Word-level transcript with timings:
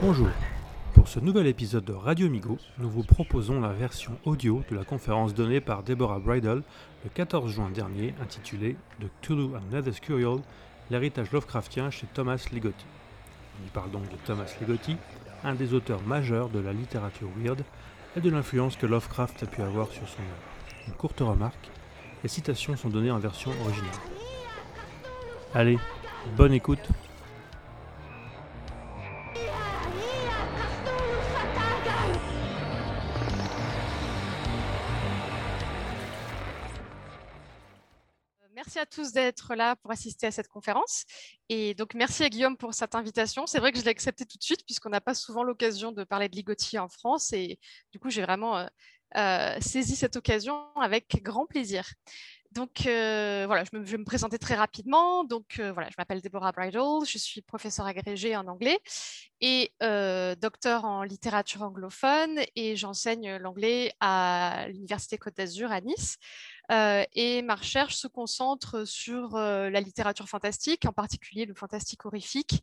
Bonjour. 0.00 0.28
Pour 0.94 1.08
ce 1.08 1.18
nouvel 1.18 1.48
épisode 1.48 1.84
de 1.84 1.92
Radio 1.92 2.28
Migo, 2.28 2.58
nous 2.78 2.88
vous 2.88 3.02
proposons 3.02 3.60
la 3.60 3.72
version 3.72 4.12
audio 4.24 4.62
de 4.70 4.76
la 4.76 4.84
conférence 4.84 5.34
donnée 5.34 5.60
par 5.60 5.82
Deborah 5.82 6.20
Bridle 6.20 6.62
le 7.02 7.10
14 7.12 7.50
juin 7.50 7.70
dernier 7.70 8.14
intitulée 8.22 8.76
The 9.00 9.06
Cthulhu 9.20 9.56
and 9.56 9.72
Nether 9.72 9.90
Curial, 10.00 10.38
l'héritage 10.92 11.32
Lovecraftien 11.32 11.90
chez 11.90 12.06
Thomas 12.14 12.46
Ligotti. 12.52 12.86
On 13.60 13.66
y 13.66 13.70
parle 13.70 13.90
donc 13.90 14.04
de 14.04 14.16
Thomas 14.24 14.54
Ligotti, 14.60 14.96
un 15.42 15.56
des 15.56 15.74
auteurs 15.74 16.02
majeurs 16.02 16.50
de 16.50 16.60
la 16.60 16.72
littérature 16.72 17.30
weird 17.36 17.64
et 18.16 18.20
de 18.20 18.30
l'influence 18.30 18.76
que 18.76 18.86
Lovecraft 18.86 19.42
a 19.42 19.46
pu 19.46 19.60
avoir 19.60 19.88
sur 19.88 20.08
son 20.08 20.22
œuvre. 20.22 20.86
Une 20.86 20.94
courte 20.94 21.18
remarque, 21.18 21.68
les 22.22 22.28
citations 22.28 22.76
sont 22.76 22.90
données 22.90 23.10
en 23.10 23.18
version 23.18 23.50
originale. 23.64 24.13
Allez, 25.56 25.78
bonne 26.36 26.52
écoute 26.52 26.80
Merci 38.52 38.80
à 38.80 38.86
tous 38.86 39.12
d'être 39.12 39.54
là 39.54 39.76
pour 39.76 39.92
assister 39.92 40.26
à 40.26 40.32
cette 40.32 40.48
conférence. 40.48 41.04
Et 41.48 41.74
donc, 41.74 41.94
merci 41.94 42.24
à 42.24 42.28
Guillaume 42.28 42.56
pour 42.56 42.74
cette 42.74 42.96
invitation. 42.96 43.46
C'est 43.46 43.60
vrai 43.60 43.70
que 43.70 43.78
je 43.78 43.84
l'ai 43.84 43.90
accepté 43.90 44.26
tout 44.26 44.38
de 44.38 44.42
suite, 44.42 44.64
puisqu'on 44.66 44.88
n'a 44.88 45.00
pas 45.00 45.14
souvent 45.14 45.44
l'occasion 45.44 45.92
de 45.92 46.02
parler 46.02 46.28
de 46.28 46.34
ligotier 46.34 46.80
en 46.80 46.88
France. 46.88 47.32
Et 47.32 47.60
du 47.92 48.00
coup, 48.00 48.10
j'ai 48.10 48.22
vraiment 48.22 48.56
euh, 48.56 48.66
euh, 49.16 49.60
saisi 49.60 49.94
cette 49.94 50.16
occasion 50.16 50.74
avec 50.74 51.22
grand 51.22 51.46
plaisir. 51.46 51.86
Donc 52.54 52.86
euh, 52.86 53.44
voilà, 53.46 53.64
je, 53.64 53.76
vais 53.76 53.98
me 53.98 54.04
présenter 54.04 54.38
très 54.38 54.54
rapidement. 54.54 55.24
Donc 55.24 55.58
voilà, 55.58 55.88
je 55.90 55.94
m'appelle 55.98 56.20
Deborah 56.20 56.52
Bridle, 56.52 57.04
je 57.06 57.18
suis 57.18 57.42
professeure 57.42 57.86
agrégée 57.86 58.36
en 58.36 58.46
anglais 58.46 58.78
et 59.40 59.72
docteur 60.40 60.84
en 60.84 61.02
littérature 61.02 61.62
anglophone 61.62 62.40
et 62.56 62.76
j'enseigne 62.76 63.36
l'anglais 63.36 63.92
à 64.00 64.66
l'Université 64.68 65.18
Côte 65.18 65.36
d'Azur 65.36 65.70
à 65.72 65.80
Nice. 65.80 66.16
Et 66.70 67.42
ma 67.42 67.54
recherche 67.54 67.96
se 67.96 68.06
concentre 68.06 68.86
sur 68.86 69.36
la 69.36 69.80
littérature 69.80 70.28
fantastique, 70.28 70.86
en 70.86 70.92
particulier 70.92 71.44
le 71.44 71.54
fantastique 71.54 72.04
horrifique, 72.06 72.62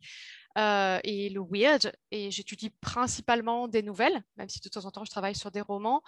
euh, 0.57 0.99
et 1.03 1.29
le 1.29 1.41
weird. 1.41 1.93
Et 2.11 2.31
j'étudie 2.31 2.69
principalement 2.81 3.67
des 3.67 3.83
nouvelles, 3.83 4.21
même 4.37 4.49
si 4.49 4.59
de 4.59 4.69
temps 4.69 4.85
en 4.85 4.91
temps 4.91 5.05
je 5.05 5.11
travaille 5.11 5.35
sur 5.35 5.51
des 5.51 5.61
romans. 5.61 6.01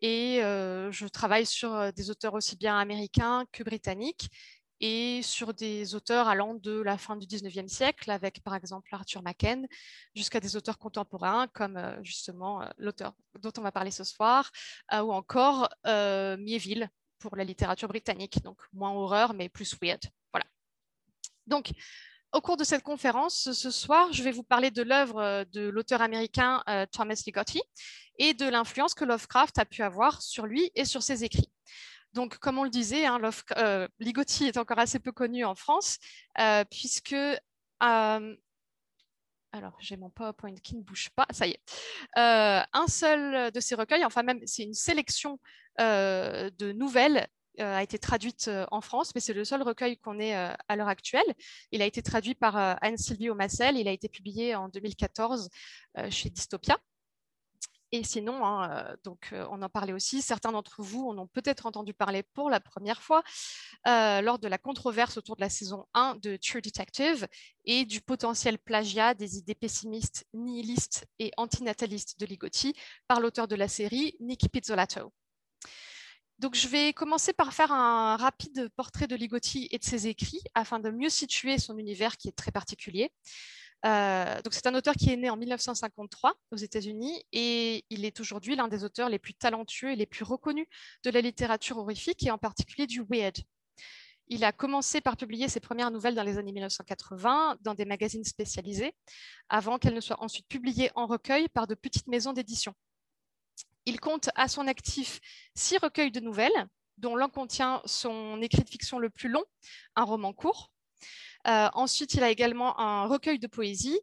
Et 0.00 0.42
euh, 0.42 0.92
je 0.92 1.06
travaille 1.06 1.46
sur 1.46 1.74
euh, 1.74 1.90
des 1.92 2.10
auteurs 2.10 2.34
aussi 2.34 2.56
bien 2.56 2.78
américains 2.78 3.44
que 3.52 3.62
britanniques 3.62 4.28
et 4.80 5.20
sur 5.22 5.52
des 5.52 5.94
auteurs 5.94 6.28
allant 6.28 6.54
de 6.54 6.80
la 6.80 6.96
fin 6.96 7.16
du 7.16 7.26
19e 7.26 7.68
siècle, 7.68 8.10
avec 8.10 8.42
par 8.42 8.54
exemple 8.54 8.88
Arthur 8.94 9.22
Machen, 9.22 9.66
jusqu'à 10.14 10.40
des 10.40 10.56
auteurs 10.56 10.78
contemporains 10.78 11.48
comme 11.48 11.78
justement 12.02 12.64
l'auteur 12.78 13.12
dont 13.40 13.52
on 13.58 13.60
va 13.60 13.72
parler 13.72 13.90
ce 13.90 14.04
soir, 14.04 14.50
ou 14.90 15.12
encore 15.12 15.68
Mieville 15.84 16.88
pour 17.20 17.36
la 17.36 17.44
littérature 17.44 17.88
britannique, 17.88 18.42
donc 18.42 18.58
moins 18.72 18.90
horreur 18.90 19.34
mais 19.34 19.48
plus 19.48 19.76
weird. 19.80 20.00
Voilà. 20.32 20.46
Donc, 21.46 21.70
au 22.32 22.40
cours 22.40 22.56
de 22.56 22.62
cette 22.62 22.84
conférence, 22.84 23.50
ce 23.52 23.70
soir, 23.70 24.12
je 24.12 24.22
vais 24.22 24.30
vous 24.30 24.44
parler 24.44 24.70
de 24.70 24.82
l'œuvre 24.82 25.20
euh, 25.20 25.44
de 25.52 25.68
l'auteur 25.68 26.00
américain 26.00 26.62
euh, 26.68 26.86
Thomas 26.86 27.20
Ligotti 27.26 27.60
et 28.18 28.34
de 28.34 28.48
l'influence 28.48 28.94
que 28.94 29.04
Lovecraft 29.04 29.58
a 29.58 29.64
pu 29.64 29.82
avoir 29.82 30.22
sur 30.22 30.46
lui 30.46 30.70
et 30.76 30.84
sur 30.84 31.02
ses 31.02 31.24
écrits. 31.24 31.50
Donc, 32.12 32.38
comme 32.38 32.58
on 32.58 32.64
le 32.64 32.70
disait, 32.70 33.04
hein, 33.04 33.20
euh, 33.56 33.88
Ligotti 33.98 34.44
est 34.46 34.58
encore 34.58 34.78
assez 34.78 35.00
peu 35.00 35.10
connu 35.12 35.44
en 35.44 35.54
France, 35.54 35.98
puisque 36.70 37.16
alors, 39.52 39.76
j'ai 39.80 39.96
mon 39.96 40.10
PowerPoint 40.10 40.54
qui 40.62 40.76
ne 40.76 40.82
bouge 40.82 41.10
pas. 41.10 41.26
Ça 41.30 41.46
y 41.46 41.50
est. 41.50 41.60
un 42.16 42.86
seul 42.88 43.50
de 43.50 43.60
ses 43.60 43.74
recueils, 43.74 44.04
enfin 44.04 44.22
même, 44.22 44.40
c'est 44.46 44.62
une 44.62 44.74
sélection 44.74 45.40
de 45.80 46.72
nouvelles 46.72 47.26
euh, 47.60 47.76
a 47.76 47.82
été 47.82 47.98
traduite 47.98 48.48
euh, 48.48 48.64
en 48.70 48.80
France, 48.80 49.12
mais 49.14 49.20
c'est 49.20 49.32
le 49.32 49.44
seul 49.44 49.62
recueil 49.62 49.98
qu'on 49.98 50.18
ait 50.18 50.36
euh, 50.36 50.52
à 50.68 50.76
l'heure 50.76 50.88
actuelle. 50.88 51.24
Il 51.72 51.82
a 51.82 51.84
été 51.84 52.02
traduit 52.02 52.34
par 52.34 52.56
Anne-Sylvie 52.56 53.28
Omassel. 53.30 53.76
Il 53.76 53.88
a 53.88 53.92
été 53.92 54.08
publié 54.08 54.54
en 54.54 54.68
2014 54.68 55.48
chez 56.10 56.30
Dystopia. 56.30 56.78
Et 57.92 58.04
sinon, 58.04 58.46
hein, 58.46 58.94
donc, 59.02 59.34
on 59.50 59.62
en 59.62 59.68
parlait 59.68 59.92
aussi, 59.92 60.22
certains 60.22 60.52
d'entre 60.52 60.80
vous 60.80 61.08
en 61.08 61.18
ont 61.18 61.26
peut-être 61.26 61.66
entendu 61.66 61.92
parler 61.92 62.22
pour 62.22 62.48
la 62.48 62.60
première 62.60 63.02
fois 63.02 63.24
lors 63.84 64.38
de 64.38 64.46
la 64.46 64.58
controverse 64.58 65.16
autour 65.16 65.34
de 65.34 65.40
la 65.40 65.48
saison 65.48 65.86
1 65.94 66.16
de 66.22 66.36
True 66.36 66.62
Detective 66.62 67.26
et 67.64 67.84
du 67.84 68.00
potentiel 68.00 68.58
plagiat 68.58 69.14
des 69.14 69.38
idées 69.38 69.56
pessimistes, 69.56 70.24
nihilistes 70.34 71.08
et 71.18 71.32
antinatalistes 71.36 72.20
de 72.20 72.26
Ligotti 72.26 72.74
par 73.08 73.20
l'auteur 73.20 73.48
de 73.48 73.56
la 73.56 73.66
série, 73.66 74.16
Nick 74.20 74.48
Pizzolatto. 74.52 75.12
Donc, 76.40 76.54
je 76.54 76.68
vais 76.68 76.94
commencer 76.94 77.34
par 77.34 77.52
faire 77.52 77.70
un 77.70 78.16
rapide 78.16 78.70
portrait 78.74 79.06
de 79.06 79.14
Ligotti 79.14 79.68
et 79.72 79.78
de 79.78 79.84
ses 79.84 80.06
écrits 80.06 80.42
afin 80.54 80.78
de 80.78 80.88
mieux 80.88 81.10
situer 81.10 81.58
son 81.58 81.76
univers 81.76 82.16
qui 82.16 82.28
est 82.28 82.32
très 82.32 82.50
particulier. 82.50 83.12
Euh, 83.84 84.40
c'est 84.50 84.66
un 84.66 84.74
auteur 84.74 84.94
qui 84.94 85.10
est 85.12 85.18
né 85.18 85.28
en 85.28 85.36
1953 85.36 86.32
aux 86.50 86.56
États-Unis 86.56 87.22
et 87.32 87.84
il 87.90 88.06
est 88.06 88.20
aujourd'hui 88.20 88.56
l'un 88.56 88.68
des 88.68 88.84
auteurs 88.84 89.10
les 89.10 89.18
plus 89.18 89.34
talentueux 89.34 89.90
et 89.92 89.96
les 89.96 90.06
plus 90.06 90.24
reconnus 90.24 90.66
de 91.04 91.10
la 91.10 91.20
littérature 91.20 91.76
horrifique 91.76 92.24
et 92.24 92.30
en 92.30 92.38
particulier 92.38 92.86
du 92.86 93.02
weird. 93.02 93.36
Il 94.28 94.42
a 94.42 94.52
commencé 94.52 95.02
par 95.02 95.18
publier 95.18 95.46
ses 95.50 95.60
premières 95.60 95.90
nouvelles 95.90 96.14
dans 96.14 96.22
les 96.22 96.38
années 96.38 96.52
1980 96.52 97.58
dans 97.60 97.74
des 97.74 97.84
magazines 97.84 98.24
spécialisés, 98.24 98.94
avant 99.50 99.78
qu'elles 99.78 99.94
ne 99.94 100.00
soient 100.00 100.22
ensuite 100.22 100.48
publiées 100.48 100.90
en 100.94 101.06
recueil 101.06 101.50
par 101.50 101.66
de 101.66 101.74
petites 101.74 102.06
maisons 102.06 102.32
d'édition. 102.32 102.74
Il 103.90 103.98
compte 103.98 104.30
à 104.36 104.46
son 104.46 104.68
actif 104.68 105.18
six 105.56 105.76
recueils 105.78 106.12
de 106.12 106.20
nouvelles, 106.20 106.68
dont 106.98 107.16
l'un 107.16 107.28
contient 107.28 107.82
son 107.86 108.40
écrit 108.40 108.62
de 108.62 108.68
fiction 108.68 109.00
le 109.00 109.10
plus 109.10 109.28
long, 109.28 109.42
un 109.96 110.04
roman 110.04 110.32
court. 110.32 110.70
Euh, 111.48 111.68
ensuite, 111.74 112.14
il 112.14 112.22
a 112.22 112.30
également 112.30 112.78
un 112.78 113.06
recueil 113.06 113.40
de 113.40 113.48
poésie, 113.48 113.98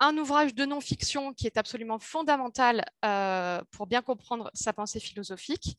un 0.00 0.16
ouvrage 0.16 0.54
de 0.54 0.64
non-fiction 0.64 1.34
qui 1.34 1.46
est 1.46 1.58
absolument 1.58 1.98
fondamental 1.98 2.84
euh, 3.04 3.60
pour 3.70 3.86
bien 3.86 4.00
comprendre 4.00 4.50
sa 4.54 4.72
pensée 4.72 4.98
philosophique. 4.98 5.76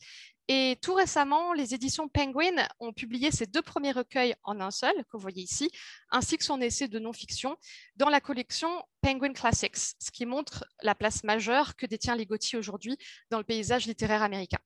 Et 0.48 0.78
tout 0.82 0.94
récemment, 0.94 1.54
les 1.54 1.74
éditions 1.74 2.08
Penguin 2.08 2.68
ont 2.80 2.94
publié 2.94 3.32
ses 3.32 3.48
deux 3.48 3.62
premiers 3.62 3.92
recueils 3.92 4.36
en 4.44 4.60
un 4.60 4.70
seul, 4.70 4.94
que 5.06 5.12
vous 5.14 5.20
voyez 5.20 5.44
ici, 5.44 5.72
ainsi 6.10 6.38
que 6.38 6.44
son 6.44 6.62
essai 6.62 6.88
de 6.88 7.00
non-fiction 7.00 7.58
dans 7.96 8.10
la 8.10 8.22
collection 8.22 8.70
Penguin 9.02 9.34
Classics, 9.34 9.78
ce 9.78 10.12
qui 10.12 10.26
montre 10.26 10.66
la 10.84 10.94
place 10.94 11.24
majeure 11.24 11.76
que 11.76 11.86
détient 11.86 12.16
Ligotti 12.16 12.58
aujourd'hui 12.58 12.98
dans 13.30 13.38
le 13.38 13.44
paysage 13.44 13.88
littéraire 13.88 14.24
américain. 14.24 14.60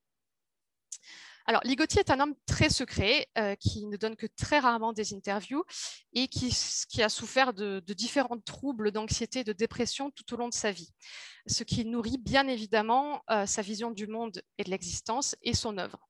Alors, 1.47 1.61
Ligotti 1.63 1.99
est 1.99 2.09
un 2.09 2.19
homme 2.19 2.33
très 2.47 2.69
secret 2.69 3.27
euh, 3.37 3.55
qui 3.55 3.85
ne 3.85 3.97
donne 3.97 4.15
que 4.15 4.25
très 4.25 4.57
rarement 4.57 4.93
des 4.93 5.13
interviews 5.13 5.63
et 6.13 6.27
qui, 6.27 6.51
a 7.03 7.09
souffert 7.09 7.53
de, 7.53 7.79
différents 7.93 8.39
troubles 8.39 8.91
d'anxiété 8.91 9.39
et 9.41 9.43
de 9.43 9.53
dépression 9.53 10.09
tout 10.09 10.33
au 10.33 10.37
long 10.37 10.49
de 10.49 10.53
sa 10.55 10.71
vie, 10.71 10.91
ce 11.45 11.63
qui 11.63 11.85
nourrit 11.85 12.17
bien 12.17 12.47
évidemment 12.47 13.21
euh, 13.29 13.45
sa 13.45 13.61
vision 13.61 13.91
du 13.91 14.07
monde 14.07 14.41
et 14.57 14.63
de 14.63 14.71
l'existence 14.71 15.35
et 15.43 15.53
son 15.53 15.77
œuvre. 15.77 16.09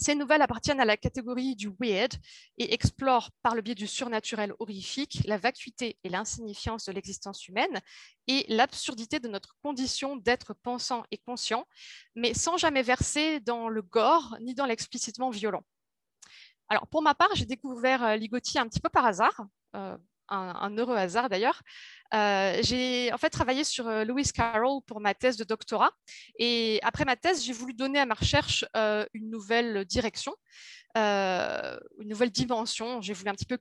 Ces 0.00 0.14
nouvelles 0.14 0.40
appartiennent 0.40 0.80
à 0.80 0.86
la 0.86 0.96
catégorie 0.96 1.54
du 1.54 1.68
weird 1.78 2.14
et 2.56 2.72
explorent 2.72 3.30
par 3.42 3.54
le 3.54 3.60
biais 3.60 3.74
du 3.74 3.86
surnaturel 3.86 4.54
horrifique 4.58 5.20
la 5.26 5.36
vacuité 5.36 5.98
et 6.02 6.08
l'insignifiance 6.08 6.86
de 6.86 6.92
l'existence 6.92 7.46
humaine 7.48 7.80
et 8.26 8.46
l'absurdité 8.48 9.20
de 9.20 9.28
notre 9.28 9.56
condition 9.62 10.16
d'être 10.16 10.54
pensant 10.54 11.04
et 11.10 11.18
conscient, 11.18 11.66
mais 12.14 12.32
sans 12.32 12.56
jamais 12.56 12.82
verser 12.82 13.40
dans 13.40 13.68
le 13.68 13.82
gore 13.82 14.38
ni 14.40 14.54
dans 14.54 14.64
l'explicitement 14.64 15.28
violent. 15.28 15.64
Alors 16.70 16.86
pour 16.86 17.02
ma 17.02 17.14
part, 17.14 17.34
j'ai 17.34 17.44
découvert 17.44 18.02
euh, 18.02 18.16
Ligotti 18.16 18.58
un 18.58 18.68
petit 18.68 18.80
peu 18.80 18.88
par 18.88 19.04
hasard. 19.04 19.46
Euh, 19.76 19.98
un, 20.30 20.76
heureux 20.76 20.96
hasard 20.96 21.28
d'ailleurs. 21.28 21.62
Euh, 22.14 22.58
j'ai 22.62 23.12
en 23.12 23.18
fait 23.18 23.30
travaillé 23.30 23.62
sur 23.62 23.86
euh, 23.86 24.04
Lewis 24.04 24.30
Carroll 24.34 24.82
pour 24.86 25.00
ma 25.00 25.14
thèse 25.14 25.36
de 25.36 25.44
doctorat. 25.44 25.90
Et 26.38 26.80
après 26.82 27.04
ma 27.04 27.16
thèse, 27.16 27.44
j'ai 27.44 27.52
voulu 27.52 27.74
donner 27.74 27.98
à 27.98 28.06
ma 28.06 28.14
recherche 28.14 28.64
euh, 28.76 29.06
une 29.14 29.30
nouvelle 29.30 29.84
direction, 29.84 30.34
une 30.96 32.08
nouvelle 32.08 32.30
dimension. 32.30 33.00
J'ai 33.00 33.12
voulu 33.12 33.30
un 33.30 33.34
petit 33.34 33.46
peu 33.46 33.58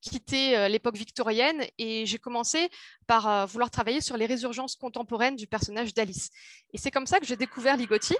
quitter 0.00 0.68
l'époque 0.68 0.96
victorienne 0.96 1.64
et 1.78 2.04
j'ai 2.04 2.18
commencé 2.18 2.68
par 3.06 3.46
vouloir 3.46 3.70
travailler 3.70 4.02
sur 4.02 4.18
les 4.18 4.26
résurgences 4.26 4.76
contemporaines 4.76 5.36
du 5.36 5.46
personnage 5.46 5.94
d'Alice. 5.94 6.28
Et 6.74 6.78
c'est 6.78 6.90
comme 6.90 7.06
ça 7.06 7.20
que 7.20 7.26
j'ai 7.26 7.36
découvert 7.36 7.78
Ligotti, 7.78 8.14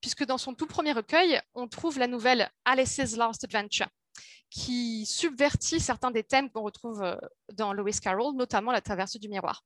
puisque 0.00 0.24
dans 0.24 0.38
son 0.38 0.54
tout 0.54 0.66
premier 0.66 0.92
recueil, 0.92 1.40
on 1.54 1.68
trouve 1.68 2.00
la 2.00 2.08
nouvelle 2.08 2.50
Alice's 2.64 3.16
Last 3.16 3.44
Adventure 3.44 3.86
qui 4.50 5.06
subvertit 5.06 5.80
certains 5.80 6.10
des 6.10 6.24
thèmes 6.24 6.50
qu'on 6.50 6.62
retrouve 6.62 7.02
euh, 7.02 7.16
dans 7.52 7.72
Lewis 7.72 7.98
Carroll, 8.02 8.34
notamment 8.34 8.72
la 8.72 8.80
traversée 8.80 9.18
du 9.18 9.28
miroir. 9.28 9.64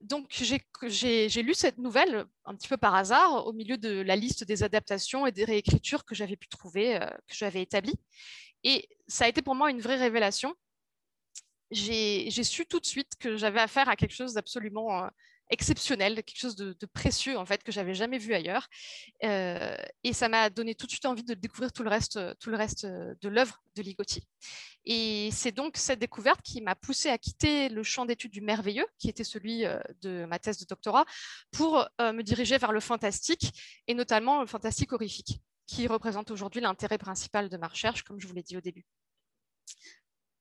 Donc 0.00 0.26
j'ai 0.32 1.42
lu 1.42 1.54
cette 1.54 1.78
nouvelle 1.78 2.24
un 2.44 2.56
petit 2.56 2.66
peu 2.66 2.76
par 2.76 2.94
hasard 2.94 3.46
au 3.46 3.52
milieu 3.52 3.76
de 3.76 4.00
la 4.00 4.16
liste 4.16 4.42
des 4.42 4.64
adaptations 4.64 5.26
et 5.26 5.32
des 5.32 5.44
réécritures 5.44 6.04
que 6.04 6.16
j'avais 6.16 6.36
pu 6.36 6.48
trouver, 6.48 6.96
euh, 6.96 7.06
que 7.06 7.34
j'avais 7.34 7.62
établies. 7.62 8.00
Et 8.64 8.88
ça 9.06 9.26
a 9.26 9.28
été 9.28 9.42
pour 9.42 9.54
moi 9.54 9.70
une 9.70 9.80
vraie 9.80 9.96
révélation. 9.96 10.54
J'ai 11.70 12.30
su 12.30 12.66
tout 12.66 12.80
de 12.80 12.86
suite 12.86 13.12
que 13.18 13.36
j'avais 13.36 13.60
affaire 13.60 13.88
à 13.88 13.96
quelque 13.96 14.14
chose 14.14 14.34
d'absolument 14.34 15.08
exceptionnel, 15.50 16.16
quelque 16.16 16.38
chose 16.38 16.56
de, 16.56 16.74
précieux 16.86 17.38
en 17.38 17.46
fait 17.46 17.62
que 17.62 17.72
j'avais 17.72 17.94
jamais 17.94 18.18
vu 18.18 18.34
ailleurs. 18.34 18.68
Euh, 19.24 19.76
et 20.02 20.12
ça 20.12 20.28
m'a 20.28 20.50
donné 20.50 20.74
tout 20.74 20.86
de 20.86 20.90
suite 20.90 21.06
envie 21.06 21.24
de 21.24 21.34
découvrir 21.34 21.72
tout 21.72 21.82
le 21.82 21.90
reste, 21.90 22.18
tout 22.38 22.50
le 22.50 22.56
reste 22.56 22.86
de 22.86 23.28
l'œuvre 23.28 23.62
de 23.76 23.82
Ligotti. 23.82 24.22
Et 24.84 25.30
c'est 25.30 25.52
donc 25.52 25.76
cette 25.76 26.00
découverte 26.00 26.42
qui 26.42 26.60
m'a 26.60 26.74
poussé 26.74 27.08
à 27.08 27.18
quitter 27.18 27.68
le 27.68 27.82
champ 27.82 28.04
d'études 28.04 28.32
du 28.32 28.40
merveilleux, 28.40 28.86
qui 28.98 29.08
était 29.08 29.24
celui 29.24 29.64
euh, 29.64 29.78
de 30.00 30.24
ma 30.24 30.38
thèse 30.38 30.58
de 30.58 30.64
doctorat, 30.64 31.04
pour 31.52 31.86
euh, 32.00 32.12
me 32.12 32.22
diriger 32.22 32.58
vers 32.58 32.72
le 32.72 32.80
fantastique 32.80 33.52
et 33.86 33.94
notamment 33.94 34.40
le 34.40 34.46
fantastique 34.46 34.92
horrifique, 34.92 35.40
qui 35.66 35.86
représente 35.86 36.30
aujourd'hui 36.30 36.60
l'intérêt 36.60 36.98
principal 36.98 37.48
de 37.48 37.56
ma 37.56 37.68
recherche, 37.68 38.02
comme 38.02 38.20
je 38.20 38.26
vous 38.26 38.34
l'ai 38.34 38.42
dit 38.42 38.56
au 38.56 38.60
début. 38.60 38.84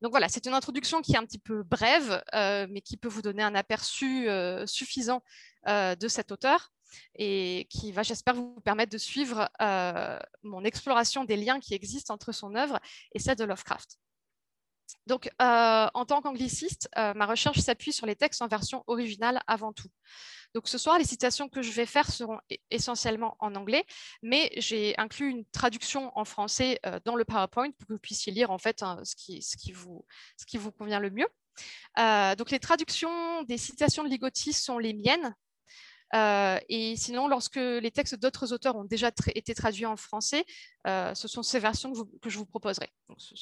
Donc 0.01 0.12
voilà, 0.12 0.30
c'est 0.30 0.48
une 0.48 0.53
introduction 0.53 1.01
qui 1.01 1.13
est 1.13 1.18
un 1.18 1.25
petit 1.25 1.38
peu 1.38 1.62
brève, 1.63 2.24
euh, 2.33 2.65
mais 2.69 2.81
qui 2.81 2.98
peut 2.98 3.07
vous 3.07 3.21
donner 3.21 3.44
un 3.44 3.53
aperçu 3.53 4.27
euh, 4.30 4.65
suffisant 4.65 5.21
euh, 5.68 5.95
de 5.95 6.07
cet 6.07 6.31
auteur 6.31 6.71
et 7.15 7.68
qui 7.69 7.92
va, 7.92 8.03
j'espère, 8.03 8.36
vous 8.36 8.59
permettre 8.62 8.92
de 8.92 8.98
suivre 8.98 9.50
mon 10.44 10.65
exploration 10.65 11.24
des 11.24 11.38
liens 11.38 11.62
qui 11.62 11.74
existent 11.74 12.13
entre 12.13 12.33
son 12.33 12.53
œuvre 12.56 12.80
et 13.13 13.19
celle 13.19 13.38
de 13.38 13.45
Lovecraft. 13.45 13.98
Donc, 15.08 15.30
en 15.40 16.06
tant 16.06 16.22
qu'angliciste, 16.22 16.90
ma 16.96 17.26
recherche 17.26 17.60
s'appuie 17.60 17.94
sur 17.94 18.06
les 18.06 18.16
textes 18.16 18.42
en 18.42 18.48
version 18.48 18.84
originale 18.88 19.42
avant 19.48 19.74
tout. 19.74 19.90
Donc 20.54 20.68
ce 20.68 20.78
soir, 20.78 20.98
les 20.98 21.06
citations 21.06 21.48
que 21.48 21.62
je 21.62 21.72
vais 21.72 21.86
faire 21.86 22.12
seront 22.12 22.40
e-, 22.52 22.56
essentiellement 22.70 23.38
en 23.40 23.56
anglais, 23.56 23.86
mais 24.22 24.52
j'ai 24.58 24.98
inclus 24.98 25.30
une 25.30 25.46
traduction 25.46 26.12
en 26.18 26.26
français 26.26 26.80
euh, 26.86 27.00
dans 27.06 27.16
le 27.16 27.24
PowerPoint 27.24 27.72
pour 27.72 27.88
que 27.88 27.94
vous 27.94 28.00
puissiez 28.00 28.34
lire 28.34 28.52
en 28.52 28.58
fait 28.58 28.84
hein, 28.84 29.00
ce, 29.04 29.16
qui, 29.16 29.72
vous, 29.72 30.06
ce 30.38 30.46
qui 30.46 30.58
vous 30.58 30.72
convient 30.72 31.00
le 31.00 31.10
mieux. 31.10 31.28
Euh, 32.00 32.36
donc 32.36 32.52
les 32.52 32.60
traductions 32.60 33.44
des 33.44 33.58
citations 33.58 34.04
de 34.04 34.10
Ligotti 34.10 34.54
sont 34.54 34.78
les 34.78 34.94
miennes. 34.94 35.36
Euh, 36.13 36.60
et 36.69 36.96
sinon, 36.96 37.28
lorsque 37.28 37.56
les 37.56 37.92
textes 37.92 38.16
d'autres 38.16 38.54
auteurs 38.54 38.75
ont 38.75 38.84
déjà 38.84 39.12
été 39.34 39.54
traduits 39.54 39.86
en 39.86 39.96
français, 39.96 40.46
ce 40.86 41.28
sont 41.28 41.44
ces 41.44 41.60
versions 41.60 41.94
que, 42.22 42.30
je 42.30 42.38
vous 42.38 42.46
proposerai. 42.46 42.90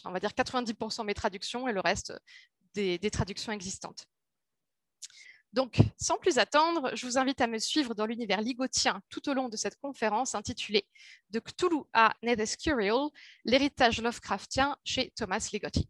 On 0.05 0.11
va 0.11 0.19
dire 0.19 0.31
90% 0.31 1.05
mes 1.05 1.13
traductions 1.13 1.67
et 1.67 1.73
le 1.73 1.79
reste 1.79 2.13
des 2.73 3.11
traductions 3.11 3.51
existantes. 3.51 4.07
Donc, 5.53 5.79
sans 5.97 6.17
plus 6.17 6.37
attendre, 6.37 6.95
je 6.95 7.05
vous 7.07 7.17
invite 7.17 7.41
à 7.41 7.47
me 7.47 7.57
suivre 7.57 7.95
dans 7.95 8.05
l'univers 8.05 8.41
ligotien 8.41 9.01
tout 9.09 9.27
au 9.29 9.33
long 9.33 9.49
de 9.49 9.57
cette 9.57 9.79
conférence 9.79 10.35
intitulée 10.35 10.85
De 11.31 11.39
Cthulhu 11.39 11.81
à 11.93 12.13
Nedeskurial, 12.21 13.09
l'héritage 13.45 13.99
Lovecraftien 14.01 14.77
chez 14.83 15.11
Thomas 15.15 15.49
Ligotti. 15.51 15.89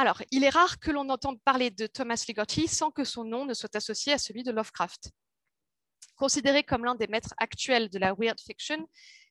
Alors, 0.00 0.22
il 0.30 0.44
est 0.44 0.48
rare 0.48 0.78
que 0.78 0.92
l'on 0.92 1.08
entende 1.08 1.42
parler 1.42 1.72
de 1.72 1.88
Thomas 1.88 2.24
Ligotti 2.28 2.68
sans 2.68 2.92
que 2.92 3.02
son 3.02 3.24
nom 3.24 3.44
ne 3.44 3.52
soit 3.52 3.74
associé 3.74 4.12
à 4.12 4.18
celui 4.18 4.44
de 4.44 4.52
Lovecraft. 4.52 5.10
Considéré 6.14 6.62
comme 6.62 6.84
l'un 6.84 6.94
des 6.94 7.08
maîtres 7.08 7.34
actuels 7.36 7.90
de 7.90 7.98
la 7.98 8.14
weird 8.14 8.40
fiction, 8.40 8.88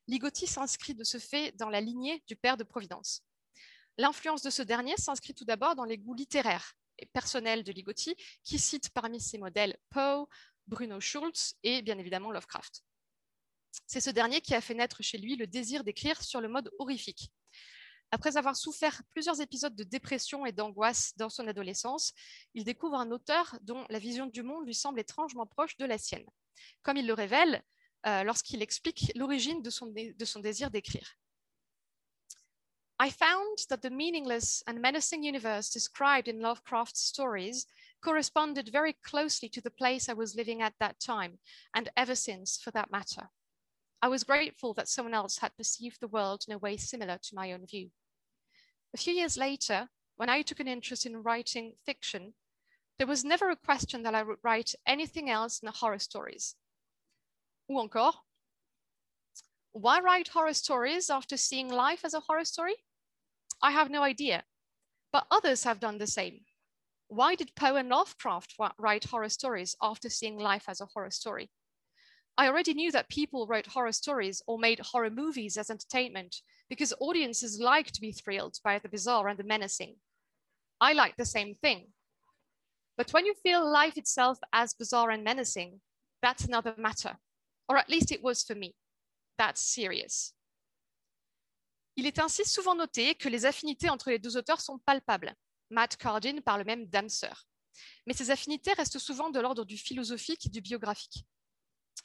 Ligotti 0.07 0.45
s'inscrit 0.45 0.93
de 0.93 1.05
ce 1.05 1.19
fait 1.19 1.53
dans 1.53 1.69
la 1.69 1.79
lignée 1.79 2.21
du 2.27 2.35
père 2.35 2.57
de 2.57 2.65
Providence. 2.65 3.23
L'influence 3.97 4.41
de 4.41 4.49
ce 4.49 4.61
dernier 4.61 4.97
s'inscrit 4.97 5.33
tout 5.33 5.45
d'abord 5.45 5.75
dans 5.75 5.85
les 5.85 5.97
goûts 5.97 6.15
littéraires, 6.15 6.73
personnel 7.13 7.63
de 7.63 7.71
Ligotti, 7.71 8.17
qui 8.43 8.59
cite 8.59 8.89
parmi 8.89 9.21
ses 9.21 9.37
modèles 9.37 9.77
Poe, 9.89 10.27
Bruno 10.67 10.99
Schulz 10.99 11.55
et 11.63 11.81
bien 11.81 11.97
évidemment 11.97 12.29
Lovecraft. 12.29 12.83
C'est 13.85 14.01
ce 14.01 14.09
dernier 14.09 14.41
qui 14.41 14.53
a 14.53 14.59
fait 14.59 14.73
naître 14.73 15.01
chez 15.01 15.17
lui 15.17 15.37
le 15.37 15.47
désir 15.47 15.85
d'écrire 15.85 16.21
sur 16.21 16.41
le 16.41 16.49
mode 16.49 16.69
horrifique. 16.77 17.31
Après 18.11 18.37
avoir 18.37 18.55
souffert 18.55 19.01
plusieurs 19.11 19.41
épisodes 19.41 19.75
de 19.75 19.83
dépression 19.83 20.45
et 20.45 20.53
d'angoisse 20.53 21.13
dans 21.17 21.29
son 21.29 21.47
adolescence, 21.47 22.13
il 22.53 22.63
découvre 22.63 22.95
un 22.95 23.11
auteur 23.11 23.57
dont 23.61 23.85
la 23.89 23.99
vision 23.99 24.27
du 24.27 24.43
monde 24.43 24.65
lui 24.65 24.75
semble 24.75 24.99
étrangement 24.99 25.45
proche 25.45 25.75
de 25.77 25.85
la 25.85 25.97
sienne, 25.97 26.25
comme 26.83 26.97
il 26.97 27.05
le 27.05 27.13
révèle 27.13 27.61
euh, 28.05 28.23
lorsqu'il 28.23 28.61
explique 28.61 29.11
l'origine 29.15 29.61
de 29.61 29.69
son, 29.69 29.87
de 29.87 30.25
son 30.25 30.39
désir 30.39 30.71
d'écrire. 30.71 31.17
I 32.99 33.11
found 33.11 33.59
that 33.69 33.81
the 33.81 33.91
meaningless 33.91 34.63
and 34.65 34.81
menacing 34.81 35.21
universe 35.21 35.69
described 35.69 36.27
in 36.27 36.41
Lovecraft's 36.41 37.01
stories 37.01 37.67
corresponded 38.01 38.69
very 38.71 38.93
closely 39.03 39.49
to 39.49 39.61
the 39.61 39.69
place 39.69 40.09
I 40.09 40.13
was 40.13 40.35
living 40.35 40.63
at 40.63 40.73
that 40.79 40.99
time, 40.99 41.37
and 41.75 41.89
ever 41.95 42.15
since, 42.15 42.57
for 42.57 42.71
that 42.71 42.89
matter. 42.89 43.29
I 44.01 44.09
was 44.09 44.23
grateful 44.23 44.73
that 44.75 44.87
someone 44.87 45.13
else 45.13 45.39
had 45.39 45.57
perceived 45.57 45.99
the 45.99 46.07
world 46.07 46.45
in 46.47 46.53
a 46.53 46.59
way 46.59 46.77
similar 46.77 47.17
to 47.17 47.35
my 47.35 47.51
own 47.51 47.65
view. 47.65 47.89
A 48.93 48.97
few 48.97 49.13
years 49.13 49.37
later, 49.37 49.89
when 50.15 50.29
I 50.29 50.41
took 50.43 50.59
an 50.59 50.67
interest 50.67 51.05
in 51.05 51.23
writing 51.23 51.73
fiction, 51.85 52.33
there 52.97 53.07
was 53.07 53.23
never 53.23 53.49
a 53.49 53.55
question 53.55 54.03
that 54.03 54.15
I 54.15 54.23
would 54.23 54.37
write 54.43 54.75
anything 54.85 55.29
else 55.29 55.59
than 55.59 55.71
horror 55.73 55.99
stories. 55.99 56.55
Ou 57.69 57.77
encore, 57.79 58.13
why 59.71 59.99
write 59.99 60.29
horror 60.29 60.53
stories 60.53 61.09
after 61.09 61.37
seeing 61.37 61.67
life 61.67 62.03
as 62.03 62.13
a 62.13 62.21
horror 62.21 62.45
story? 62.45 62.75
I 63.61 63.71
have 63.71 63.89
no 63.89 64.03
idea, 64.03 64.45
but 65.11 65.27
others 65.29 65.63
have 65.63 65.79
done 65.79 65.97
the 65.97 66.07
same. 66.07 66.45
Why 67.07 67.35
did 67.35 67.55
Poe 67.55 67.75
and 67.75 67.89
Lovecraft 67.89 68.55
write 68.77 69.05
horror 69.05 69.29
stories 69.29 69.75
after 69.81 70.09
seeing 70.09 70.37
life 70.37 70.67
as 70.67 70.81
a 70.81 70.87
horror 70.87 71.11
story? 71.11 71.51
I 72.37 72.47
already 72.47 72.75
knew 72.75 72.91
that 72.91 73.09
people 73.09 73.47
wrote 73.47 73.65
horror 73.65 73.91
stories 73.91 74.43
or 74.45 74.59
made 74.59 74.79
horror 74.79 75.09
movies 75.09 75.57
as 75.57 75.71
entertainment 75.71 76.35
because 76.69 76.93
audiences 76.99 77.59
like 77.59 77.91
to 77.91 78.01
be 78.01 78.11
thrilled 78.11 78.57
by 78.63 78.77
the 78.77 78.89
bizarre 78.89 79.27
and 79.27 79.39
the 79.39 79.43
menacing. 79.43 79.95
I 80.79 80.93
like 80.93 81.15
the 81.17 81.25
same 81.25 81.55
thing. 81.55 81.87
But 82.95 83.11
when 83.11 83.25
you 83.25 83.33
feel 83.41 83.67
life 83.67 83.97
itself 83.97 84.37
as 84.53 84.75
bizarre 84.75 85.09
and 85.09 85.23
menacing, 85.23 85.81
that's 86.21 86.45
another 86.45 86.75
matter. 86.77 87.17
Or 87.67 87.77
at 87.77 87.89
least 87.89 88.11
it 88.11 88.21
was 88.21 88.43
for 88.43 88.55
me. 88.55 88.75
That's 89.39 89.61
serious. 89.61 90.33
Il 91.95 92.05
est 92.05 92.19
ainsi 92.19 92.45
souvent 92.45 92.75
noté 92.75 93.15
que 93.15 93.29
les 93.29 93.45
affinités 93.45 93.89
entre 93.89 94.11
les 94.11 94.19
deux 94.19 94.37
auteurs 94.37 94.61
sont 94.61 94.77
palpables. 94.85 95.33
Matt 95.71 95.97
Cardin 95.97 96.39
parle 96.41 96.63
même 96.63 96.85
d'âme 96.85 97.09
sœur. 97.09 97.47
Mais 98.05 98.13
ces 98.13 98.29
affinités 98.29 98.73
restent 98.73 98.99
souvent 98.99 99.31
de 99.31 99.39
l'ordre 99.39 99.65
du 99.65 99.77
philosophique 99.77 100.45
et 100.45 100.49
du 100.49 100.61
biographique. 100.61 101.25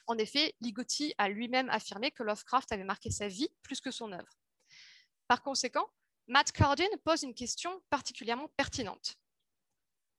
En 0.06 0.18
effet, 0.18 0.54
Ligotti 0.60 1.14
a 1.18 1.28
lui-même 1.28 1.68
affirmé 1.70 2.10
que 2.10 2.22
Lovecraft 2.22 2.72
avait 2.72 2.84
marqué 2.84 3.10
sa 3.10 3.28
vie 3.28 3.48
plus 3.62 3.80
que 3.80 3.90
son 3.90 4.12
œuvre. 4.12 4.38
Par 5.28 5.42
conséquent, 5.42 5.88
Matt 6.28 6.52
Cardin 6.52 6.88
pose 7.04 7.22
une 7.22 7.34
question 7.34 7.82
particulièrement 7.90 8.48
pertinente. 8.56 9.16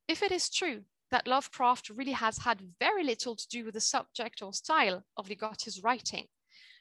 If 0.08 0.22
it 0.22 0.32
is 0.32 0.50
true 0.50 0.84
that 1.10 1.28
Lovecraft 1.28 1.90
really 1.90 2.14
has 2.14 2.40
had 2.46 2.62
very 2.80 3.04
little 3.04 3.36
to 3.36 3.48
do 3.50 3.64
with 3.64 3.74
the 3.74 3.80
subject 3.80 4.42
or 4.42 4.54
style 4.54 5.04
of 5.16 5.28
Ligotti's 5.28 5.82
writing, 5.84 6.28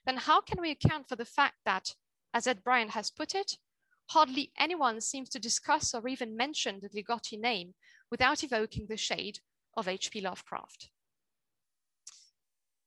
then 0.05 0.17
how 0.17 0.40
can 0.40 0.61
we 0.61 0.71
account 0.71 1.09
for 1.09 1.17
the 1.17 1.25
fact 1.25 1.57
that 1.64 1.95
As 2.35 2.47
Ed 2.47 2.64
Bryant 2.64 2.93
has 2.93 3.11
put 3.11 3.35
it, 3.35 3.59
hardly 4.07 4.52
anyone 4.57 5.00
seems 5.00 5.28
to 5.31 5.38
discuss 5.38 5.95
or 5.95 6.09
even 6.09 6.37
mention 6.37 6.81
the 6.81 6.88
Ligotti 6.88 7.38
name 7.38 7.75
without 8.11 8.43
evoking 8.43 8.87
the 8.87 8.97
shade 8.97 9.40
of 9.76 9.87
H.P. 9.87 10.23
Lovecraft. 10.23 10.90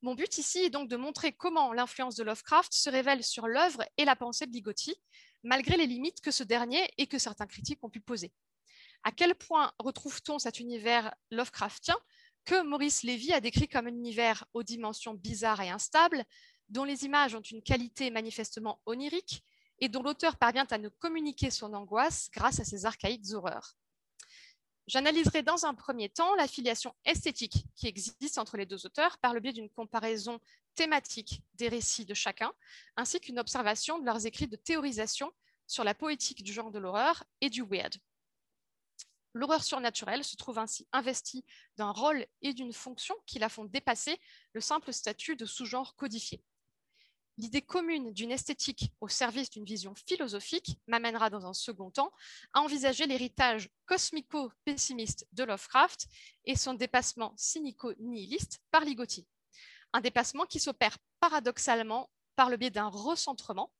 Mon 0.02 0.14
but 0.16 0.38
ici 0.38 0.60
est 0.60 0.70
donc 0.70 0.90
de 0.90 0.98
montrer 0.98 1.32
comment 1.32 1.74
l'influence 1.74 2.16
de 2.16 2.24
Lovecraft 2.24 2.74
se 2.74 2.90
révèle 2.90 3.24
sur 3.24 3.48
l'œuvre 3.48 3.84
et 3.98 4.06
la 4.06 4.16
pensée 4.16 4.46
de 4.46 4.52
Ligotti, 4.52 4.96
malgré 5.44 5.78
les 5.78 5.88
limites 5.88 6.22
que 6.22 6.32
ce 6.32 6.44
dernier 6.44 6.88
et 6.98 7.08
que 7.08 7.18
certains 7.18 7.48
critiques 7.48 7.84
ont 7.84 7.90
pu 7.90 8.02
poser. 8.02 8.32
À 9.04 9.12
quel 9.12 9.36
point 9.36 9.72
retrouve-t-on 9.80 10.40
cet 10.40 10.60
univers 10.60 11.14
Lovecraftien 11.32 11.96
que 12.46 12.62
Maurice 12.64 13.04
Lévy 13.04 13.34
a 13.34 13.42
décrit 13.42 13.68
comme 13.68 13.88
un 13.88 13.96
univers 13.96 14.46
aux 14.54 14.64
dimensions 14.64 15.16
bizarres 15.16 15.62
et 15.62 15.70
instables, 15.70 16.24
dont 16.70 16.84
les 16.84 17.04
images 17.06 17.36
ont 17.36 17.42
une 17.42 17.64
qualité 17.64 18.12
manifestement 18.12 18.82
onirique 18.86 19.44
et 19.80 19.90
dont 19.90 20.04
l'auteur 20.04 20.38
parvient 20.38 20.68
à 20.70 20.78
nous 20.78 20.92
communiquer 20.92 21.50
son 21.50 21.74
angoisse 21.74 22.30
grâce 22.32 22.60
à 22.60 22.64
ses 22.64 22.86
archaïques 22.86 23.34
horreurs? 23.34 23.76
J'analyserai 24.88 25.42
dans 25.42 25.66
un 25.66 25.74
premier 25.74 26.10
temps 26.10 26.36
l'affiliation 26.36 26.94
esthétique 27.06 27.66
qui 27.76 27.88
existe 27.88 28.38
entre 28.38 28.56
les 28.56 28.68
deux 28.68 28.86
auteurs 28.86 29.18
par 29.18 29.34
le 29.34 29.40
biais 29.40 29.54
d'une 29.54 29.70
comparaison 29.70 30.40
thématique 30.76 31.42
des 31.56 31.70
récits 31.70 32.06
de 32.06 32.14
chacun, 32.14 32.54
ainsi 32.96 33.20
qu'une 33.20 33.40
observation 33.40 33.98
de 33.98 34.06
leurs 34.06 34.28
écrits 34.28 34.48
de 34.48 34.56
théorisation 34.56 35.32
sur 35.66 35.84
la 35.84 35.96
poétique 35.96 36.44
du 36.44 36.54
genre 36.54 36.70
de 36.70 36.78
l'horreur 36.78 37.24
et 37.42 37.50
du 37.50 37.64
weird. 37.64 37.96
L'horreur 39.34 39.64
surnaturelle 39.64 40.24
se 40.24 40.38
trouve 40.38 40.60
ainsi 40.60 40.88
investie 40.94 41.44
d'un 41.78 41.92
rôle 41.92 42.26
et 42.42 42.54
d'une 42.54 42.72
fonction 42.72 43.16
qui 43.26 43.40
la 43.40 43.50
font 43.50 43.66
dépasser 43.66 44.20
le 44.54 44.62
simple 44.62 44.94
statut 44.94 45.36
de 45.36 45.46
sous-genre 45.46 45.96
codifié. 45.96 46.44
L'idée 47.38 47.62
commune 47.62 48.14
d'une 48.14 48.32
esthétique 48.32 48.94
au 49.02 49.10
service 49.10 49.50
d'une 49.50 49.66
vision 49.66 49.94
philosophique 49.94 50.80
m'amènera 50.88 51.30
dans 51.30 51.46
un 51.46 51.54
second 51.54 51.92
temps 51.92 52.14
à 52.54 52.62
envisager 52.62 53.06
l'héritage 53.08 53.70
cosmico-pessimiste 53.88 55.28
de 55.34 55.44
Lovecraft 55.44 56.08
et 56.46 56.56
son 56.56 56.76
dépassement 56.76 57.34
cynico-nihiliste 57.36 58.62
par 58.72 58.86
Ligotti. 58.86 59.28
Un 59.92 60.00
dépassement 60.00 60.46
qui 60.46 60.62
s'opère 60.62 60.98
paradoxalement 61.20 62.10
par 62.38 62.50
le 62.50 62.56
biais 62.56 62.70
d'un 62.70 62.88
recentrement, 62.88 63.74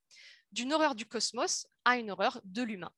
d'une 0.52 0.74
horreur 0.74 0.94
du 0.94 1.06
cosmos 1.06 1.66
à 1.86 1.96
une 1.96 2.10
horreur 2.10 2.40
de 2.44 2.62
l'humain. 2.62 2.92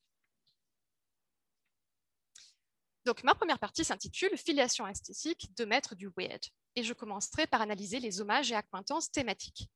Donc 3.05 3.23
ma 3.23 3.37
première 3.37 3.61
partie 3.61 3.85
s'intitule 3.85 4.37
Filiation 4.37 4.87
esthétique 4.89 5.55
de 5.57 5.65
maître 5.65 5.95
du 5.95 6.11
weird 6.17 6.43
et 6.75 6.83
je 6.83 6.93
commencerai 6.93 7.47
par 7.47 7.63
analyser 7.63 8.01
les 8.01 8.21
hommages 8.21 8.51
et 8.51 8.57
acquaintances 8.57 9.11
thématiques. 9.11 9.71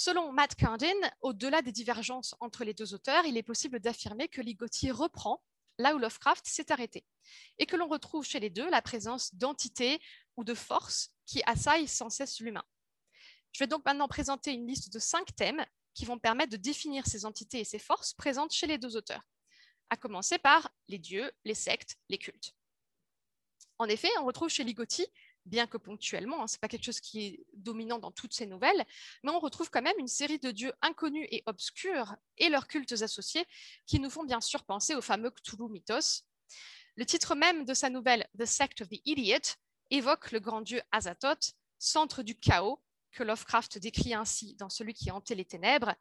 Selon 0.00 0.30
Matt 0.30 0.54
Cardin, 0.54 0.94
au-delà 1.22 1.60
des 1.60 1.72
divergences 1.72 2.36
entre 2.38 2.62
les 2.62 2.72
deux 2.72 2.94
auteurs, 2.94 3.26
il 3.26 3.36
est 3.36 3.42
possible 3.42 3.80
d'affirmer 3.80 4.28
que 4.28 4.40
Ligotti 4.40 4.92
reprend 4.92 5.42
là 5.76 5.92
où 5.92 5.98
Lovecraft 5.98 6.46
s'est 6.46 6.70
arrêté, 6.70 7.04
et 7.58 7.66
que 7.66 7.74
l'on 7.74 7.88
retrouve 7.88 8.24
chez 8.24 8.38
les 8.38 8.48
deux 8.48 8.70
la 8.70 8.80
présence 8.80 9.34
d'entités 9.34 10.00
ou 10.36 10.44
de 10.44 10.54
forces 10.54 11.10
qui 11.26 11.42
assaillent 11.46 11.88
sans 11.88 12.10
cesse 12.10 12.38
l'humain. 12.38 12.62
Je 13.50 13.58
vais 13.58 13.66
donc 13.66 13.84
maintenant 13.84 14.06
présenter 14.06 14.52
une 14.52 14.68
liste 14.68 14.92
de 14.92 15.00
cinq 15.00 15.34
thèmes 15.34 15.66
qui 15.94 16.04
vont 16.04 16.20
permettre 16.20 16.52
de 16.52 16.56
définir 16.56 17.04
ces 17.08 17.24
entités 17.24 17.58
et 17.58 17.64
ces 17.64 17.80
forces 17.80 18.14
présentes 18.14 18.52
chez 18.52 18.68
les 18.68 18.78
deux 18.78 18.94
auteurs, 18.96 19.26
à 19.90 19.96
commencer 19.96 20.38
par 20.38 20.70
les 20.86 21.00
dieux, 21.00 21.28
les 21.44 21.54
sectes, 21.54 21.96
les 22.08 22.18
cultes. 22.18 22.54
En 23.78 23.88
effet, 23.88 24.10
on 24.20 24.26
retrouve 24.26 24.48
chez 24.48 24.62
Ligotti 24.62 25.08
bien 25.48 25.66
que 25.66 25.76
ponctuellement, 25.76 26.42
hein, 26.42 26.46
ce 26.46 26.54
n'est 26.54 26.60
pas 26.60 26.68
quelque 26.68 26.84
chose 26.84 27.00
qui 27.00 27.26
est 27.26 27.46
dominant 27.54 27.98
dans 27.98 28.12
toutes 28.12 28.34
ces 28.34 28.46
nouvelles, 28.46 28.84
mais 29.22 29.30
on 29.30 29.40
retrouve 29.40 29.70
quand 29.70 29.82
même 29.82 29.98
une 29.98 30.08
série 30.08 30.38
de 30.38 30.50
dieux 30.50 30.72
inconnus 30.82 31.26
et 31.30 31.42
obscurs 31.46 32.14
et 32.36 32.48
leurs 32.48 32.68
cultes 32.68 33.02
associés 33.02 33.44
qui 33.86 33.98
nous 33.98 34.10
font 34.10 34.24
bien 34.24 34.40
sûr 34.40 34.64
penser 34.64 34.94
au 34.94 35.00
fameux 35.00 35.30
Cthulhu 35.30 35.68
mythos. 35.68 36.24
Le 36.96 37.06
titre 37.06 37.34
même 37.34 37.64
de 37.64 37.74
sa 37.74 37.90
nouvelle 37.90 38.28
The 38.38 38.44
Sect 38.44 38.82
of 38.82 38.88
the 38.88 39.00
Idiot 39.04 39.56
évoque 39.90 40.32
le 40.32 40.40
grand 40.40 40.60
dieu 40.60 40.82
Azathoth, 40.92 41.52
centre 41.78 42.22
du 42.22 42.34
chaos, 42.38 42.80
que 43.12 43.22
Lovecraft 43.22 43.78
décrit 43.78 44.14
ainsi 44.14 44.54
dans 44.56 44.68
celui 44.68 44.94
qui 44.94 45.10
hantait 45.10 45.34
les 45.34 45.44
ténèbres, 45.44 45.94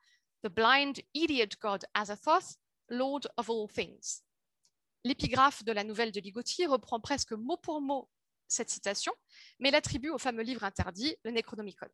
The 0.44 0.50
blind 0.50 1.02
idiot 1.14 1.58
god 1.60 1.86
Azathoth, 1.94 2.58
Lord 2.90 3.22
of 3.38 3.50
all 3.50 3.68
things. 3.68 4.22
L'épigraphe 5.04 5.64
de 5.64 5.72
la 5.72 5.84
nouvelle 5.84 6.12
de 6.12 6.20
Ligotti 6.20 6.66
reprend 6.66 7.00
presque 7.00 7.32
mot 7.32 7.58
pour 7.58 7.82
mot 7.82 8.10
cette 8.48 8.70
citation, 8.70 9.14
mais 9.60 9.72
l'attribue 9.72 10.10
au 10.10 10.18
fameux 10.18 10.44
livre 10.44 10.64
interdit, 10.64 11.16
le 11.24 11.32
Necronomicon. 11.32 11.88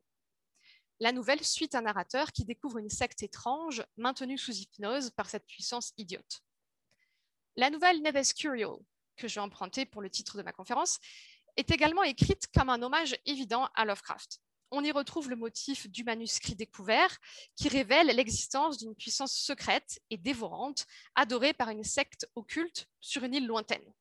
La 0.99 1.11
nouvelle 1.11 1.43
suit 1.43 1.69
un 1.73 1.81
narrateur 1.81 2.31
qui 2.31 2.45
découvre 2.45 2.77
une 2.77 2.89
secte 2.89 3.23
étrange 3.23 3.83
maintenue 3.97 4.37
sous 4.37 4.55
hypnose 4.55 5.09
par 5.11 5.29
cette 5.29 5.45
puissance 5.45 5.93
idiote. 5.97 6.41
La 7.55 7.69
nouvelle 7.69 8.01
Neves 8.01 8.33
Curial, 8.33 8.77
que 9.15 9.27
j'ai 9.27 9.39
empruntée 9.39 9.85
pour 9.85 10.01
le 10.01 10.09
titre 10.09 10.37
de 10.37 10.43
ma 10.43 10.51
conférence, 10.51 10.99
est 11.57 11.71
également 11.71 12.03
écrite 12.03 12.47
comme 12.53 12.69
un 12.69 12.81
hommage 12.81 13.15
évident 13.25 13.69
à 13.75 13.85
Lovecraft. 13.85 14.39
On 14.71 14.83
y 14.83 14.91
retrouve 14.91 15.29
le 15.29 15.35
motif 15.35 15.87
du 15.87 16.03
manuscrit 16.03 16.55
découvert 16.55 17.17
qui 17.55 17.69
révèle 17.69 18.07
l'existence 18.07 18.77
d'une 18.77 18.95
puissance 18.95 19.35
secrète 19.35 19.99
et 20.09 20.17
dévorante 20.17 20.87
adorée 21.13 21.53
par 21.53 21.69
une 21.69 21.83
secte 21.83 22.27
occulte 22.35 22.87
sur 22.99 23.23
une 23.23 23.35
île 23.35 23.45
lointaine. 23.45 23.93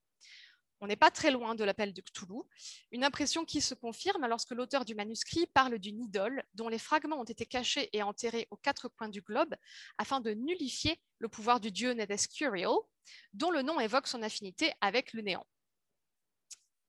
On 0.83 0.89
n'est 0.89 0.97
pas 0.97 1.13
très 1.13 1.31
loin 1.31 1.55
de 1.55 1.63
l'appel 1.63 1.93
de 1.93 2.01
Cthulhu, 2.01 2.43
une 2.91 3.05
impression 3.05 3.45
qui 3.45 3.61
se 3.61 3.73
confirme 3.73 4.27
lorsque 4.27 4.51
l'auteur 4.51 4.85
du 4.85 4.97
manuscrit 4.97 5.47
parle 5.47 5.79
d'une 5.79 6.03
idole 6.03 6.43
dont 6.55 6.69
les 6.69 6.81
fragments 6.81 7.21
ont 7.21 7.25
été 7.25 7.47
cachés 7.47 7.89
et 7.93 8.03
enterrés 8.03 8.49
aux 8.51 8.57
quatre 8.57 8.89
coins 8.89 9.09
du 9.09 9.23
globe 9.23 9.55
afin 9.97 10.21
de 10.21 10.33
nullifier 10.33 11.01
le 11.21 11.29
pouvoir 11.29 11.61
du 11.61 11.71
dieu 11.71 11.93
Nedescurial, 11.93 12.75
dont 13.33 13.53
le 13.53 13.63
nom 13.63 13.79
évoque 13.79 14.09
son 14.09 14.25
affinité 14.25 14.73
avec 14.81 15.13
le 15.13 15.23
néant. 15.23 15.47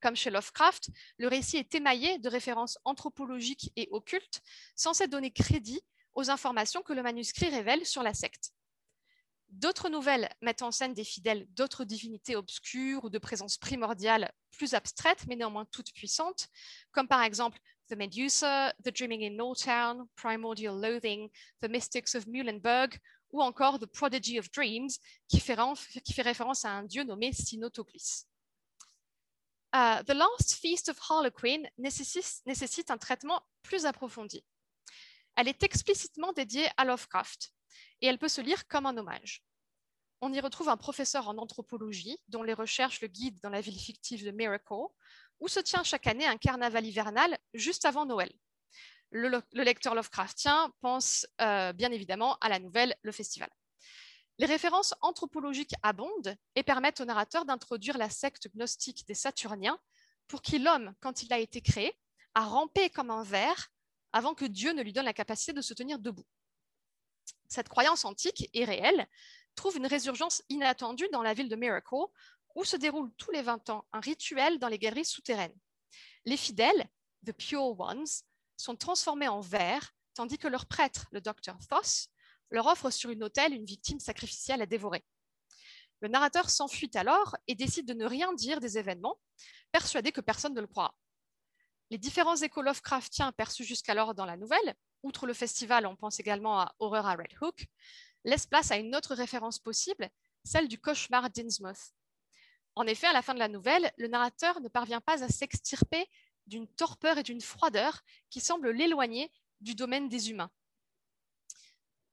Comme 0.01 0.15
chez 0.15 0.31
Lovecraft, 0.31 0.89
le 1.19 1.27
récit 1.27 1.57
est 1.57 1.75
émaillé 1.75 2.17
de 2.17 2.29
références 2.29 2.79
anthropologiques 2.85 3.71
et 3.75 3.89
occultes, 3.91 4.41
censées 4.75 5.07
donner 5.07 5.29
crédit 5.29 5.81
aux 6.15 6.31
informations 6.31 6.81
que 6.81 6.93
le 6.93 7.03
manuscrit 7.03 7.49
révèle 7.49 7.85
sur 7.85 8.01
la 8.01 8.15
secte. 8.15 8.53
D'autres 9.53 9.87
nouvelles 9.87 10.27
mettent 10.41 10.63
en 10.63 10.71
scène 10.71 10.95
des 10.95 11.03
fidèles 11.03 11.45
d'autres 11.51 11.83
divinités 11.83 12.35
obscures 12.35 13.03
ou 13.05 13.09
de 13.11 13.19
présence 13.19 13.55
primordiale 13.55 14.31
plus 14.49 14.73
abstraites, 14.73 15.27
mais 15.27 15.35
néanmoins 15.35 15.65
toutes 15.65 15.93
puissantes, 15.93 16.47
comme 16.91 17.07
par 17.07 17.21
exemple 17.21 17.59
The 17.87 17.95
Medusa, 17.95 18.73
The 18.83 18.89
Dreaming 18.89 19.23
in 19.23 19.35
Nortown, 19.35 20.07
Primordial 20.15 20.81
Loathing, 20.81 21.29
The 21.61 21.69
Mystics 21.69 22.15
of 22.15 22.25
Muhlenberg, 22.25 22.97
ou 23.29 23.43
encore 23.43 23.77
The 23.77 23.85
Prodigy 23.85 24.39
of 24.39 24.49
Dreams, 24.49 24.89
qui 25.27 25.39
fait, 25.39 25.53
référence 26.23 26.65
à 26.65 26.71
un 26.71 26.83
dieu 26.83 27.03
nommé 27.03 27.31
Sinotoclis. 27.31 28.25
Uh, 29.75 30.03
the 30.03 30.15
Last 30.15 30.55
Feast 30.55 30.89
of 30.89 30.97
Harlequin 31.07 31.61
nécessite 31.77 32.89
un 32.89 32.97
traitement 32.97 33.43
plus 33.61 33.85
approfondi. 33.85 34.43
Elle 35.35 35.47
est 35.47 35.61
explicitement 35.61 36.33
dédiée 36.33 36.69
à 36.77 36.85
Lovecraft, 36.85 37.53
et 38.01 38.07
elle 38.07 38.17
peut 38.17 38.27
se 38.27 38.41
lire 38.41 38.67
comme 38.67 38.85
un 38.85 38.97
hommage. 38.97 39.43
On 40.21 40.31
y 40.31 40.39
retrouve 40.39 40.69
un 40.69 40.77
professeur 40.77 41.27
en 41.27 41.37
anthropologie 41.37 42.17
dont 42.29 42.43
les 42.43 42.53
recherches 42.53 43.01
le 43.01 43.07
guident 43.07 43.39
dans 43.41 43.49
la 43.49 43.61
ville 43.61 43.79
fictive 43.79 44.23
de 44.23 44.31
Miracle, 44.31 44.87
où 45.39 45.47
se 45.47 45.59
tient 45.59 45.83
chaque 45.83 46.07
année 46.07 46.25
un 46.25 46.37
carnaval 46.37 46.85
hivernal 46.85 47.37
juste 47.53 47.85
avant 47.85 48.05
Noël. 48.05 48.31
Le, 49.11 49.43
lecteur 49.51 49.93
Lovecraftien 49.93 50.71
pense 50.81 51.27
euh, 51.41 51.73
bien 51.73 51.91
évidemment 51.91 52.37
à 52.41 52.49
la 52.49 52.59
nouvelle 52.59 52.95
Le 53.03 53.11
Festival. 53.11 53.49
Les 54.39 54.45
références 54.45 54.95
anthropologiques 55.01 55.75
abondent 55.83 56.35
et 56.55 56.63
permettent 56.63 57.01
au 57.01 57.05
narrateur 57.05 57.45
d'introduire 57.45 57.97
la 57.97 58.09
secte 58.09 58.47
gnostique 58.55 59.05
des 59.07 59.13
Saturniens, 59.13 59.77
pour 60.27 60.41
qui 60.41 60.57
l'homme, 60.57 60.95
quand 61.01 61.21
il 61.21 61.31
a 61.31 61.37
été 61.37 61.61
créé, 61.61 61.93
a 62.33 62.45
rampé 62.45 62.89
comme 62.89 63.11
un 63.11 63.23
ver 63.23 63.71
avant 64.11 64.33
que 64.33 64.45
Dieu 64.45 64.71
ne 64.71 64.81
lui 64.81 64.93
donne 64.93 65.05
la 65.05 65.13
capacité 65.13 65.53
de 65.53 65.61
se 65.61 65.73
tenir 65.73 65.99
debout. 65.99 66.25
Cette 67.53 67.69
croyance 67.69 68.03
antique 68.03 68.49
et 68.55 68.65
réelle 68.65 69.07
trouve 69.53 69.77
une 69.77 69.85
résurgence 69.85 70.41
inattendue 70.49 71.07
dans 71.11 71.21
la 71.21 71.35
ville 71.35 71.49
de 71.49 71.55
Miracle, 71.55 71.93
où 72.55 72.63
se 72.63 72.75
déroule 72.75 73.13
tous 73.15 73.29
les 73.29 73.43
20 73.43 73.69
ans 73.69 73.85
un 73.93 73.99
rituel 73.99 74.57
dans 74.57 74.69
les 74.69 74.79
galeries 74.79 75.05
souterraines. 75.05 75.55
Les 76.25 76.35
fidèles, 76.35 76.89
the 77.23 77.31
pure 77.31 77.79
ones, 77.79 78.07
sont 78.57 78.75
transformés 78.75 79.27
en 79.27 79.39
vers, 79.39 79.91
tandis 80.15 80.39
que 80.39 80.47
leur 80.47 80.65
prêtre, 80.65 81.05
le 81.11 81.21
docteur 81.21 81.59
Thoth, 81.69 82.07
leur 82.49 82.65
offre 82.65 82.89
sur 82.89 83.11
une 83.11 83.23
autel 83.23 83.53
une 83.53 83.65
victime 83.65 83.99
sacrificielle 83.99 84.63
à 84.63 84.65
dévorer. 84.65 85.05
Le 86.01 86.07
narrateur 86.07 86.49
s'enfuit 86.49 86.89
alors 86.95 87.37
et 87.45 87.53
décide 87.53 87.85
de 87.87 87.93
ne 87.93 88.07
rien 88.07 88.33
dire 88.33 88.61
des 88.61 88.79
événements, 88.79 89.19
persuadé 89.71 90.11
que 90.11 90.21
personne 90.21 90.55
ne 90.55 90.61
le 90.61 90.65
croira. 90.65 90.95
Les 91.91 91.99
différents 91.99 92.35
échos 92.35 92.63
Lovecraftiens 92.63 93.31
perçus 93.31 93.63
jusqu'alors 93.63 94.15
dans 94.15 94.25
la 94.25 94.37
nouvelle 94.37 94.75
outre 95.03 95.27
le 95.27 95.33
festival, 95.33 95.85
on 95.85 95.95
pense 95.95 96.19
également 96.19 96.59
à 96.59 96.75
Horror 96.79 97.05
à 97.05 97.15
Red 97.15 97.33
Hook, 97.41 97.67
laisse 98.23 98.45
place 98.45 98.71
à 98.71 98.77
une 98.77 98.95
autre 98.95 99.13
référence 99.15 99.59
possible, 99.59 100.09
celle 100.43 100.67
du 100.67 100.79
cauchemar 100.79 101.29
d'Innsmouth. 101.29 101.93
En 102.75 102.87
effet, 102.87 103.07
à 103.07 103.13
la 103.13 103.21
fin 103.21 103.33
de 103.33 103.39
la 103.39 103.47
nouvelle, 103.47 103.91
le 103.97 104.07
narrateur 104.07 104.59
ne 104.61 104.67
parvient 104.67 105.01
pas 105.01 105.23
à 105.23 105.27
s'extirper 105.27 106.07
d'une 106.47 106.67
torpeur 106.67 107.17
et 107.17 107.23
d'une 107.23 107.41
froideur 107.41 108.01
qui 108.29 108.39
semblent 108.39 108.71
l'éloigner 108.71 109.31
du 109.61 109.75
domaine 109.75 110.09
des 110.09 110.31
humains. 110.31 110.51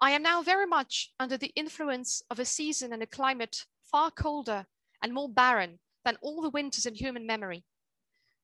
I 0.02 0.12
am 0.12 0.23
now 0.23 0.42
very 0.42 0.66
much 0.66 1.12
under 1.18 1.37
the 1.37 1.52
influence 1.56 2.23
of 2.30 2.38
a 2.38 2.44
season 2.44 2.92
and 2.92 3.02
a 3.02 3.06
climate 3.06 3.66
far 3.82 4.11
colder 4.11 4.64
and 5.02 5.12
more 5.12 5.28
barren 5.28 5.78
than 6.04 6.16
all 6.23 6.42
the 6.42 6.52
winters 6.52 6.87
in 6.87 6.94
human 6.94 7.26
memory. 7.26 7.64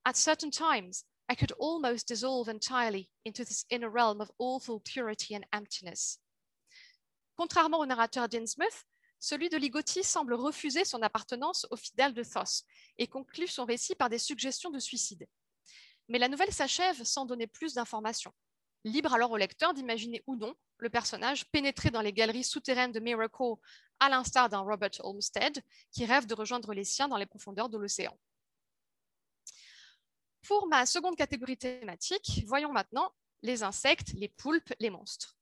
At 0.05 0.17
certain 0.17 0.50
times, 0.50 1.05
I 1.28 1.35
could 1.35 1.52
almost 1.59 2.09
dissolve 2.09 2.49
entirely 2.49 3.09
into 3.25 3.45
this 3.45 3.64
inner 3.71 3.90
realm 3.90 4.21
of 4.21 4.30
awful 4.38 4.80
purity 4.80 5.35
and 5.35 5.45
emptiness. 5.52 6.21
Contrairement 7.37 7.80
au 7.80 7.87
narrateur 7.87 8.28
d'Innsmouth, 8.28 8.85
celui 9.18 9.49
de 9.49 9.56
Ligotti 9.56 10.04
semble 10.04 10.35
refuser 10.35 10.85
son 10.85 11.02
appartenance 11.02 11.66
aux 11.71 11.76
fidèles 11.76 12.14
de 12.14 12.23
Thoth 12.23 12.62
et 12.99 13.09
conclut 13.09 13.49
son 13.49 13.64
récit 13.64 13.95
par 13.95 14.09
des 14.09 14.18
suggestions 14.18 14.71
de 14.71 14.78
suicide. 14.78 15.26
Mais 16.09 16.18
la 16.18 16.28
nouvelle 16.28 16.52
s'achève 16.52 17.02
sans 17.02 17.26
donner 17.26 17.47
plus 17.47 17.75
d'informations. 17.75 18.33
Libre 18.85 19.12
alors 19.14 19.33
au 19.33 19.37
lecteur 19.37 19.75
d'imaginer 19.75 20.23
ou 20.26 20.37
non 20.37 20.54
le 20.78 20.90
personnage 20.90 21.50
pénétrer 21.50 21.90
dans 21.90 22.02
les 22.02 22.12
galeries 22.12 22.45
souterraines 22.45 22.92
de 22.92 23.00
Miracle, 23.00 23.54
à 23.99 24.09
l'instar 24.09 24.49
d'un 24.49 24.61
Robert 24.61 24.90
Olmsted 25.00 25.61
qui 25.90 26.04
rêve 26.04 26.26
de 26.26 26.35
rejoindre 26.35 26.73
les 26.73 26.85
siens 26.85 27.09
dans 27.09 27.16
les 27.16 27.26
profondeurs 27.26 27.68
de 27.68 27.78
l'océan. 27.78 28.16
Pour 30.47 30.69
ma 30.69 30.87
seconde 30.87 31.17
catégorie 31.17 31.57
thématique, 31.57 32.45
voyons 32.47 32.73
maintenant 32.73 33.11
les 33.43 33.65
insectes, 33.65 34.12
les 34.15 34.29
poulpes, 34.29 34.73
les 34.79 34.91
monstres. 34.91 35.37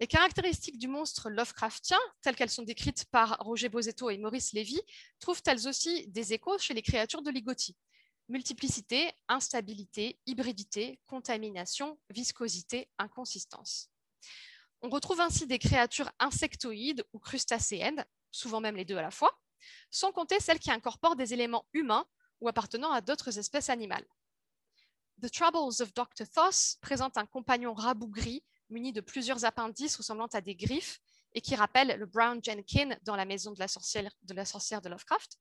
Les 0.00 0.06
caractéristiques 0.06 0.78
du 0.78 0.86
monstre 0.86 1.30
Lovecraftien, 1.30 1.98
telles 2.20 2.36
qu'elles 2.36 2.50
sont 2.50 2.62
décrites 2.62 3.06
par 3.06 3.38
Roger 3.40 3.70
Bozetto 3.70 4.10
et 4.10 4.18
Maurice 4.18 4.52
Lévy, 4.52 4.78
trouvent 5.18 5.40
elles 5.46 5.66
aussi 5.66 6.06
des 6.08 6.34
échos 6.34 6.58
chez 6.58 6.74
les 6.74 6.82
créatures 6.82 7.22
de 7.22 7.30
Ligotti. 7.30 7.74
Multiplicité, 8.28 9.10
instabilité, 9.28 10.20
hybridité, 10.26 11.00
contamination, 11.06 11.98
viscosité, 12.10 12.90
inconsistance. 12.98 13.90
On 14.82 14.90
retrouve 14.90 15.22
ainsi 15.22 15.46
des 15.46 15.58
créatures 15.58 16.10
insectoïdes 16.18 17.06
ou 17.14 17.18
crustacéennes, 17.18 18.04
souvent 18.30 18.60
même 18.60 18.76
les 18.76 18.84
deux 18.84 18.98
à 18.98 19.02
la 19.02 19.10
fois, 19.10 19.40
sans 19.90 20.12
compter 20.12 20.38
celles 20.38 20.58
qui 20.58 20.70
incorporent 20.70 21.16
des 21.16 21.32
éléments 21.32 21.66
humains 21.72 22.06
ou 22.40 22.48
appartenant 22.48 22.92
à 22.92 23.00
d'autres 23.00 23.38
espèces 23.38 23.70
animales. 23.70 24.06
The 25.22 25.30
Troubles 25.30 25.80
of 25.80 25.94
Dr. 25.94 26.26
Thoth 26.32 26.76
présente 26.80 27.16
un 27.16 27.26
compagnon 27.26 27.72
rabougri, 27.72 28.44
munis 28.68 28.92
de 28.92 29.00
plusieurs 29.00 29.44
appendices 29.44 29.96
ressemblant 29.96 30.26
à 30.32 30.40
des 30.40 30.54
griffes 30.54 31.00
et 31.32 31.40
qui 31.40 31.54
rappellent 31.54 31.98
le 31.98 32.06
Brown 32.06 32.42
Jenkin 32.42 32.96
dans 33.02 33.16
la 33.16 33.24
maison 33.24 33.52
de 33.52 33.58
la 33.58 33.68
sorcière 33.68 34.10
de, 34.22 34.34
la 34.34 34.44
sorcière 34.44 34.82
de 34.82 34.88
Lovecraft. 34.88 35.38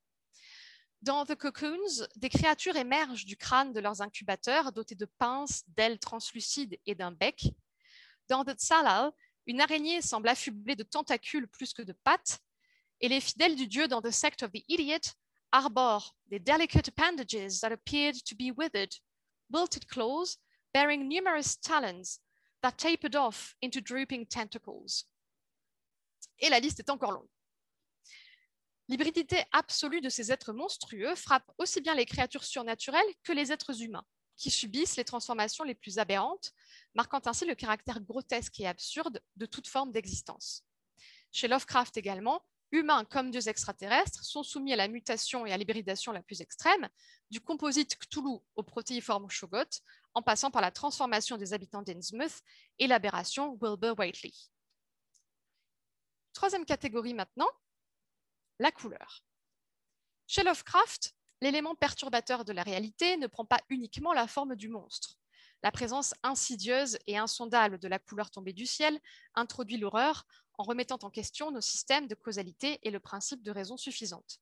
Dans 1.01 1.25
The 1.25 1.35
Cocoons, 1.35 2.07
des 2.15 2.29
créatures 2.29 2.75
émergent 2.77 3.25
du 3.25 3.37
crâne 3.37 3.73
de 3.73 3.79
leurs 3.79 4.01
incubateurs 4.01 4.71
dotés 4.71 4.95
de 4.95 5.05
pinces, 5.05 5.63
d'ailes 5.67 5.99
translucides 5.99 6.79
et 6.85 6.95
d'un 6.95 7.11
bec. 7.11 7.53
Dans 8.29 8.43
The 8.43 8.57
Tsalal, 8.57 9.11
une 9.45 9.61
araignée 9.61 10.01
semble 10.01 10.29
affublée 10.29 10.75
de 10.75 10.83
tentacules 10.83 11.47
plus 11.47 11.73
que 11.73 11.81
de 11.81 11.93
pattes, 11.93 12.39
et 13.01 13.09
les 13.09 13.21
fidèles 13.21 13.55
du 13.55 13.67
dieu 13.67 13.87
dans 13.87 14.01
The 14.01 14.11
Sect 14.11 14.41
of 14.43 14.51
the 14.51 14.63
Idiot 14.67 15.11
arborent 15.55 16.15
des 16.27 16.39
delicate 16.39 16.89
appendages 16.89 17.61
that 17.61 17.71
appeared 17.71 18.15
to 18.25 18.35
be 18.35 18.51
withered, 18.51 18.93
wilted 19.49 19.87
claws 19.87 20.37
bearing 20.73 21.07
numerous 21.07 21.55
talons 21.55 22.19
that 22.61 22.77
tapered 22.77 23.15
off 23.15 23.55
into 23.61 23.79
drooping 23.79 24.25
tentacles. 24.25 25.05
Et 26.39 26.49
la 26.49 26.59
liste 26.59 26.79
est 26.79 26.89
encore 26.89 27.13
longue. 27.13 27.29
L'hybridité 28.89 29.43
absolue 29.53 30.01
de 30.01 30.09
ces 30.09 30.31
êtres 30.31 30.51
monstrueux 30.51 31.15
frappe 31.15 31.49
aussi 31.57 31.79
bien 31.79 31.95
les 31.95 32.05
créatures 32.05 32.43
surnaturelles 32.43 33.13
que 33.23 33.31
les 33.31 33.51
êtres 33.51 33.81
humains, 33.81 34.05
qui 34.35 34.51
subissent 34.51 34.97
les 34.97 35.05
transformations 35.05 35.63
les 35.63 35.73
plus 35.73 35.97
aberrantes, 35.97 36.51
marquant 36.93 37.21
ainsi 37.25 37.45
le 37.45 37.55
caractère 37.55 38.01
grotesque 38.01 38.59
et 38.59 38.67
absurde 38.67 39.21
de 39.37 39.45
toute 39.45 39.67
forme 39.67 39.93
d'existence. 39.93 40.65
Chez 41.31 41.47
Lovecraft 41.47 41.95
également, 41.97 42.43
humains 42.71 43.05
comme 43.05 43.31
dieux 43.31 43.47
extraterrestres 43.47 44.23
sont 44.23 44.43
soumis 44.43 44.73
à 44.73 44.75
la 44.75 44.87
mutation 44.87 45.45
et 45.45 45.51
à 45.51 45.57
l'hybridation 45.57 46.11
la 46.11 46.21
plus 46.21 46.41
extrême, 46.41 46.89
du 47.29 47.41
composite 47.41 47.97
Cthulhu 47.97 48.39
au 48.55 48.63
protéiforme 48.63 49.29
Shoggoth, 49.29 49.81
en 50.13 50.21
passant 50.21 50.51
par 50.51 50.61
la 50.61 50.71
transformation 50.71 51.37
des 51.37 51.53
habitants 51.53 51.81
d'Innsmouth 51.81 52.41
et 52.79 52.87
l'aberration 52.87 53.57
Wilbur 53.61 53.97
Whately. 53.97 54.49
Troisième 56.33 56.65
catégorie 56.65 57.13
maintenant, 57.13 57.49
la 58.59 58.71
couleur. 58.71 59.23
Chez 60.27 60.43
Lovecraft, 60.43 61.15
l'élément 61.41 61.75
perturbateur 61.75 62.45
de 62.45 62.53
la 62.53 62.63
réalité 62.63 63.17
ne 63.17 63.27
prend 63.27 63.45
pas 63.45 63.61
uniquement 63.69 64.13
la 64.13 64.27
forme 64.27 64.55
du 64.55 64.69
monstre. 64.69 65.17
La 65.63 65.71
présence 65.71 66.13
insidieuse 66.23 66.97
et 67.07 67.17
insondable 67.17 67.79
de 67.79 67.87
la 67.87 67.99
couleur 67.99 68.29
tombée 68.29 68.53
du 68.53 68.65
ciel 68.65 68.99
introduit 69.33 69.77
l'horreur 69.77 70.25
en 70.57 70.63
remettant 70.63 70.99
en 71.03 71.09
question 71.09 71.51
nos 71.51 71.61
systèmes 71.61 72.07
de 72.07 72.15
causalité 72.15 72.79
et 72.83 72.91
le 72.91 72.99
principe 72.99 73.43
de 73.43 73.51
raison 73.51 73.77
suffisante. 73.77 74.39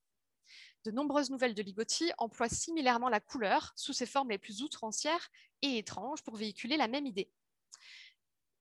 De 0.85 0.91
nombreuses 0.91 1.29
nouvelles 1.29 1.55
de 1.55 1.61
Ligotti 1.61 2.11
emploient 2.17 2.49
similairement 2.49 3.09
la 3.09 3.21
couleur 3.21 3.71
sous 3.75 3.93
ses 3.93 4.05
formes 4.05 4.29
les 4.29 4.37
plus 4.37 4.61
outrancières 4.61 5.29
et 5.61 5.77
étranges 5.77 6.21
pour 6.23 6.35
véhiculer 6.35 6.75
la 6.75 6.87
même 6.87 7.05
idée. 7.05 7.31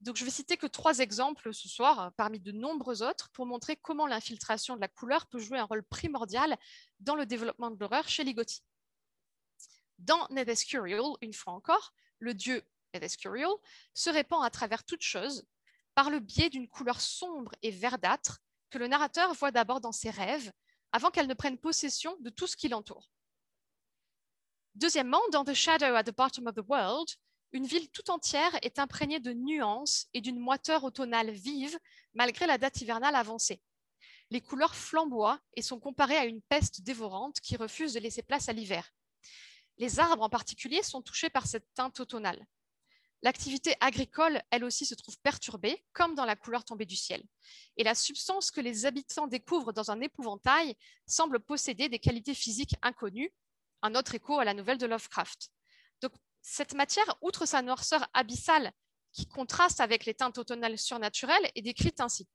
Donc, 0.01 0.17
je 0.17 0.25
vais 0.25 0.31
citer 0.31 0.57
que 0.57 0.67
trois 0.67 0.99
exemples 0.99 1.55
ce 1.55 1.69
soir, 1.69 2.13
parmi 2.17 2.41
de 2.41 2.51
nombreux 2.51 3.03
autres, 3.03 3.31
pour 3.31 3.47
montrer 3.47 3.77
comment 3.77 4.07
l'infiltration 4.07 4.75
de 4.75 4.81
la 4.81 4.89
couleur 4.89 5.27
peut 5.27 5.39
jouer 5.39 5.59
un 5.59 5.65
rôle 5.65 5.85
primordial 5.85 6.57
dans 6.99 7.15
le 7.15 7.25
développement 7.25 7.71
de 7.71 7.79
l'horreur 7.79 8.09
chez 8.09 8.25
Ligotti. 8.25 8.65
Dans 9.99 10.27
Nedescurial, 10.31 11.03
une 11.21 11.33
fois 11.33 11.53
encore, 11.53 11.95
le 12.19 12.35
dieu 12.35 12.65
Nedescurial 12.95 13.51
se 13.95 14.11
répand 14.11 14.45
à 14.45 14.51
travers 14.51 14.85
toute 14.85 15.03
chose 15.03 15.45
par 15.95 16.11
le 16.11 16.21
biais 16.21 16.51
d'une 16.51 16.69
couleur 16.69 17.01
sombre 17.01 17.53
et 17.63 17.71
verdâtre 17.71 18.39
que 18.71 18.79
le 18.79 18.89
narrateur 18.89 19.35
voit 19.35 19.51
d'abord 19.51 19.81
dans 19.81 19.93
ses 19.93 20.11
rêves 20.11 20.51
avant 20.93 21.11
qu'elle 21.11 21.27
ne 21.27 21.35
prenne 21.35 21.59
possession 21.59 22.17
de 22.21 22.31
tout 22.31 22.47
ce 22.47 22.57
qui 22.57 22.69
l'entoure. 22.69 23.11
Deuxièmement, 24.75 25.21
dans 25.33 25.45
The 25.45 25.55
Shadow 25.55 25.95
at 25.95 26.05
the 26.05 26.17
Bottom 26.17 26.47
of 26.47 26.55
the 26.55 26.67
World, 26.67 27.09
une 27.53 27.67
ville 27.67 27.91
tout 27.91 28.11
entière 28.11 28.59
est 28.63 28.79
imprégnée 28.79 29.21
de 29.21 29.35
nuances 29.35 30.07
et 30.15 30.23
d'une 30.23 30.39
moiteur 30.39 30.85
automnale 30.85 31.31
vive 31.31 31.79
malgré 32.15 32.47
la 32.47 32.57
date 32.57 32.81
hivernale 32.81 33.15
avancée. 33.15 33.61
Les 34.31 34.41
couleurs 34.41 34.75
flamboient 34.75 35.39
et 35.55 35.61
sont 35.61 35.79
comparées 35.79 36.17
à 36.17 36.25
une 36.25 36.41
peste 36.41 36.81
dévorante 36.81 37.41
qui 37.41 37.57
refuse 37.57 37.93
de 37.93 38.01
laisser 38.01 38.23
place 38.23 38.49
à 38.49 38.55
l'hiver. 38.55 38.91
Les 39.77 40.01
arbres 40.01 40.23
en 40.23 40.31
particulier 40.31 40.83
sont 40.83 41.03
touchés 41.03 41.29
par 41.29 41.47
cette 41.47 41.67
teinte 41.75 42.01
automnale. 42.01 42.47
L'activité 43.23 43.77
agricole, 43.81 44.43
elle 44.51 44.65
aussi, 44.65 44.85
se 44.85 44.97
trouve 44.97 45.17
perturbée, 45.21 45.85
comme 45.93 46.17
dans 46.17 46.25
la 46.25 46.35
couleur 46.35 46.65
tombée 46.65 46.87
du 46.87 46.97
ciel. 46.97 47.23
Et 47.77 47.85
la 47.85 47.95
substance 47.95 48.51
que 48.51 48.61
les 48.61 48.85
habitants 48.85 49.29
découvrent 49.29 49.73
dans 49.73 49.93
un 49.93 50.01
épouvantail 50.01 50.77
semble 51.07 51.39
posséder 51.39 51.89
des 51.89 52.01
qualités 52.01 52.35
physiques 52.35 52.75
inconnues, 52.83 53.33
un 53.83 53.95
autre 53.95 54.17
écho 54.17 54.41
à 54.41 54.45
la 54.45 54.55
nouvelle 54.55 54.79
de 54.79 54.87
Lovecraft. 54.87 55.51
Donc, 56.01 56.13
cette 56.41 56.75
matière, 56.75 57.17
outre 57.21 57.47
sa 57.47 57.63
noirceur 57.63 58.05
abyssale, 58.13 58.73
qui 59.13 59.29
contraste 59.29 59.81
avec 59.81 60.05
les 60.05 60.15
teintes 60.15 60.39
automnales 60.39 60.79
surnaturelles, 60.79 61.49
est 61.55 61.63
décrite 61.63 62.01
ainsi. 62.01 62.29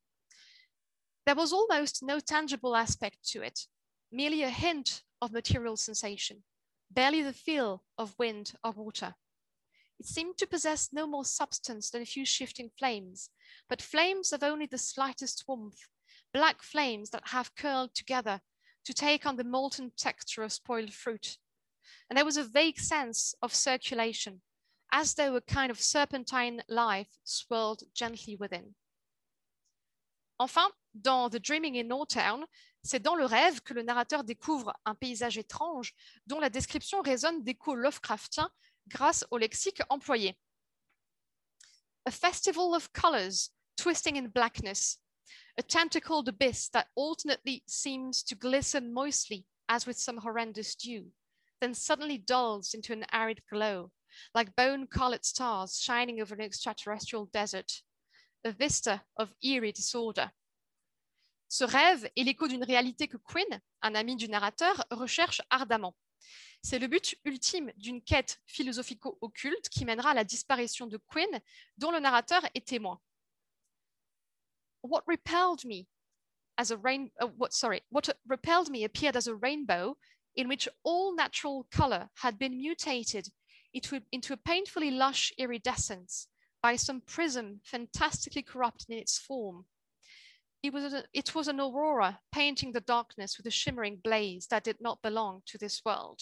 There 1.26 1.38
was 1.38 1.52
almost 1.52 2.04
no 2.04 2.21
tangible 2.21 2.73
aspect 2.76 3.17
to 3.34 3.43
it, 3.43 3.67
merely 4.12 4.45
a 4.45 4.50
hint 4.50 5.04
of 5.19 5.32
material 5.32 5.76
sensation, 5.76 6.41
barely 6.89 7.21
the 7.21 7.34
feel 7.34 7.82
of 7.97 8.15
wind 8.17 8.54
or 8.63 8.73
water. 8.73 9.13
It 10.00 10.06
seemed 10.06 10.38
to 10.38 10.48
possess 10.48 10.90
no 10.94 11.08
more 11.08 11.26
substance 11.26 11.90
than 11.90 12.02
a 12.02 12.06
few 12.06 12.26
shifting 12.26 12.70
flames, 12.78 13.30
but 13.68 13.82
flames 13.82 14.32
of 14.32 14.44
only 14.44 14.68
the 14.68 14.78
slightest 14.78 15.44
warmth, 15.48 15.88
black 16.34 16.62
flames 16.62 17.10
that 17.10 17.30
have 17.30 17.56
curled 17.56 17.96
together 17.96 18.42
to 18.86 18.94
take 18.94 19.26
on 19.26 19.38
the 19.38 19.44
molten 19.44 19.92
texture 19.98 20.44
of 20.44 20.54
spoiled 20.54 20.94
fruit. 20.94 21.38
And 22.10 22.18
there 22.18 22.26
was 22.26 22.38
a 22.38 22.44
vague 22.44 22.80
sense 22.80 23.34
of 23.42 23.54
circulation, 23.54 24.42
as 24.92 25.16
though 25.16 25.36
a 25.36 25.42
kind 25.42 25.72
of 25.72 25.82
serpentine 25.82 26.62
life 26.70 27.10
swirled 27.24 27.84
gently 27.94 28.36
within. 28.36 28.76
Enfin, 30.40 30.70
dans 30.94 31.30
The 31.30 31.40
Dreaming 31.40 31.76
in 31.76 31.88
No 31.88 32.06
Town, 32.06 32.46
c'est 32.84 33.02
dans 33.02 33.16
le 33.16 33.26
rêve 33.26 33.62
que 33.62 33.74
le 33.74 33.82
narrateur 33.82 34.24
découvre 34.24 34.74
un 34.86 34.96
paysage 34.96 35.38
étrange 35.38 35.94
dont 36.28 36.40
la 36.40 36.50
description 36.50 37.02
résonne 37.02 37.44
d'échos 37.44 37.76
Lovecraftiens 37.76 38.52
grâce 38.88 39.23
au 39.32 39.38
lexique 39.38 39.82
employé. 39.89 40.36
A 42.06 42.12
festival 42.12 42.73
of 42.73 42.91
colors 42.93 43.50
twisting 43.78 44.15
in 44.15 44.30
blackness, 44.30 44.97
a 45.58 45.63
tentacled 45.63 46.28
abyss 46.28 46.69
that 46.69 46.88
alternately 46.95 47.63
seems 47.67 48.23
to 48.23 48.36
glisten 48.36 48.93
moistly 48.93 49.45
as 49.69 49.86
with 49.86 49.97
some 49.97 50.17
horrendous 50.17 50.76
dew, 50.76 51.12
then 51.62 51.73
suddenly 51.73 52.17
dulls 52.17 52.73
into 52.73 52.93
an 52.93 53.06
arid 53.12 53.41
glow, 53.52 53.91
like 54.34 54.56
bone 54.56 54.88
colored 54.88 55.26
stars 55.26 55.78
shining 55.80 56.21
over 56.21 56.34
an 56.36 56.41
extraterrestrial 56.41 57.30
desert, 57.34 57.82
a 58.45 58.52
vista 58.52 59.02
of 59.17 59.34
eerie 59.43 59.71
disorder. 59.71 60.32
Ce 61.50 61.63
rêve 61.63 62.10
est 62.15 62.23
l'écho 62.23 62.47
d'une 62.47 62.63
réalité 62.63 63.08
que 63.08 63.17
Quinn, 63.17 63.62
un 63.82 63.95
ami 63.95 64.15
du 64.15 64.28
narrateur, 64.28 64.84
recherche 64.91 65.41
ardemment. 65.50 65.95
C'est 66.62 66.80
le 66.80 66.88
but 66.88 67.16
ultime 67.26 67.72
d'une 67.78 68.02
quête 68.02 68.40
philosophico-occulte 68.46 69.70
qui 69.70 69.86
mènera 69.86 70.12
à 70.12 70.13
la 70.13 70.24
disparition 70.24 70.88
de 70.88 70.98
Quinn, 70.98 71.42
dont 71.78 71.92
le 71.92 72.00
narrateur 72.00 72.44
est 72.54 72.68
témoin. 72.68 73.00
What 74.82 75.04
repelled 75.08 75.66
me 75.66 75.88
as 76.58 76.72
a 76.72 76.78
rain, 76.78 77.10
uh, 77.22 77.28
what, 77.38 77.54
sorry, 77.54 77.82
what 77.90 78.10
repelled 78.28 78.70
me 78.70 78.84
appeared 78.84 79.16
as 79.16 79.28
a 79.28 79.36
rainbow 79.36 79.98
in 80.36 80.48
which 80.48 80.68
all 80.84 81.16
natural 81.16 81.68
color 81.72 82.10
had 82.16 82.38
been 82.38 82.58
mutated 82.58 83.30
into, 83.74 84.02
into 84.12 84.34
a 84.34 84.38
painfully 84.38 84.92
lush 84.92 85.34
iridescence 85.38 86.28
by 86.62 86.76
some 86.76 87.02
prism 87.02 87.60
fantastically 87.63 88.42
corrupt 88.42 88.86
in 88.90 88.98
its 88.98 89.18
form. 89.18 89.66
It 90.63 90.74
was, 90.74 90.93
a, 90.93 91.04
it 91.13 91.34
was 91.36 91.48
an 91.48 91.60
aurora 91.60 92.20
painting 92.32 92.74
the 92.74 92.82
darkness 92.82 93.38
with 93.38 93.46
a 93.48 93.52
shimmering 93.52 94.02
blaze 94.04 94.48
that 94.48 94.62
did 94.63 94.78
not 94.82 94.98
belong 95.04 95.41
to 95.46 95.58
this 95.58 95.82
world. 95.86 96.20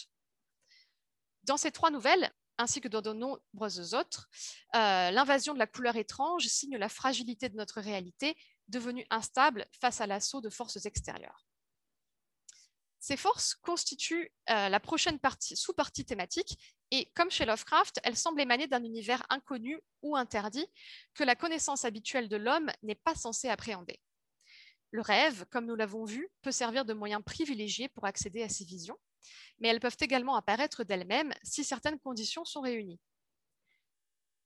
Dans 1.43 1.57
ces 1.57 1.71
trois 1.71 1.89
nouvelles, 1.89 2.31
ainsi 2.57 2.81
que 2.81 2.87
dans 2.87 3.01
de 3.01 3.13
nombreuses 3.13 3.93
autres, 3.93 4.27
euh, 4.75 5.11
l'invasion 5.11 5.53
de 5.53 5.59
la 5.59 5.67
couleur 5.67 5.95
étrange 5.95 6.47
signe 6.47 6.77
la 6.77 6.89
fragilité 6.89 7.49
de 7.49 7.55
notre 7.55 7.81
réalité, 7.81 8.35
devenue 8.67 9.05
instable 9.09 9.65
face 9.79 10.01
à 10.01 10.07
l'assaut 10.07 10.41
de 10.41 10.49
forces 10.49 10.85
extérieures. 10.85 11.45
Ces 12.99 13.17
forces 13.17 13.53
constituent 13.53 14.31
euh, 14.49 14.67
la 14.67 14.79
prochaine 14.79 15.19
sous-partie 15.39 16.05
thématique 16.05 16.57
et, 16.89 17.11
comme 17.13 17.29
chez 17.29 17.45
Lovecraft, 17.45 17.99
elles 18.03 18.17
semblent 18.17 18.41
émaner 18.41 18.65
d'un 18.65 18.83
univers 18.83 19.23
inconnu 19.29 19.79
ou 20.01 20.15
interdit 20.15 20.65
que 21.13 21.23
la 21.23 21.35
connaissance 21.35 21.85
habituelle 21.85 22.29
de 22.29 22.37
l'homme 22.37 22.71
n'est 22.81 22.95
pas 22.95 23.13
censée 23.13 23.47
appréhender. 23.47 23.99
Le 24.91 25.01
rêve, 25.01 25.45
comme 25.49 25.65
nous 25.65 25.75
l'avons 25.75 26.05
vu, 26.05 26.29
peut 26.41 26.51
servir 26.51 26.85
de 26.85 26.93
moyen 26.93 27.21
privilégié 27.21 27.89
pour 27.89 28.05
accéder 28.05 28.43
à 28.43 28.49
ces 28.49 28.63
visions, 28.63 28.97
mais 29.59 29.67
elles 29.67 29.79
peuvent 29.79 29.97
également 29.99 30.35
apparaître 30.35 30.83
d'elles-mêmes 30.83 31.33
si 31.43 31.63
certaines 31.63 31.99
conditions 31.99 32.45
sont 32.45 32.61
réunies. 32.61 32.99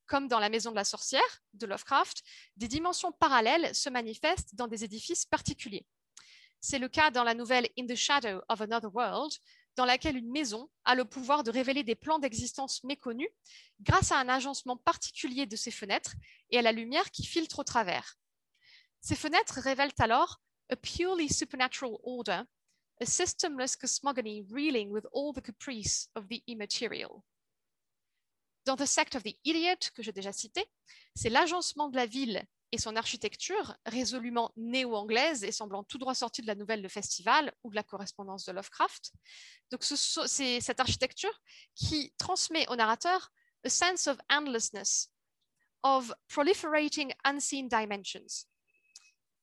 Comme 0.07 0.27
dans 0.27 0.39
La 0.39 0.49
Maison 0.49 0.71
de 0.71 0.75
la 0.75 0.85
Sorcière 0.85 1.43
de 1.53 1.67
Lovecraft, 1.67 2.23
des 2.57 2.67
dimensions 2.67 3.11
parallèles 3.11 3.75
se 3.75 3.89
manifestent 3.89 4.55
dans 4.55 4.67
des 4.67 4.83
édifices 4.83 5.25
particuliers. 5.25 5.85
C'est 6.61 6.79
le 6.79 6.89
cas 6.89 7.11
dans 7.11 7.23
la 7.23 7.35
nouvelle 7.35 7.69
In 7.77 7.85
the 7.85 7.95
Shadow 7.95 8.41
of 8.49 8.61
Another 8.61 8.93
World, 8.93 9.31
dans 9.75 9.85
laquelle 9.85 10.17
une 10.17 10.29
maison 10.29 10.69
a 10.83 10.93
le 10.93 11.05
pouvoir 11.05 11.43
de 11.43 11.51
révéler 11.51 11.83
des 11.83 11.95
plans 11.95 12.19
d'existence 12.19 12.83
méconnus 12.83 13.29
grâce 13.79 14.11
à 14.11 14.19
un 14.19 14.27
agencement 14.27 14.75
particulier 14.75 15.45
de 15.45 15.55
ses 15.55 15.71
fenêtres 15.71 16.15
et 16.49 16.59
à 16.59 16.61
la 16.61 16.73
lumière 16.73 17.11
qui 17.11 17.25
filtre 17.25 17.59
au 17.59 17.63
travers. 17.63 18.18
Ces 19.01 19.15
fenêtres 19.15 19.59
révèlent 19.59 19.93
alors 19.99 20.41
a 20.69 20.75
purely 20.75 21.29
supernatural 21.29 21.97
order, 22.03 22.43
a 23.01 23.05
systemless 23.05 23.75
cosmogony 23.75 24.45
reeling 24.49 24.89
with 24.89 25.05
all 25.13 25.33
the 25.33 25.41
caprice 25.41 26.09
of 26.15 26.27
the 26.27 26.43
immaterial. 26.47 27.23
Dans 28.65 28.75
The 28.75 28.85
Sect 28.85 29.15
of 29.15 29.23
the 29.23 29.37
Idiot, 29.45 29.89
que 29.95 30.03
j'ai 30.03 30.11
déjà 30.11 30.31
cité, 30.31 30.65
c'est 31.15 31.29
l'agencement 31.29 31.89
de 31.89 31.95
la 31.95 32.05
ville 32.05 32.43
et 32.71 32.77
son 32.77 32.95
architecture, 32.95 33.75
résolument 33.85 34.51
néo-anglaise 34.55 35.43
et 35.43 35.51
semblant 35.51 35.83
tout 35.83 35.97
droit 35.97 36.13
sortie 36.13 36.41
de 36.41 36.47
la 36.47 36.53
nouvelle 36.53 36.83
de 36.83 36.87
festival 36.87 37.51
ou 37.63 37.71
de 37.71 37.75
la 37.75 37.83
correspondance 37.83 38.45
de 38.45 38.51
Lovecraft. 38.51 39.11
Donc 39.71 39.83
c'est 39.83 40.61
cette 40.61 40.79
architecture 40.79 41.41
qui 41.73 42.13
transmet 42.17 42.67
au 42.69 42.75
narrateur 42.75 43.31
a 43.65 43.69
sense 43.69 44.07
of 44.07 44.19
endlessness, 44.29 45.09
of 45.81 46.13
proliferating 46.27 47.11
unseen 47.25 47.67
dimensions. 47.67 48.45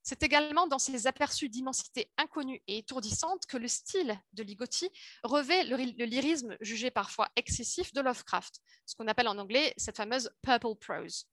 C'est 0.08 0.22
également 0.22 0.68
dans 0.68 0.78
ces 0.78 1.08
aperçus 1.08 1.48
d'immensité 1.48 2.08
inconnue 2.16 2.62
et 2.68 2.78
étourdissante 2.78 3.44
que 3.46 3.56
le 3.56 3.66
style 3.66 4.16
de 4.34 4.44
Ligotti 4.44 4.88
revêt 5.24 5.64
le, 5.64 6.04
lyrisme 6.04 6.56
jugé 6.60 6.92
parfois 6.92 7.28
excessif 7.34 7.92
de 7.92 8.00
Lovecraft, 8.00 8.60
ce 8.86 8.94
qu'on 8.94 9.08
appelle 9.08 9.26
en 9.26 9.36
anglais 9.36 9.74
cette 9.76 9.96
fameuse 9.96 10.30
purple 10.42 10.76
prose. 10.76 11.26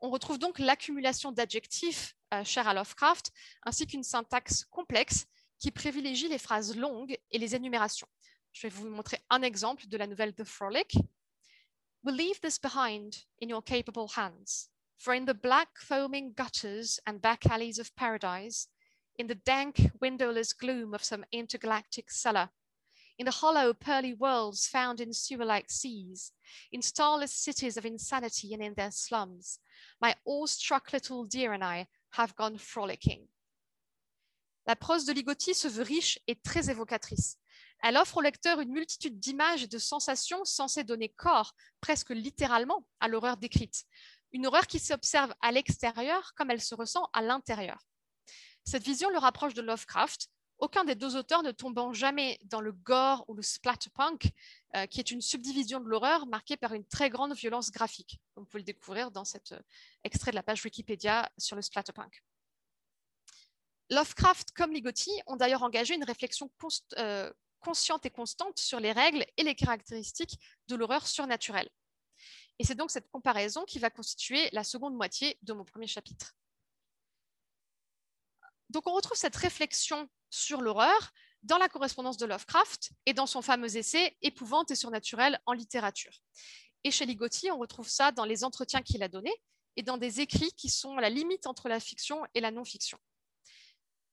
On 0.00 0.08
retrouve 0.08 0.38
donc 0.38 0.58
l'accumulation 0.58 1.30
d'adjectifs 1.30 2.16
euh, 2.32 2.42
chers 2.42 2.66
à 2.66 2.72
Lovecraft, 2.72 3.32
ainsi 3.64 3.86
qu'une 3.86 4.02
syntaxe 4.02 4.64
complexe 4.70 5.26
qui 5.58 5.70
privilégie 5.70 6.28
les 6.28 6.38
phrases 6.38 6.74
longues 6.74 7.18
et 7.30 7.38
les 7.38 7.54
énumérations. 7.54 8.08
Je 8.52 8.62
vais 8.62 8.70
vous 8.70 8.88
montrer 8.88 9.18
un 9.28 9.42
exemple 9.42 9.86
de 9.88 9.96
la 9.98 10.06
nouvelle 10.06 10.34
The 10.34 10.44
Frolic. 10.44 10.96
We'll 12.02 12.16
leave 12.16 12.40
this 12.40 12.58
behind 12.58 13.14
in 13.42 13.48
your 13.50 13.62
capable 13.62 14.06
hands. 14.16 14.70
For 15.00 15.14
in 15.14 15.24
the 15.24 15.32
black 15.32 15.78
foaming 15.78 16.34
gutters 16.34 17.00
and 17.06 17.22
back 17.22 17.46
alleys 17.46 17.78
of 17.78 17.96
paradise, 17.96 18.68
in 19.16 19.28
the 19.28 19.34
dank 19.34 19.80
windowless 19.98 20.52
gloom 20.52 20.92
of 20.92 21.02
some 21.02 21.24
intergalactic 21.32 22.10
cellar, 22.10 22.50
in 23.18 23.24
the 23.24 23.32
hollow 23.32 23.72
pearly 23.72 24.12
worlds 24.12 24.66
found 24.66 25.00
in 25.00 25.14
sewer-like 25.14 25.70
seas, 25.70 26.32
in 26.70 26.82
starless 26.82 27.32
cities 27.32 27.78
of 27.78 27.86
insanity 27.86 28.52
and 28.52 28.62
in 28.62 28.74
their 28.74 28.90
slums, 28.90 29.60
my 30.02 30.14
awe-struck 30.26 30.92
little 30.92 31.24
dear 31.24 31.54
and 31.54 31.64
I 31.64 31.86
have 32.10 32.36
gone 32.36 32.58
frolicking. 32.58 33.26
La 34.66 34.74
prose 34.74 35.06
de 35.06 35.14
Ligotti 35.14 35.54
se 35.54 35.68
veut 35.68 35.86
riche 35.86 36.18
et 36.28 36.34
très 36.42 36.68
évocatrice. 36.68 37.38
Elle 37.82 37.96
offre 37.96 38.18
au 38.18 38.20
lecteur 38.20 38.60
une 38.60 38.72
multitude 38.72 39.18
d'images 39.18 39.62
et 39.62 39.66
de 39.66 39.78
sensations 39.78 40.44
censées 40.44 40.84
donner 40.84 41.08
corps, 41.08 41.54
presque 41.80 42.10
littéralement, 42.10 42.86
à 43.00 43.08
l'horreur 43.08 43.38
décrite 43.38 43.86
une 44.32 44.46
horreur 44.46 44.66
qui 44.66 44.78
s'observe 44.78 45.34
à 45.40 45.52
l'extérieur 45.52 46.34
comme 46.34 46.50
elle 46.50 46.60
se 46.60 46.74
ressent 46.74 47.08
à 47.12 47.22
l'intérieur. 47.22 47.78
Cette 48.64 48.82
vision 48.82 49.10
le 49.10 49.18
rapproche 49.18 49.54
de 49.54 49.62
Lovecraft, 49.62 50.28
aucun 50.58 50.84
des 50.84 50.94
deux 50.94 51.16
auteurs 51.16 51.42
ne 51.42 51.52
tombant 51.52 51.92
jamais 51.92 52.38
dans 52.44 52.60
le 52.60 52.72
gore 52.72 53.24
ou 53.28 53.34
le 53.34 53.42
splatterpunk, 53.42 54.30
euh, 54.76 54.86
qui 54.86 55.00
est 55.00 55.10
une 55.10 55.22
subdivision 55.22 55.80
de 55.80 55.88
l'horreur 55.88 56.26
marquée 56.26 56.56
par 56.56 56.74
une 56.74 56.84
très 56.84 57.08
grande 57.08 57.34
violence 57.34 57.70
graphique. 57.70 58.20
vous 58.36 58.44
pouvez 58.44 58.60
le 58.60 58.64
découvrir 58.64 59.10
dans 59.10 59.24
cet 59.24 59.52
euh, 59.52 59.60
extrait 60.04 60.30
de 60.30 60.36
la 60.36 60.42
page 60.42 60.62
Wikipédia 60.62 61.30
sur 61.38 61.56
le 61.56 61.62
splatterpunk. 61.62 62.22
Lovecraft 63.88 64.52
comme 64.52 64.72
Ligotti 64.72 65.10
ont 65.26 65.36
d'ailleurs 65.36 65.62
engagé 65.62 65.94
une 65.94 66.04
réflexion 66.04 66.50
euh, 66.98 67.32
consciente 67.60 68.06
et 68.06 68.10
constante 68.10 68.58
sur 68.58 68.80
les 68.80 68.92
règles 68.92 69.24
et 69.36 69.42
les 69.42 69.54
caractéristiques 69.54 70.38
de 70.68 70.76
l'horreur 70.76 71.06
surnaturelle. 71.06 71.68
Et 72.60 72.64
c'est 72.64 72.74
donc 72.74 72.90
cette 72.90 73.10
comparaison 73.10 73.64
qui 73.64 73.78
va 73.78 73.88
constituer 73.88 74.50
la 74.52 74.64
seconde 74.64 74.94
moitié 74.94 75.38
de 75.40 75.54
mon 75.54 75.64
premier 75.64 75.86
chapitre. 75.86 76.34
Donc 78.68 78.86
on 78.86 78.92
retrouve 78.92 79.16
cette 79.16 79.34
réflexion 79.34 80.10
sur 80.28 80.60
l'horreur 80.60 81.10
dans 81.42 81.56
la 81.56 81.70
correspondance 81.70 82.18
de 82.18 82.26
Lovecraft 82.26 82.90
et 83.06 83.14
dans 83.14 83.24
son 83.24 83.40
fameux 83.40 83.78
essai 83.78 84.14
Épouvante 84.20 84.70
et 84.70 84.74
surnaturelle 84.74 85.40
en 85.46 85.54
littérature. 85.54 86.12
Et 86.84 86.90
chez 86.90 87.06
Ligotti, 87.06 87.50
on 87.50 87.56
retrouve 87.56 87.88
ça 87.88 88.12
dans 88.12 88.26
les 88.26 88.44
entretiens 88.44 88.82
qu'il 88.82 89.02
a 89.02 89.08
donnés 89.08 89.34
et 89.76 89.82
dans 89.82 89.96
des 89.96 90.20
écrits 90.20 90.52
qui 90.52 90.68
sont 90.68 90.96
la 90.96 91.08
limite 91.08 91.46
entre 91.46 91.70
la 91.70 91.80
fiction 91.80 92.26
et 92.34 92.42
la 92.42 92.50
non-fiction. 92.50 92.98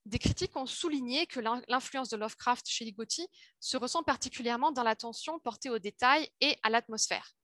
Des 0.06 0.18
critiques 0.18 0.56
ont 0.56 0.64
souligné 0.64 1.26
que 1.26 1.40
l'influence 1.68 2.08
de 2.08 2.16
Lovecraft 2.16 2.66
chez 2.66 2.86
Ligotti 2.86 3.28
se 3.60 3.76
ressent 3.76 4.02
particulièrement 4.04 4.72
dans 4.72 4.84
l'attention 4.84 5.38
portée 5.38 5.68
aux 5.68 5.78
détails 5.78 6.30
et 6.40 6.56
à 6.62 6.70
l'atmosphère. 6.70 7.34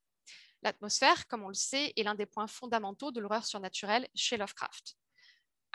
L'atmosphère, 0.65 1.27
comme 1.29 1.43
on 1.43 1.49
le 1.49 1.55
sait, 1.55 1.93
est 1.95 2.03
l'un 2.03 2.15
des 2.15 2.25
points 2.25 2.47
fondamentaux 2.47 3.13
de 3.13 3.21
l'horreur 3.21 3.45
surnaturelle 3.45 4.09
chez 4.15 4.39
Lovecraft. 4.39 4.97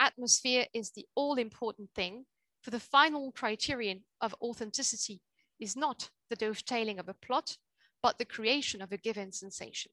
Atmosphere 0.00 0.66
is 0.74 0.90
the 0.92 1.06
all-important 1.16 1.88
thing, 1.94 2.24
for 2.60 2.72
the 2.72 2.80
final 2.80 3.30
criterion 3.32 4.02
of 4.20 4.34
authenticity 4.40 5.22
is 5.60 5.76
not 5.76 6.10
the 6.28 6.36
dovetailing 6.36 6.98
of 6.98 7.08
a 7.08 7.14
plot, 7.14 7.56
but 8.02 8.18
the 8.18 8.26
creation 8.26 8.82
of 8.82 8.90
a 8.92 8.96
given 8.96 9.30
sensation. 9.30 9.92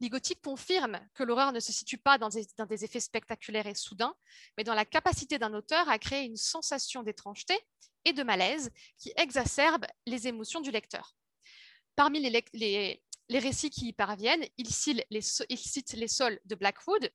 Ligotique 0.00 0.42
confirme 0.42 1.00
que 1.14 1.22
l'horreur 1.22 1.52
ne 1.52 1.60
se 1.60 1.72
situe 1.72 1.96
pas 1.96 2.18
dans 2.18 2.28
des, 2.28 2.46
dans 2.58 2.66
des, 2.66 2.84
effets 2.84 3.00
spectaculaires 3.00 3.66
et 3.66 3.74
soudains, 3.74 4.14
mais 4.58 4.64
dans 4.64 4.74
la 4.74 4.84
capacité 4.84 5.38
d'un 5.38 5.54
auteur 5.54 5.88
à 5.88 5.98
créer 5.98 6.24
une 6.24 6.36
sensation 6.36 7.02
d'étrangeté 7.02 7.58
et 8.04 8.12
de 8.12 8.22
malaise 8.22 8.70
qui 8.98 9.12
exacerbe 9.16 9.86
les 10.04 10.28
émotions 10.28 10.60
du 10.60 10.70
lecteur. 10.70 11.16
Parmi 11.96 12.20
les, 12.20 13.00
les 13.28 13.38
récits 13.38 13.70
qui 13.70 13.88
y 13.88 13.92
parviennent, 13.92 14.46
il 14.56 14.72
cite 14.72 15.04
les, 15.10 16.08
sols 16.08 16.40
de 16.44 16.54
Blackwood, 16.54 17.10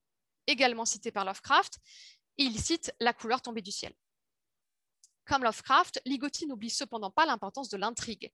également 0.48 0.86
cités 0.86 1.12
par 1.12 1.26
Lovecraft, 1.26 1.78
et 2.38 2.44
il 2.44 2.60
cite 2.60 2.94
la 3.00 3.14
couleur 3.14 3.42
tombée 3.42 3.62
du 3.62 3.72
ciel. 3.72 3.94
Comme 5.26 5.44
Lovecraft, 5.44 6.02
Ligotti 6.06 6.48
n'oublie 6.48 6.70
cependant 6.70 7.12
pas 7.12 7.26
l'importance 7.26 7.70
de 7.70 7.78
l'intrigue. 7.78 8.32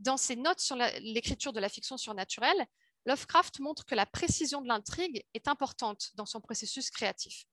Dans 0.00 0.16
ses 0.16 0.36
notes 0.36 0.60
sur 0.60 0.76
l'écriture 0.76 1.52
de 1.52 1.60
la 1.60 1.68
fiction 1.68 1.96
surnaturelle, 1.96 2.66
Lovecraft 3.06 3.60
montre 3.60 3.84
que 3.84 3.94
la 3.94 4.06
précision 4.06 4.60
de 4.60 4.68
l'intrigue 4.68 5.24
est 5.34 5.48
importante 5.48 6.10
dans 6.14 6.26
son 6.26 6.40
processus 6.40 6.90
créatif. 6.90 7.46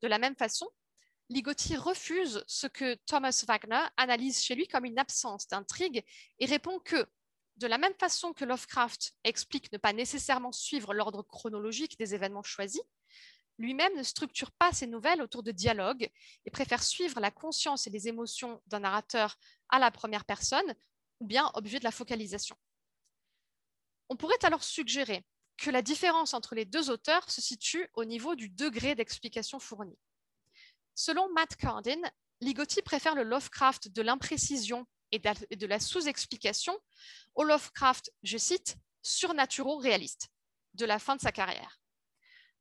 De 0.00 0.08
la 0.08 0.18
même 0.18 0.36
façon, 0.36 0.68
Ligotti 1.28 1.76
refuse 1.76 2.44
ce 2.46 2.66
que 2.66 2.94
Thomas 3.06 3.44
Wagner 3.46 3.86
analyse 3.96 4.42
chez 4.42 4.54
lui 4.54 4.66
comme 4.66 4.84
une 4.84 4.98
absence 4.98 5.46
d'intrigue 5.48 6.04
et 6.38 6.46
répond 6.46 6.78
que 6.80 7.06
de 7.62 7.68
la 7.68 7.78
même 7.78 7.94
façon 7.94 8.32
que 8.32 8.44
Lovecraft 8.44 9.14
explique 9.22 9.72
ne 9.72 9.78
pas 9.78 9.92
nécessairement 9.92 10.50
suivre 10.50 10.92
l'ordre 10.92 11.22
chronologique 11.22 11.96
des 11.96 12.12
événements 12.12 12.42
choisis, 12.42 12.82
lui-même 13.58 13.96
ne 13.96 14.02
structure 14.02 14.50
pas 14.50 14.72
ses 14.72 14.88
nouvelles 14.88 15.22
autour 15.22 15.44
de 15.44 15.52
dialogues 15.52 16.10
et 16.44 16.50
préfère 16.50 16.82
suivre 16.82 17.20
la 17.20 17.30
conscience 17.30 17.86
et 17.86 17.90
les 17.90 18.08
émotions 18.08 18.60
d'un 18.66 18.80
narrateur 18.80 19.36
à 19.68 19.78
la 19.78 19.92
première 19.92 20.24
personne 20.24 20.74
ou 21.20 21.26
bien 21.26 21.50
objet 21.54 21.78
de 21.78 21.84
la 21.84 21.92
focalisation. 21.92 22.56
On 24.08 24.16
pourrait 24.16 24.44
alors 24.44 24.64
suggérer 24.64 25.24
que 25.56 25.70
la 25.70 25.82
différence 25.82 26.34
entre 26.34 26.56
les 26.56 26.64
deux 26.64 26.90
auteurs 26.90 27.30
se 27.30 27.40
situe 27.40 27.88
au 27.94 28.04
niveau 28.04 28.34
du 28.34 28.48
degré 28.48 28.96
d'explication 28.96 29.60
fourni. 29.60 29.96
Selon 30.96 31.32
Matt 31.32 31.54
Cardin, 31.54 32.02
Ligotti 32.40 32.82
préfère 32.82 33.14
le 33.14 33.22
Lovecraft 33.22 33.88
de 33.92 34.02
l'imprécision 34.02 34.84
et 35.12 35.56
de 35.56 35.66
la 35.66 35.78
sous-explication 35.78 36.76
au 37.34 37.44
Lovecraft, 37.44 38.12
je 38.22 38.38
cite, 38.38 38.76
surnaturaux-réaliste 39.02 40.28
de 40.74 40.84
la 40.84 40.98
fin 40.98 41.16
de 41.16 41.20
sa 41.20 41.32
carrière. 41.32 41.80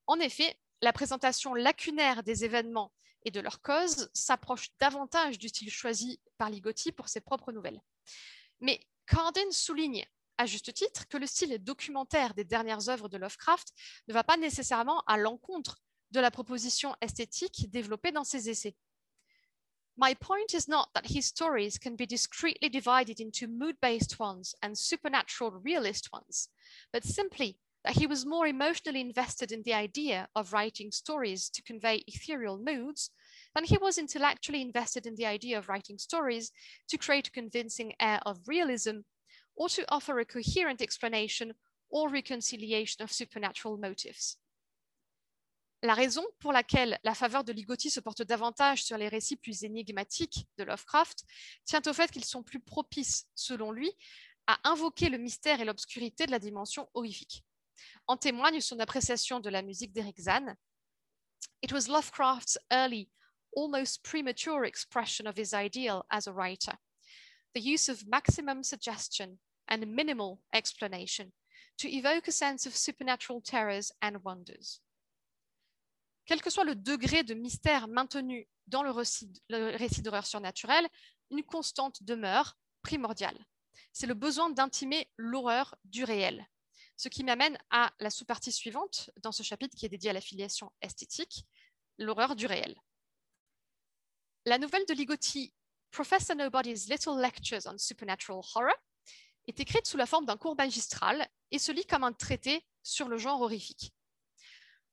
En 0.07 0.19
effet, 0.19 0.59
la 0.81 0.93
présentation 0.93 1.53
lacunaire 1.53 2.23
des 2.23 2.43
événements 2.43 2.93
et 3.23 3.31
de 3.31 3.39
leurs 3.39 3.61
causes 3.61 4.09
s'approche 4.13 4.69
davantage 4.79 5.37
du 5.37 5.47
style 5.47 5.71
choisi 5.71 6.19
par 6.37 6.49
Ligotti 6.49 6.91
pour 6.91 7.07
ses 7.07 7.21
propres 7.21 7.51
nouvelles. 7.51 7.81
Mais 8.59 8.79
Cardin 9.05 9.51
souligne 9.51 10.05
à 10.37 10.45
juste 10.45 10.73
titre 10.73 11.07
que 11.07 11.17
le 11.17 11.27
style 11.27 11.57
documentaire 11.63 12.33
des 12.33 12.43
dernières 12.43 12.89
œuvres 12.89 13.09
de 13.09 13.17
Lovecraft 13.17 13.69
ne 14.07 14.13
va 14.13 14.23
pas 14.23 14.37
nécessairement 14.37 15.01
à 15.05 15.17
l'encontre 15.17 15.77
de 16.09 16.19
la 16.19 16.31
proposition 16.31 16.95
esthétique 17.01 17.69
développée 17.69 18.11
dans 18.11 18.23
ses 18.23 18.49
essais. 18.49 18.75
My 20.01 20.15
point 20.15 20.55
is 20.55 20.67
not 20.67 20.89
that 20.95 21.11
his 21.11 21.27
stories 21.27 21.77
can 21.77 21.95
be 21.95 22.07
discreetly 22.07 22.69
divided 22.69 23.19
into 23.19 23.45
mood 23.45 23.75
based 23.79 24.17
ones 24.17 24.55
and 24.63 24.75
supernatural 24.75 25.51
realist 25.51 26.11
ones, 26.11 26.49
but 26.91 27.03
simply 27.03 27.59
that 27.83 27.97
he 27.97 28.07
was 28.07 28.25
more 28.25 28.47
emotionally 28.47 28.99
invested 28.99 29.51
in 29.51 29.61
the 29.61 29.75
idea 29.75 30.27
of 30.35 30.53
writing 30.53 30.91
stories 30.91 31.51
to 31.51 31.61
convey 31.61 32.03
ethereal 32.07 32.57
moods 32.57 33.11
than 33.53 33.65
he 33.65 33.77
was 33.77 33.99
intellectually 33.99 34.63
invested 34.63 35.05
in 35.05 35.13
the 35.17 35.27
idea 35.27 35.55
of 35.55 35.69
writing 35.69 35.99
stories 35.99 36.51
to 36.89 36.97
create 36.97 37.27
a 37.27 37.31
convincing 37.31 37.93
air 37.99 38.21
of 38.25 38.47
realism 38.47 39.01
or 39.55 39.69
to 39.69 39.85
offer 39.89 40.17
a 40.17 40.25
coherent 40.25 40.81
explanation 40.81 41.53
or 41.91 42.09
reconciliation 42.09 43.03
of 43.03 43.11
supernatural 43.11 43.77
motives. 43.77 44.37
La 45.83 45.95
raison 45.95 46.23
pour 46.39 46.53
laquelle 46.53 46.99
la 47.03 47.15
faveur 47.15 47.43
de 47.43 47.51
Ligotti 47.51 47.89
se 47.89 47.99
porte 47.99 48.21
davantage 48.21 48.83
sur 48.83 48.97
les 48.99 49.07
récits 49.07 49.35
plus 49.35 49.63
énigmatiques 49.63 50.45
de 50.57 50.63
Lovecraft 50.63 51.23
tient 51.65 51.81
au 51.87 51.93
fait 51.93 52.11
qu'ils 52.11 52.25
sont 52.25 52.43
plus 52.43 52.59
propices, 52.59 53.27
selon 53.33 53.71
lui, 53.71 53.91
à 54.45 54.59
invoquer 54.69 55.09
le 55.09 55.17
mystère 55.17 55.59
et 55.59 55.65
l'obscurité 55.65 56.27
de 56.27 56.31
la 56.31 56.37
dimension 56.37 56.87
horrifique. 56.93 57.43
En 58.05 58.15
témoigne 58.15 58.61
son 58.61 58.79
appréciation 58.79 59.39
de 59.39 59.49
la 59.49 59.63
musique 59.63 59.91
d'Eric 59.91 60.21
Zahn. 60.21 60.55
It 61.63 61.71
was 61.71 61.87
Lovecraft's 61.87 62.59
early, 62.71 63.09
almost 63.55 64.03
premature 64.03 64.65
expression 64.65 65.25
of 65.25 65.35
his 65.35 65.53
ideal 65.53 66.05
as 66.11 66.27
a 66.27 66.31
writer. 66.31 66.77
The 67.55 67.61
use 67.61 67.89
of 67.89 68.05
maximum 68.07 68.63
suggestion 68.63 69.39
and 69.67 69.87
minimal 69.87 70.41
explanation 70.53 71.31
to 71.79 71.87
evoke 71.87 72.27
a 72.27 72.31
sense 72.31 72.67
of 72.67 72.77
supernatural 72.77 73.41
terrors 73.41 73.91
and 74.01 74.23
wonders. 74.23 74.79
Quel 76.25 76.41
que 76.41 76.49
soit 76.49 76.63
le 76.63 76.75
degré 76.75 77.23
de 77.23 77.33
mystère 77.33 77.87
maintenu 77.87 78.47
dans 78.67 78.83
le 78.83 78.91
récit, 78.91 79.31
d'horreur 80.01 80.25
surnaturelle, 80.25 80.87
une 81.29 81.43
constante 81.43 82.03
demeure 82.03 82.57
primordiale. 82.81 83.45
C'est 83.93 84.07
le 84.07 84.13
besoin 84.13 84.49
d'intimer 84.49 85.09
l'horreur 85.17 85.75
du 85.83 86.03
réel. 86.03 86.47
Ce 86.95 87.09
qui 87.09 87.23
m'amène 87.23 87.57
à 87.69 87.91
la 87.99 88.09
sous-partie 88.09 88.51
suivante 88.51 89.09
dans 89.17 89.31
ce 89.31 89.43
chapitre 89.43 89.75
qui 89.75 89.85
est 89.85 89.89
dédié 89.89 90.11
à 90.11 90.13
la 90.13 90.21
filiation 90.21 90.71
esthétique, 90.81 91.45
l'horreur 91.97 92.35
du 92.35 92.45
réel. 92.45 92.79
La 94.45 94.57
nouvelle 94.57 94.85
de 94.85 94.93
Ligotti, 94.93 95.53
Professor 95.91 96.35
Nobody's 96.35 96.87
Little 96.89 97.19
Lectures 97.19 97.65
on 97.65 97.77
Supernatural 97.77 98.39
Horror, 98.39 98.73
est 99.47 99.59
écrite 99.59 99.87
sous 99.87 99.97
la 99.97 100.05
forme 100.05 100.25
d'un 100.25 100.37
cours 100.37 100.55
magistral 100.55 101.27
et 101.51 101.59
se 101.59 101.71
lit 101.71 101.85
comme 101.85 102.03
un 102.03 102.13
traité 102.13 102.65
sur 102.83 103.07
le 103.07 103.17
genre 103.17 103.41
horrifique. 103.41 103.93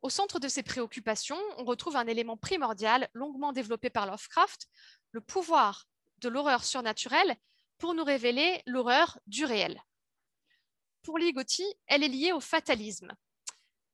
Au 0.00 0.10
centre 0.10 0.38
de 0.38 0.48
ses 0.48 0.62
préoccupations, 0.62 1.40
on 1.56 1.64
retrouve 1.64 1.96
un 1.96 2.06
élément 2.06 2.36
primordial 2.36 3.08
longuement 3.14 3.52
développé 3.52 3.90
par 3.90 4.06
Lovecraft, 4.06 4.68
le 5.10 5.20
pouvoir 5.20 5.88
de 6.18 6.28
l'horreur 6.28 6.64
surnaturelle 6.64 7.36
pour 7.78 7.94
nous 7.94 8.04
révéler 8.04 8.62
l'horreur 8.66 9.18
du 9.26 9.44
réel. 9.44 9.82
Pour 11.02 11.18
Ligotti, 11.18 11.64
elle 11.86 12.04
est 12.04 12.08
liée 12.08 12.32
au 12.32 12.40
fatalisme, 12.40 13.12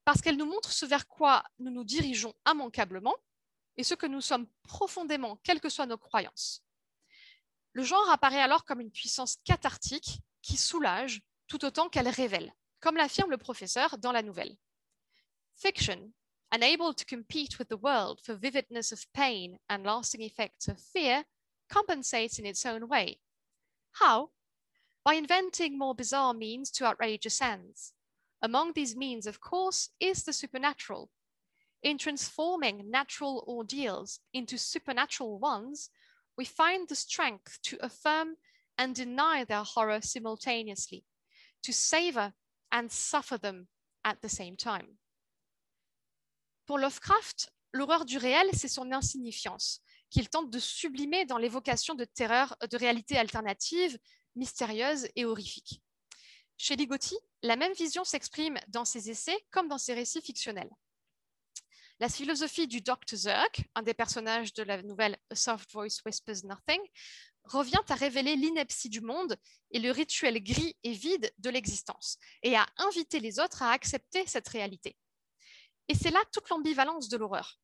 parce 0.05 0.21
qu'elle 0.21 0.37
nous 0.37 0.47
montre 0.47 0.73
ce 0.73 0.85
vers 0.85 1.07
quoi 1.07 1.43
nous 1.59 1.71
nous 1.71 1.85
dirigeons 1.85 2.35
immanquablement 2.47 3.15
et 3.77 3.85
ce 3.85 3.95
que 3.95 4.07
nous 4.07 4.21
sommes 4.21 4.47
profondément, 4.63 5.37
quelles 5.43 5.61
que 5.61 5.69
soient 5.69 5.87
nos 5.87 5.99
croyances. 5.99 6.63
Le 7.73 7.83
genre 7.83 8.09
apparaît 8.11 8.41
alors 8.41 8.65
comme 8.65 8.81
une 8.81 8.93
puissance 8.93 9.39
cathartique 9.45 10.21
qui 10.43 10.57
soulage 10.57 11.23
tout 11.47 11.65
autant 11.65 11.89
qu'elle 11.89 12.09
révèle, 12.09 12.55
comme 12.81 12.97
l'affirme 12.97 13.31
le 13.31 13.39
professeur 13.39 13.99
dans 13.99 14.13
la 14.13 14.23
nouvelle. 14.23 14.57
Fiction, 15.57 16.15
unable 16.53 16.93
to 16.93 17.05
compete 17.05 17.59
with 17.59 17.69
the 17.69 17.77
world 17.77 18.21
for 18.23 18.35
vividness 18.35 18.93
of 18.93 19.07
pain 19.13 19.59
and 19.69 19.85
lasting 19.85 20.23
effects 20.23 20.69
of 20.69 20.81
fear, 20.81 21.25
compensates 21.69 22.39
in 22.39 22.47
its 22.47 22.67
own 22.67 22.89
way. 22.89 23.21
How? 23.93 24.31
By 25.05 25.15
inventing 25.15 25.79
more 25.79 25.95
bizarre 25.95 26.35
means 26.35 26.71
to 26.73 26.85
outrageous 26.85 27.41
ends. 27.41 27.93
Among 28.43 28.73
these 28.73 28.97
means, 28.97 29.27
of 29.27 29.41
course, 29.41 29.91
is 30.01 30.25
the 30.25 30.33
supernatural. 30.33 31.11
In 31.83 31.99
transforming 31.99 32.91
natural 32.91 33.45
ordeals 33.47 34.21
into 34.33 34.59
supernatural 34.59 35.39
ones, 35.39 35.91
we 36.37 36.45
find 36.45 36.89
the 36.89 36.95
strength 36.95 37.59
to 37.63 37.79
affirm 37.81 38.37
and 38.77 38.95
deny 38.95 39.45
their 39.45 39.63
horror 39.63 40.01
simultaneously, 40.01 41.05
to 41.63 41.73
savor 41.73 42.35
and 42.73 42.91
suffer 42.91 43.39
them 43.39 43.69
at 44.05 44.21
the 44.21 44.29
same 44.29 44.57
time. 44.57 44.99
Pour 46.67 46.79
Lovecraft, 46.79 47.53
l'horreur 47.73 48.07
du 48.07 48.17
réel, 48.17 48.49
c'est 48.55 48.69
son 48.69 48.91
insignifiance, 48.93 49.83
qu'il 50.09 50.31
tente 50.31 50.51
de 50.51 50.59
sublimer 50.59 51.27
dans 51.27 51.37
l'évocation 51.37 51.95
de 51.95 52.05
terreurs, 52.05 52.57
de 52.71 52.77
réalités 52.79 53.19
alternatives, 53.19 53.99
mystérieuses 54.35 55.09
et 55.15 55.27
horrifiques. 55.27 55.83
Chez 56.57 56.77
Ligotti, 56.77 57.17
la 57.43 57.57
même 57.57 57.75
vision 57.75 58.05
s'exprime 58.05 58.59
dans 58.69 58.87
ses 58.87 59.11
essais 59.11 59.39
comme 59.51 59.69
dans 59.69 59.79
ses 59.79 59.93
récits 59.93 60.23
fictionnels. 60.23 60.71
La 62.01 62.09
philosophie 62.09 62.67
du 62.67 62.81
Dr. 62.81 63.15
Zerk, 63.15 63.69
un 63.75 63.83
des 63.83 63.95
personnages 63.95 64.55
de 64.55 64.63
la 64.63 64.83
nouvelle 64.83 65.19
A 65.31 65.35
Soft 65.35 65.71
Voice 65.73 66.01
Whispers 66.05 66.45
Nothing, 66.45 66.81
revient 67.45 67.83
à 67.89 67.95
révéler 67.95 68.37
l'ineptie 68.37 68.89
du 68.89 69.03
monde 69.03 69.37
et 69.71 69.79
le 69.79 69.91
rituel 69.91 70.43
gris 70.43 70.77
et 70.83 70.93
vide 70.93 71.31
de 71.39 71.51
l'existence, 71.51 72.19
et 72.43 72.57
à 72.57 72.67
inviter 72.79 73.21
les 73.21 73.39
autres 73.39 73.63
à 73.63 73.71
accepter 73.71 74.27
cette 74.27 74.49
réalité. 74.49 74.97
Et 75.89 75.95
c'est 75.95 76.11
là 76.11 76.23
toute 76.33 76.49
l'ambivalence 76.49 77.09
de 77.09 77.17
l'horreur. 77.17 77.59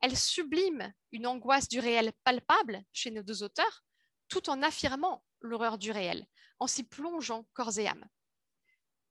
Elle 0.00 0.16
sublime 0.16 0.92
une 1.12 1.26
angoisse 1.26 1.68
du 1.68 1.78
réel 1.78 2.12
palpable 2.24 2.82
chez 2.92 3.10
nos 3.10 3.22
deux 3.22 3.42
auteurs, 3.42 3.84
tout 4.28 4.48
en 4.48 4.62
affirmant 4.62 5.24
l'horreur 5.40 5.76
du 5.76 5.90
réel, 5.90 6.26
en 6.58 6.66
s'y 6.66 6.84
plongeant 6.84 7.46
corps 7.52 7.78
et 7.78 7.86
âme. 7.86 8.08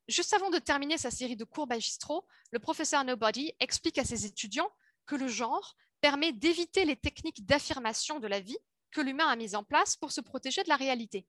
Juste 0.08 0.34
avant 0.34 0.50
de 0.50 0.58
terminer 0.58 0.98
sa 0.98 1.12
série 1.12 1.36
de 1.36 1.44
cours 1.44 1.68
magistraux, 1.68 2.26
le 2.52 2.60
professeur 2.60 3.04
Nobody 3.04 3.54
explique 3.60 4.00
à 4.00 4.04
ses 4.04 4.26
étudiants 4.26 4.72
que 5.06 5.16
le 5.16 5.28
genre 5.28 5.76
permet 6.02 6.32
d'éviter 6.32 6.86
les 6.86 6.96
techniques 6.96 7.46
d'affirmation 7.46 8.20
de 8.20 8.28
la 8.28 8.40
vie 8.40 8.58
que 8.92 9.02
l'humain 9.02 9.28
a 9.28 9.36
mises 9.36 9.54
en 9.54 9.64
place 9.64 9.96
pour 9.96 10.12
se 10.12 10.22
protéger 10.22 10.64
de 10.64 10.70
la 10.70 10.78
réalité. 10.78 11.28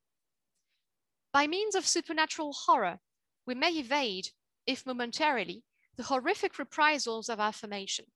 By 1.35 1.47
means 1.47 1.77
of 1.77 1.87
supernatural 1.87 2.53
horror, 2.67 2.97
we 3.47 3.55
may 3.55 3.79
evade, 3.79 4.29
if 4.67 4.87
momentarily, 4.87 5.63
the 5.97 6.05
horrific 6.05 6.59
reprisals 6.59 7.29
of 7.29 7.41
affirmation. 7.41 8.07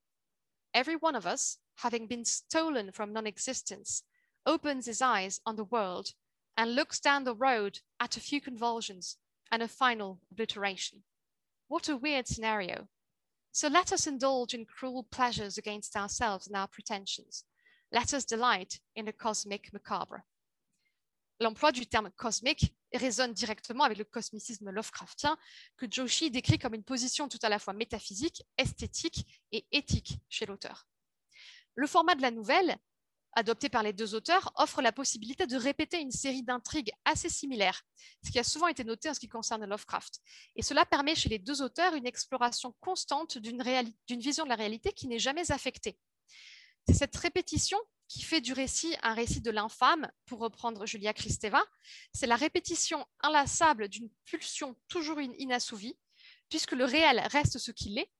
Every 0.73 0.95
one 0.95 1.15
of 1.15 1.25
us, 1.25 1.57
having 1.77 2.07
been 2.07 2.25
stolen 2.25 2.91
from 2.91 3.13
non 3.13 3.27
existence, 3.27 4.03
opens 4.45 4.85
his 4.85 5.01
eyes 5.01 5.39
on 5.45 5.55
the 5.55 5.63
world 5.63 6.13
and 6.57 6.75
looks 6.75 6.99
down 6.99 7.23
the 7.23 7.35
road 7.35 7.79
at 7.99 8.17
a 8.17 8.21
few 8.21 8.39
convulsions 8.39 9.17
and 9.51 9.61
a 9.61 9.67
final 9.67 10.19
obliteration. 10.31 11.03
What 11.67 11.89
a 11.89 11.97
weird 11.97 12.27
scenario. 12.27 12.87
So 13.51 13.67
let 13.67 13.91
us 13.93 14.07
indulge 14.07 14.53
in 14.53 14.65
cruel 14.65 15.03
pleasures 15.03 15.57
against 15.57 15.95
ourselves 15.95 16.47
and 16.47 16.55
our 16.55 16.67
pretensions. 16.67 17.45
Let 17.91 18.13
us 18.13 18.25
delight 18.25 18.79
in 18.95 19.05
the 19.05 19.13
cosmic 19.13 19.71
macabre. 19.71 20.23
L'emploi 21.39 21.71
du 21.71 21.85
terme 21.85 22.11
cosmique 22.17 22.73
résonne 22.97 23.33
directement 23.33 23.83
avec 23.83 23.97
le 23.97 24.03
cosmicisme 24.03 24.69
Lovecraftien 24.69 25.37
que 25.77 25.85
Joshi 25.89 26.31
décrit 26.31 26.59
comme 26.59 26.73
une 26.73 26.83
position 26.83 27.27
tout 27.27 27.39
à 27.41 27.49
la 27.49 27.59
fois 27.59 27.73
métaphysique, 27.73 28.43
esthétique 28.57 29.43
et 29.51 29.65
éthique 29.71 30.19
chez 30.29 30.45
l'auteur. 30.45 30.87
Le 31.75 31.87
format 31.87 32.15
de 32.15 32.21
la 32.21 32.31
nouvelle 32.31 32.77
adopté 33.35 33.69
par 33.69 33.83
les 33.83 33.93
deux 33.93 34.15
auteurs, 34.15 34.51
offre 34.55 34.81
la 34.81 34.91
possibilité 34.91 35.45
de 35.45 35.57
répéter 35.57 35.99
une 35.99 36.11
série 36.11 36.41
d'intrigues 36.41 36.91
assez 37.03 37.29
similaires, 37.29 37.83
ce 38.23 38.31
qui 38.31 38.39
a 38.39 38.43
souvent 38.43 38.67
été 38.67 38.83
noté 38.83 39.09
en 39.09 39.13
ce 39.13 39.19
qui 39.19 39.27
concerne 39.27 39.65
Lovecraft. 39.65 40.21
Et 40.55 40.61
cela 40.61 40.85
permet 40.85 41.15
chez 41.15 41.29
les 41.29 41.39
deux 41.39 41.61
auteurs 41.61 41.93
une 41.95 42.07
exploration 42.07 42.73
constante 42.79 43.37
d'une 43.37 43.61
vision 44.19 44.45
de 44.45 44.49
la 44.49 44.55
réalité 44.55 44.93
qui 44.93 45.07
n'est 45.07 45.19
jamais 45.19 45.51
affectée. 45.51 45.99
C'est 46.87 46.93
cette 46.93 47.15
répétition 47.15 47.77
qui 48.07 48.21
fait 48.21 48.41
du 48.41 48.53
récit 48.53 48.95
un 49.01 49.13
récit 49.13 49.41
de 49.41 49.51
l'infâme, 49.51 50.09
pour 50.25 50.39
reprendre 50.39 50.85
Julia 50.85 51.13
Kristeva. 51.13 51.63
C'est 52.13 52.27
la 52.27 52.35
répétition 52.35 53.05
inlassable 53.21 53.87
d'une 53.87 54.09
pulsion 54.25 54.75
toujours 54.87 55.19
inassouvie, 55.21 55.97
puisque 56.49 56.73
le 56.73 56.85
réel 56.85 57.19
reste 57.31 57.57
ce 57.57 57.71
qu'il 57.71 57.97
est, 57.97 58.11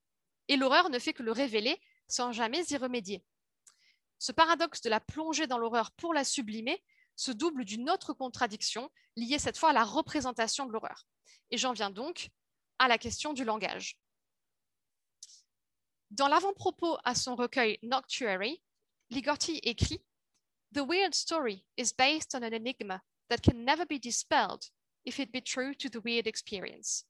et 0.48 0.58
l'horreur 0.58 0.90
ne 0.90 1.00
fait 1.00 1.14
que 1.14 1.24
le 1.24 1.32
révéler 1.32 1.80
sans 2.08 2.32
jamais 2.32 2.64
y 2.70 2.78
remédier. 2.78 3.24
Ce 4.20 4.32
paradoxe 4.32 4.82
de 4.82 4.90
la 4.90 5.00
plongée 5.00 5.48
dans 5.48 5.58
l'horreur 5.58 5.92
pour 5.92 6.14
la 6.14 6.24
sublimer 6.24 6.84
se 7.16 7.32
double 7.32 7.66
d'une 7.66 7.90
autre 7.90 8.14
contradiction 8.14 8.90
liée 9.16 9.40
cette 9.40 9.58
fois 9.58 9.70
à 9.70 9.74
la 9.74 9.84
représentation 9.84 10.66
de 10.66 10.72
l'horreur. 10.72 11.08
Et 11.52 11.58
j'en 11.58 11.74
viens 11.74 11.90
donc 11.90 12.30
à 12.80 12.88
la 12.88 12.98
question 12.98 13.34
du 13.34 13.44
langage. 13.44 13.98
Dans 16.12 16.28
l'avant-propos 16.28 16.98
à 17.04 17.16
son 17.16 17.36
recueil 17.36 17.80
Noctuary, 17.84 18.62
Ligotti 19.10 19.60
écrit 19.64 20.02
The 20.74 20.82
weird 20.82 21.14
story 21.14 21.64
is 21.78 21.94
based 21.98 22.36
on 22.36 22.44
an 22.44 22.54
enigma 22.54 23.02
that 23.30 23.38
can 23.38 23.64
never 23.64 23.86
be 23.86 24.00
dispelled 24.00 24.64
if 25.06 25.20
it 25.20 25.32
be 25.32 25.42
true 25.42 25.74
to 25.76 25.90
the 25.90 26.04
weird 26.04 26.28
experience. 26.28 27.06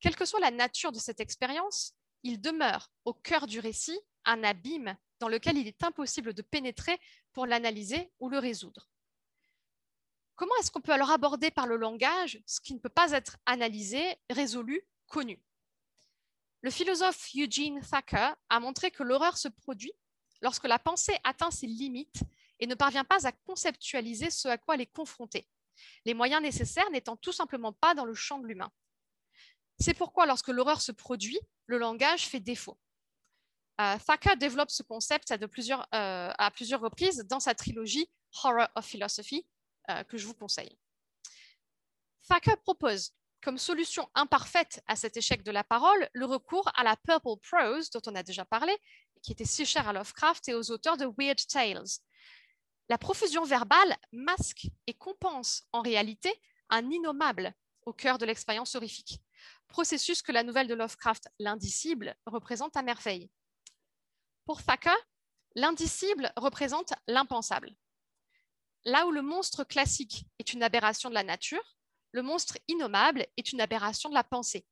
Quelle 0.00 0.16
que 0.16 0.24
soit 0.24 0.40
la 0.40 0.50
nature 0.50 0.92
de 0.92 0.98
cette 0.98 1.20
expérience, 1.20 1.94
il 2.22 2.40
demeure 2.40 2.90
au 3.04 3.12
cœur 3.12 3.46
du 3.46 3.58
récit 3.58 3.98
un 4.24 4.44
abîme 4.44 4.96
dans 5.18 5.28
lequel 5.28 5.56
il 5.56 5.66
est 5.66 5.82
impossible 5.82 6.32
de 6.32 6.42
pénétrer 6.42 6.98
pour 7.32 7.46
l'analyser 7.46 8.12
ou 8.20 8.28
le 8.28 8.38
résoudre. 8.38 8.88
Comment 10.36 10.54
est-ce 10.60 10.70
qu'on 10.70 10.80
peut 10.80 10.92
alors 10.92 11.10
aborder 11.10 11.50
par 11.50 11.66
le 11.66 11.76
langage 11.76 12.40
ce 12.46 12.60
qui 12.60 12.72
ne 12.74 12.78
peut 12.78 12.88
pas 12.88 13.10
être 13.10 13.38
analysé, 13.44 14.16
résolu, 14.30 14.86
connu? 15.06 15.42
Le 16.60 16.70
philosophe 16.70 17.30
Eugene 17.34 17.80
Thacker 17.80 18.34
a 18.48 18.60
montré 18.60 18.92
que 18.92 19.02
l'horreur 19.02 19.36
se 19.36 19.48
produit 19.48 19.92
lorsque 20.40 20.66
la 20.66 20.78
pensée 20.78 21.16
atteint 21.24 21.50
ses 21.50 21.66
limites 21.66 22.22
et 22.60 22.66
ne 22.66 22.74
parvient 22.74 23.04
pas 23.04 23.26
à 23.26 23.32
conceptualiser 23.32 24.30
ce 24.30 24.48
à 24.48 24.58
quoi 24.58 24.74
elle 24.74 24.80
est 24.80 24.86
confrontée, 24.92 25.48
les 26.04 26.14
moyens 26.14 26.42
nécessaires 26.42 26.90
n'étant 26.90 27.16
tout 27.16 27.32
simplement 27.32 27.72
pas 27.72 27.94
dans 27.94 28.04
le 28.04 28.14
champ 28.14 28.38
de 28.38 28.46
l'humain. 28.46 28.70
C'est 29.78 29.94
pourquoi 29.94 30.26
lorsque 30.26 30.48
l'horreur 30.48 30.80
se 30.80 30.92
produit, 30.92 31.38
le 31.66 31.78
langage 31.78 32.26
fait 32.26 32.40
défaut. 32.40 32.78
Euh, 33.80 33.96
Thacker 34.04 34.36
développe 34.36 34.70
ce 34.70 34.82
concept 34.82 35.30
à, 35.30 35.38
plusieurs, 35.46 35.86
euh, 35.94 36.32
plusieurs 36.52 36.80
reprises 36.80 37.18
dans 37.28 37.38
sa 37.38 37.54
trilogie 37.54 38.10
Horror 38.42 38.68
of 38.74 38.84
Philosophy, 38.84 39.46
euh, 39.90 40.02
que 40.04 40.18
je 40.18 40.26
vous 40.26 40.34
conseille. 40.34 40.76
Thacker 42.28 42.56
propose 42.56 43.14
comme 43.42 43.58
solution 43.58 44.08
imparfaite 44.14 44.82
à 44.86 44.96
cet 44.96 45.16
échec 45.16 45.42
de 45.42 45.50
la 45.50 45.64
parole 45.64 46.08
le 46.12 46.26
recours 46.26 46.70
à 46.74 46.82
la 46.82 46.96
purple 46.96 47.36
prose 47.42 47.90
dont 47.90 48.02
on 48.06 48.14
a 48.14 48.22
déjà 48.22 48.44
parlé, 48.44 48.76
qui 49.22 49.32
était 49.32 49.44
si 49.44 49.64
chère 49.66 49.88
à 49.88 49.92
Lovecraft 49.92 50.48
et 50.48 50.54
aux 50.54 50.70
auteurs 50.70 50.96
de 50.96 51.06
Weird 51.18 51.38
Tales. 51.46 51.84
La 52.88 52.98
profusion 52.98 53.44
verbale 53.44 53.96
masque 54.12 54.68
et 54.86 54.94
compense 54.94 55.64
en 55.72 55.82
réalité 55.82 56.32
un 56.70 56.90
innommable 56.90 57.54
au 57.86 57.92
cœur 57.92 58.18
de 58.18 58.26
l'expérience 58.26 58.74
horrifique, 58.74 59.20
processus 59.66 60.22
que 60.22 60.32
la 60.32 60.42
nouvelle 60.42 60.68
de 60.68 60.74
Lovecraft, 60.74 61.28
L'Indicible, 61.38 62.16
représente 62.26 62.76
à 62.76 62.82
merveille. 62.82 63.30
Pour 64.44 64.62
Thacker, 64.62 64.96
l'indicible 65.54 66.32
représente 66.36 66.92
l'impensable. 67.06 67.74
Là 68.84 69.06
où 69.06 69.10
le 69.10 69.22
monstre 69.22 69.64
classique 69.64 70.24
est 70.38 70.52
une 70.52 70.62
aberration 70.62 71.08
de 71.08 71.14
la 71.14 71.24
nature, 71.24 71.77
le 72.12 72.22
monstre 72.22 72.58
innommable 72.68 73.26
est 73.36 73.52
une 73.52 73.60
aberration 73.60 74.08
de 74.08 74.14
la 74.14 74.24
pensée. 74.24 74.66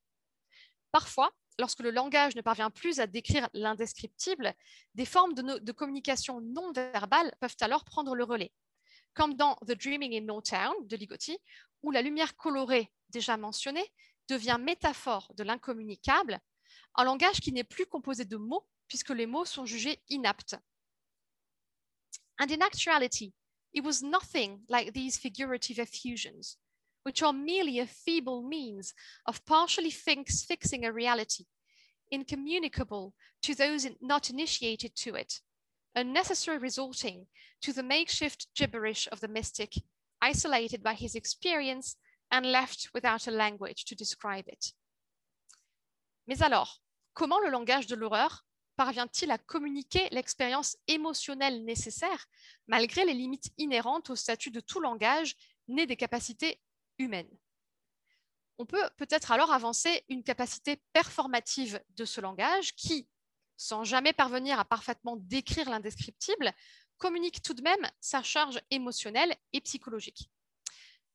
Parfois, 0.92 1.31
lorsque 1.59 1.81
le 1.81 1.90
langage 1.90 2.37
ne 2.37 2.42
parvient 2.42 2.70
plus 2.70 3.01
à 3.01 3.07
décrire 3.07 3.49
l'indescriptible, 3.53 4.55
des 4.94 5.05
formes 5.05 5.35
de, 5.35 5.72
communication 5.72 6.40
non 6.40 6.72
verbale 6.72 7.35
peuvent 7.40 7.57
alors 7.61 7.85
prendre 7.85 8.14
le 8.14 8.25
relais, 8.25 8.53
comme 9.14 9.35
dans 9.35 9.57
The 9.66 9.72
Dreaming 9.72 10.14
in 10.16 10.25
No 10.25 10.40
Town 10.40 10.75
de 10.87 10.96
Ligotti, 10.96 11.38
où 11.83 11.90
la 11.90 12.03
lumière 12.03 12.37
colorée 12.37 12.92
déjà 13.11 13.37
mentionnée 13.37 13.87
devient 14.29 14.59
métaphore 14.61 15.33
de 15.37 15.44
l'incommunicable, 15.44 16.40
un 16.96 17.05
langage 17.05 17.40
qui 17.40 17.53
n'est 17.53 17.64
plus 17.64 17.87
composé 17.87 18.25
de 18.25 18.37
mots, 18.37 18.66
puisque 18.88 19.11
les 19.11 19.27
mots 19.27 19.44
sont 19.44 19.66
jugés 19.66 20.03
inaptes. 20.09 20.57
And 22.38 22.51
in 22.51 22.61
actuality, 22.61 23.33
it 23.72 23.85
was 23.85 24.03
nothing 24.03 24.64
like 24.68 24.92
these 24.92 25.18
figurative 25.18 25.79
effusions, 25.79 26.59
which 27.07 27.23
are 27.23 27.33
merely 27.33 27.79
a 27.79 27.87
feeble 27.87 28.42
means 28.42 28.92
of 29.27 29.47
partially 29.47 29.90
fix, 29.90 30.42
fixing 30.42 30.85
a 30.85 30.92
reality, 30.92 31.45
incommunicable 32.11 33.14
to 33.40 33.55
those 33.55 33.87
not 34.01 34.29
initiated 34.29 34.92
to 34.97 35.14
it, 35.14 35.40
unnecessary 35.95 36.59
resorting 36.59 37.29
to 37.62 37.73
the 37.73 37.85
makeshift 37.85 38.49
gibberish 38.57 39.07
of 39.12 39.21
the 39.21 39.29
mystic, 39.29 39.75
isolated 40.21 40.83
by 40.83 40.95
his 40.95 41.14
experience 41.14 41.95
and 42.33 42.45
left 42.45 42.88
without 42.92 43.29
a 43.29 43.31
language 43.31 43.85
to 43.85 43.95
describe 43.95 44.49
it. 44.49 44.73
Mais 46.27 46.42
alors, 46.42 46.81
comment 47.14 47.38
le 47.38 47.51
langage 47.51 47.87
de 47.87 47.95
l'horreur 47.95 48.45
parvient-il 48.77 49.31
à 49.31 49.38
communiquer 49.38 50.09
l'expérience 50.11 50.77
émotionnelle 50.88 51.64
nécessaire 51.64 52.27
malgré 52.66 53.05
les 53.05 53.14
limites 53.14 53.53
inhérentes 53.59 54.11
au 54.11 54.16
statut 54.16 54.51
de 54.51 54.59
tout 54.59 54.81
langage 54.81 55.37
né 55.69 55.87
des 55.87 55.97
capacités 55.97 56.61
humaines 56.98 57.30
On 58.59 58.66
peut 58.66 58.88
peut-être 58.96 59.30
alors 59.32 59.52
avancer 59.52 60.04
une 60.09 60.22
capacité 60.22 60.80
performative 60.92 61.80
de 61.96 62.04
ce 62.04 62.20
langage 62.20 62.74
qui, 62.74 63.09
sans 63.56 63.85
jamais 63.85 64.12
parvenir 64.12 64.59
à 64.59 64.64
parfaitement 64.64 65.16
décrire 65.16 65.68
l'indescriptible, 65.68 66.52
communique 66.98 67.42
tout 67.42 67.54
de 67.54 67.62
même 67.62 67.90
sa 68.00 68.22
charge 68.22 68.61
émotionnelle 68.70 69.35
et 69.52 69.61
psychologique. 69.61 70.30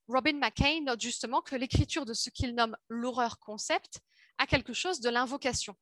Robin 0.07 0.37
McCain 0.37 0.81
note 0.81 1.01
justement 1.01 1.41
que 1.41 1.55
l'écriture 1.55 2.05
de 2.05 2.13
ce 2.13 2.29
qu'il 2.29 2.53
nomme 2.53 2.77
l'horreur 2.89 3.39
concept 3.39 4.01
a 4.37 4.47
quelque 4.47 4.73
chose 4.73 4.99
de 4.99 5.09
l'invocation. 5.09 5.75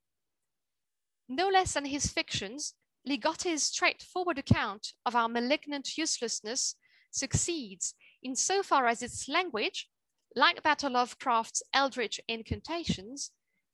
No 1.29 1.49
less 1.49 1.73
than 1.73 1.85
his 1.85 2.11
fictions, 2.11 2.75
Ligotti's 3.05 3.63
straightforward 3.63 4.37
account 4.37 4.93
of 5.05 5.15
our 5.15 5.29
malignant 5.29 5.97
uselessness 5.97 6.75
succeeds 7.11 7.95
insofar 8.23 8.85
as 8.85 9.01
its 9.01 9.27
language, 9.27 9.88
like 10.35 10.59
of 10.65 10.91
Lovecraft's 10.91 11.63
eldritch 11.73 12.19
incantations, 12.27 13.31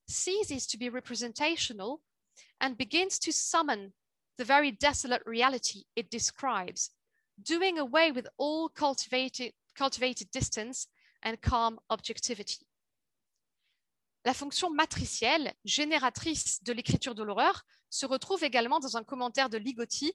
ceases 0.08 0.68
to 0.68 0.78
be 0.78 0.90
representational 0.90 2.02
and 2.62 2.78
begins 2.78 3.20
to 3.20 3.32
summon 3.32 3.94
the 4.38 4.46
very 4.46 4.72
desolate 4.72 5.22
reality 5.26 5.84
it 5.96 6.10
describes, 6.10 6.92
doing 7.42 7.80
away 7.80 8.12
with 8.12 8.28
all 8.38 8.70
cultivated, 8.70 9.54
cultivated 9.76 10.30
distance 10.32 10.88
and 11.24 11.42
calm 11.42 11.80
objectivity. 11.90 12.66
La 14.26 14.34
fonction 14.34 14.72
matricielle, 14.72 15.54
génératrice 15.66 16.64
de 16.64 16.74
l'écriture 16.74 17.14
de 17.14 17.24
l'horreur, 17.24 17.64
se 17.90 18.06
retrouve 18.06 18.44
également 18.44 18.80
dans 18.80 18.98
un 18.98 19.04
commentaire 19.04 19.50
de 19.50 19.58
Ligotti, 19.58 20.14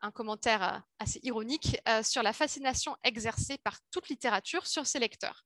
un 0.00 0.12
commentaire 0.12 0.62
euh, 0.62 0.78
assez 1.00 1.18
ironique, 1.24 1.76
euh, 1.88 2.02
sur 2.04 2.22
la 2.22 2.32
fascination 2.32 2.96
exercée 3.02 3.58
par 3.58 3.80
toute 3.90 4.08
littérature 4.08 4.66
sur 4.66 4.86
ses 4.86 5.00
lecteurs. 5.00 5.44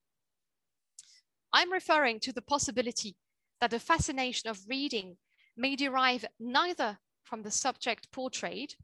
I'm 1.52 1.72
referring 1.72 2.20
to 2.20 2.32
the 2.32 2.42
possibility 2.42 3.16
that 3.60 3.70
the 3.70 3.78
fascination 3.78 4.48
of 4.48 4.68
reading 4.68 5.18
may 5.56 5.76
derive 5.76 6.24
neither 6.40 6.98
from 7.22 7.42
the 7.42 7.50
subject 7.50 8.10
portrayed, 8.10 8.74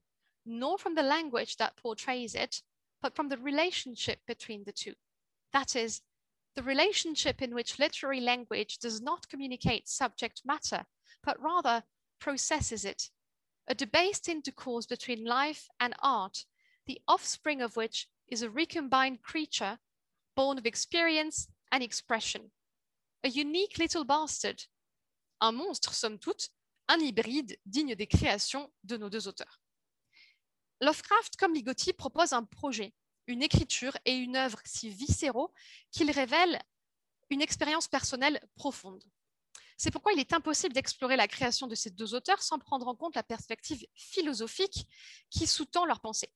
nor 0.44 0.78
from 0.78 0.94
the 0.94 1.02
language 1.02 1.56
that 1.56 1.76
portrays 1.76 2.34
it, 2.34 2.62
but 3.00 3.16
from 3.16 3.28
the 3.28 3.38
relationship 3.38 4.20
between 4.26 4.64
the 4.64 4.72
two. 4.72 4.94
That 5.52 5.74
is, 5.74 6.02
the 6.54 6.62
relationship 6.62 7.40
in 7.40 7.54
which 7.54 7.78
literary 7.78 8.20
language 8.20 8.78
does 8.78 9.00
not 9.00 9.28
communicate 9.28 9.88
subject 9.88 10.42
matter, 10.44 10.86
but 11.24 11.40
rather 11.42 11.84
processes 12.20 12.84
it, 12.84 13.10
a 13.66 13.74
debased 13.74 14.28
intercourse 14.28 14.86
between 14.86 15.24
life 15.24 15.68
and 15.80 15.94
art, 16.00 16.44
the 16.86 17.00
offspring 17.06 17.62
of 17.62 17.76
which 17.76 18.08
is 18.28 18.42
a 18.42 18.50
recombined 18.50 19.22
creature 19.22 19.78
born 20.34 20.58
of 20.58 20.66
experience 20.66 21.48
and 21.70 21.82
expression. 21.82 22.50
A 23.24 23.28
unique 23.28 23.78
little 23.78 24.04
bastard, 24.04 24.56
un 25.40 25.52
monstre 25.52 25.94
somme 25.94 26.18
toute, 26.18 26.50
un 26.88 26.98
hybride 26.98 27.58
digne 27.66 27.94
des 27.94 28.06
créations 28.06 28.72
de 28.84 28.96
nos 28.96 29.10
deux 29.10 29.28
auteurs. 29.28 29.60
Lovecraft, 30.80 31.36
comme 31.36 31.54
Ligotti, 31.54 31.92
propose 31.92 32.32
un 32.32 32.44
projet 32.44 32.94
une 33.28 33.42
écriture 33.42 33.96
et 34.04 34.16
une 34.16 34.36
œuvre 34.36 34.58
si 34.64 34.88
viscéraux 34.90 35.52
qu'ils 35.92 36.10
révèlent 36.10 36.60
une 37.30 37.42
expérience 37.42 37.86
personnelle 37.86 38.40
profonde. 38.56 39.04
C'est 39.76 39.92
pourquoi 39.92 40.12
il 40.12 40.18
est 40.18 40.32
impossible 40.32 40.74
d'explorer 40.74 41.14
la 41.14 41.28
création 41.28 41.66
de 41.68 41.74
ces 41.74 41.90
deux 41.90 42.14
auteurs 42.14 42.42
sans 42.42 42.58
prendre 42.58 42.88
en 42.88 42.96
compte 42.96 43.14
la 43.14 43.22
perspective 43.22 43.86
philosophique 43.94 44.88
qui 45.30 45.46
sous-tend 45.46 45.84
leur 45.84 46.00
pensée. 46.00 46.32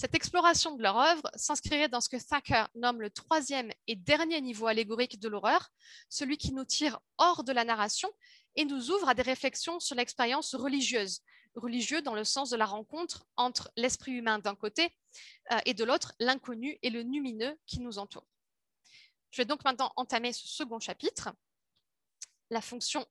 Cette 0.00 0.14
exploration 0.14 0.76
de 0.76 0.82
leur 0.82 0.96
œuvre 0.96 1.30
s'inscrirait 1.34 1.90
dans 1.90 2.00
ce 2.00 2.08
que 2.08 2.16
Thacker 2.16 2.64
nomme 2.74 3.02
le 3.02 3.10
troisième 3.10 3.70
et 3.86 3.96
dernier 3.96 4.40
niveau 4.40 4.66
allégorique 4.66 5.20
de 5.20 5.28
l'horreur, 5.28 5.68
celui 6.08 6.38
qui 6.38 6.54
nous 6.54 6.64
tire 6.64 7.00
hors 7.18 7.44
de 7.44 7.52
la 7.52 7.64
narration 7.64 8.08
et 8.56 8.64
nous 8.64 8.90
ouvre 8.90 9.10
à 9.10 9.14
des 9.14 9.20
réflexions 9.20 9.78
sur 9.78 9.94
l'expérience 9.96 10.54
religieuse, 10.54 11.20
religieux 11.54 12.00
dans 12.00 12.14
le 12.14 12.24
sens 12.24 12.48
de 12.48 12.56
la 12.56 12.64
rencontre 12.64 13.26
entre 13.36 13.70
l'esprit 13.76 14.12
humain 14.12 14.38
d'un 14.38 14.54
côté 14.54 14.88
euh, 15.52 15.58
et 15.66 15.74
de 15.74 15.84
l'autre 15.84 16.14
l'inconnu 16.18 16.78
et 16.80 16.88
le 16.88 17.02
numineux 17.02 17.58
qui 17.66 17.80
nous 17.80 17.98
entoure. 17.98 18.26
Je 19.30 19.42
vais 19.42 19.46
donc 19.46 19.62
maintenant 19.64 19.92
entamer 19.96 20.32
ce 20.32 20.48
second 20.48 20.80
chapitre, 20.80 21.28
la 22.48 22.62
fonction 22.62 23.06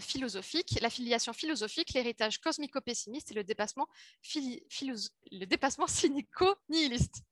philosophique, 0.00 0.78
la 0.80 0.90
filiation 0.90 1.32
philosophique, 1.32 1.92
l'héritage 1.92 2.38
cosmico-pessimiste 2.38 3.30
et 3.30 3.34
le 3.34 3.44
dépassement, 3.44 3.88
le 4.34 5.44
dépassement 5.44 5.86
cynico-nihiliste. 5.88 7.22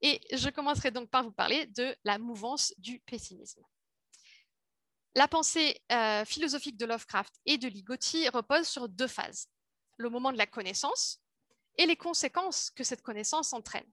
Et 0.00 0.20
je 0.32 0.50
commencerai 0.50 0.90
donc 0.90 1.10
par 1.10 1.22
vous 1.22 1.32
parler 1.32 1.66
de 1.66 1.94
la 2.04 2.18
mouvance 2.18 2.74
du 2.78 3.00
pessimisme. 3.00 3.62
La 5.14 5.28
pensée 5.28 5.80
euh, 5.92 6.24
philosophique 6.24 6.76
de 6.76 6.86
Lovecraft 6.86 7.34
et 7.44 7.58
de 7.58 7.68
Ligotti 7.68 8.28
repose 8.30 8.66
sur 8.66 8.88
deux 8.88 9.06
phases 9.06 9.48
le 9.98 10.08
moment 10.08 10.32
de 10.32 10.38
la 10.38 10.46
connaissance 10.46 11.20
et 11.76 11.86
les 11.86 11.96
conséquences 11.96 12.70
que 12.70 12.84
cette 12.84 13.02
connaissance 13.02 13.52
entraîne. 13.52 13.90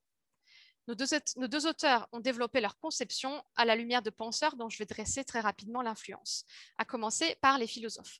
Nos 0.89 0.95
deux, 0.95 1.67
auteurs 1.67 2.09
ont 2.11 2.19
développé 2.19 2.61
leur 2.61 2.79
conception 2.79 3.43
à 3.55 3.63
la 3.63 3.75
lumière 3.75 4.01
de 4.01 4.09
penseurs 4.09 4.55
dont 4.55 4.69
je 4.69 4.79
vais 4.79 4.87
dresser 4.87 5.23
très 5.23 5.39
rapidement 5.39 5.83
l'influence, 5.83 6.45
à 6.79 6.85
commencer 6.85 7.37
par 7.41 7.59
les 7.59 7.67
philosophes. 7.67 8.19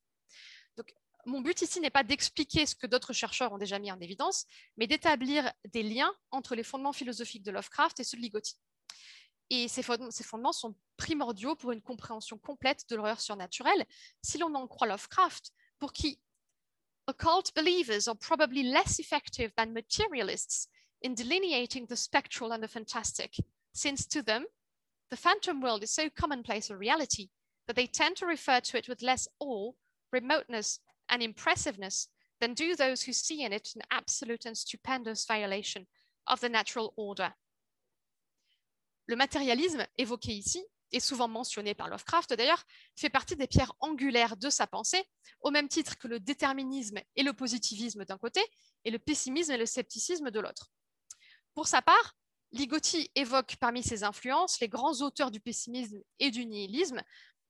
Donc, 0.78 0.94
mon 1.26 1.42
but 1.42 1.64
ici 1.64 1.80
n'est 1.80 1.90
pas 1.90 2.04
d'expliquer 2.04 2.68
ce 2.68 2.76
que 2.76 2.86
d'autres 2.86 3.12
chercheurs 3.12 3.52
ont 3.52 3.58
déjà 3.58 3.80
mis 3.80 3.92
en 3.92 4.00
évidence, 4.00 4.46
mais 4.78 4.86
d'établir 4.86 5.52
des 5.74 5.82
liens 5.82 6.14
entre 6.30 6.54
les 6.54 6.62
fondements 6.62 6.94
philosophiques 6.94 7.42
de 7.42 7.50
Lovecraft 7.50 8.02
et 8.02 8.04
ceux 8.04 8.18
de 8.18 8.22
Ligotti. 8.22 8.56
Et 9.50 9.68
ces 9.68 9.82
fondements 9.82 10.52
sont 10.52 10.76
primordiaux 10.96 11.56
pour 11.56 11.72
une 11.72 11.82
compréhension 11.82 12.38
complète 12.38 12.88
de 12.88 12.96
l'horreur 12.96 13.20
surnaturelle, 13.20 13.84
si 14.22 14.38
l'on 14.38 14.54
en 14.54 14.68
croit 14.68 14.86
Lovecraft, 14.86 15.54
pour 15.80 15.92
qui 15.92 16.22
occult 17.08 17.52
believers 17.56 18.08
are 18.08 18.16
probably 18.16 18.62
less 18.62 19.00
effective 19.00 19.52
than 19.58 19.72
materialists 19.72 20.70
in 21.02 21.16
delineating 21.16 21.86
the 21.86 21.96
spectral 21.96 22.52
and 22.52 22.62
the 22.62 22.68
fantastic, 22.68 23.36
since 23.74 24.06
to 24.08 24.22
them, 24.22 24.46
the 25.10 25.18
phantom 25.18 25.62
world 25.62 25.84
is 25.84 25.92
so 25.92 26.10
commonplace 26.10 26.70
a 26.70 26.78
reality 26.78 27.30
that 27.68 27.76
they 27.76 27.88
tend 27.88 28.18
to 28.18 28.26
refer 28.26 28.60
to 28.60 28.78
it 28.78 28.88
with 28.88 29.02
less 29.02 29.28
awe, 29.40 29.72
remoteness, 30.12 30.80
and 31.10 31.22
impressiveness 31.22 32.08
than 32.40 32.54
do 32.54 32.76
those 32.76 33.04
who 33.04 33.14
see 33.14 33.44
in 33.44 33.54
it 33.54 33.70
an 33.76 33.82
absolute 33.92 34.46
and 34.46 34.58
stupendous 34.58 35.26
violation 35.26 35.88
of 36.28 36.40
the 36.42 36.50
natural 36.50 36.94
order. 36.96 37.34
Le 39.08 39.16
matérialisme 39.16 39.86
évoqué 39.98 40.34
ici, 40.34 40.64
et 40.92 41.00
souvent 41.00 41.28
mentionné 41.28 41.74
par 41.74 41.90
Lovecraft 41.90 42.34
d'ailleurs, 42.34 42.64
fait 42.96 43.10
partie 43.10 43.36
des 43.36 43.48
pierres 43.48 43.74
angulaires 43.80 44.38
de 44.38 44.50
sa 44.50 44.68
pensée, 44.68 45.04
au 45.42 45.52
même 45.52 45.68
titre 45.68 45.98
que 45.98 46.08
le 46.08 46.20
déterminisme 46.20 47.00
et 47.16 47.24
le 47.24 47.34
positivisme 47.34 48.06
d'un 48.06 48.18
côté, 48.18 48.42
et 48.86 48.92
le 48.92 49.00
pessimisme 49.00 49.52
et 49.52 49.58
le 49.58 49.66
scepticisme 49.66 50.32
de 50.32 50.40
l'autre. 50.40 50.72
Pour 51.56 51.68
sa 51.68 51.82
part, 51.82 52.16
Ligotti 52.52 53.12
évoque 53.16 53.56
parmi 53.60 53.84
ses 53.84 54.04
influences 54.04 54.60
les 54.60 54.70
grands 54.70 55.02
auteurs 55.02 55.32
du 55.32 55.40
pessimisme 55.40 56.02
et 56.20 56.32
du 56.32 56.46
nihilisme, 56.46 57.02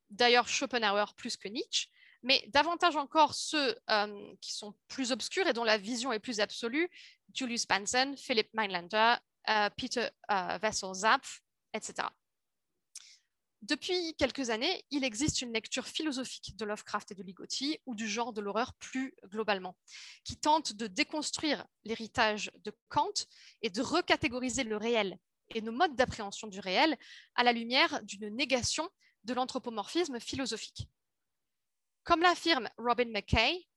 d'ailleurs 0.10 0.47
Schopenhauer 0.47 1.14
plus 1.16 1.38
que 1.38 1.47
Nietzsche, 1.47 1.88
mais 2.22 2.43
davantage 2.50 2.97
encore 2.97 3.34
ceux 3.34 3.78
euh, 3.89 4.36
qui 4.41 4.54
sont 4.54 4.76
plus 4.88 5.12
obscurs 5.12 5.47
et 5.47 5.54
dont 5.54 5.64
la 5.64 5.78
vision 5.78 6.12
est 6.12 6.20
plus 6.20 6.39
absolue, 6.41 6.89
Julius 7.34 7.66
Banzen, 7.66 8.18
Philip 8.18 8.50
Meinlander, 8.54 9.16
euh, 9.50 9.70
Peter 9.78 10.08
euh, 10.32 10.60
Wessel-Zapf, 10.62 11.41
etc. 11.74 12.08
Depuis 13.62 14.16
quelques 14.18 14.51
années, 14.51 14.86
il 14.89 15.03
existe 15.03 15.41
une 15.41 15.51
lecture 15.51 15.86
philosophique 15.86 16.55
de 16.55 16.64
Lovecraft 16.64 17.12
et 17.12 17.16
de 17.16 17.24
Ligotti, 17.24 17.78
ou 17.86 17.93
du 17.93 18.07
genre 18.07 18.32
de 18.32 18.39
l'horreur 18.39 18.74
plus 18.76 19.14
globalement, 19.26 19.76
qui 20.24 20.38
tente 20.38 20.74
de 20.74 20.88
déconstruire 20.88 21.66
l'héritage 21.84 22.51
de 22.64 22.72
Kant 22.88 23.12
et 23.62 23.70
de 23.70 23.82
recatégoriser 23.82 24.64
le 24.64 24.78
réel 24.78 25.18
et 25.49 25.62
nos 25.62 25.74
modes 25.74 25.95
d'appréhension 25.95 26.47
du 26.47 26.60
réel 26.60 26.97
à 27.36 27.43
la 27.43 27.51
lumière 27.51 28.01
d'une 28.03 28.30
négation 28.30 28.89
de 29.26 29.34
l'anthropomorphisme 29.34 30.20
philosophique. 30.20 30.88
Comme 32.05 32.22
l'affirme 32.22 32.70
Robin 32.78 33.12
McKay, 33.12 33.68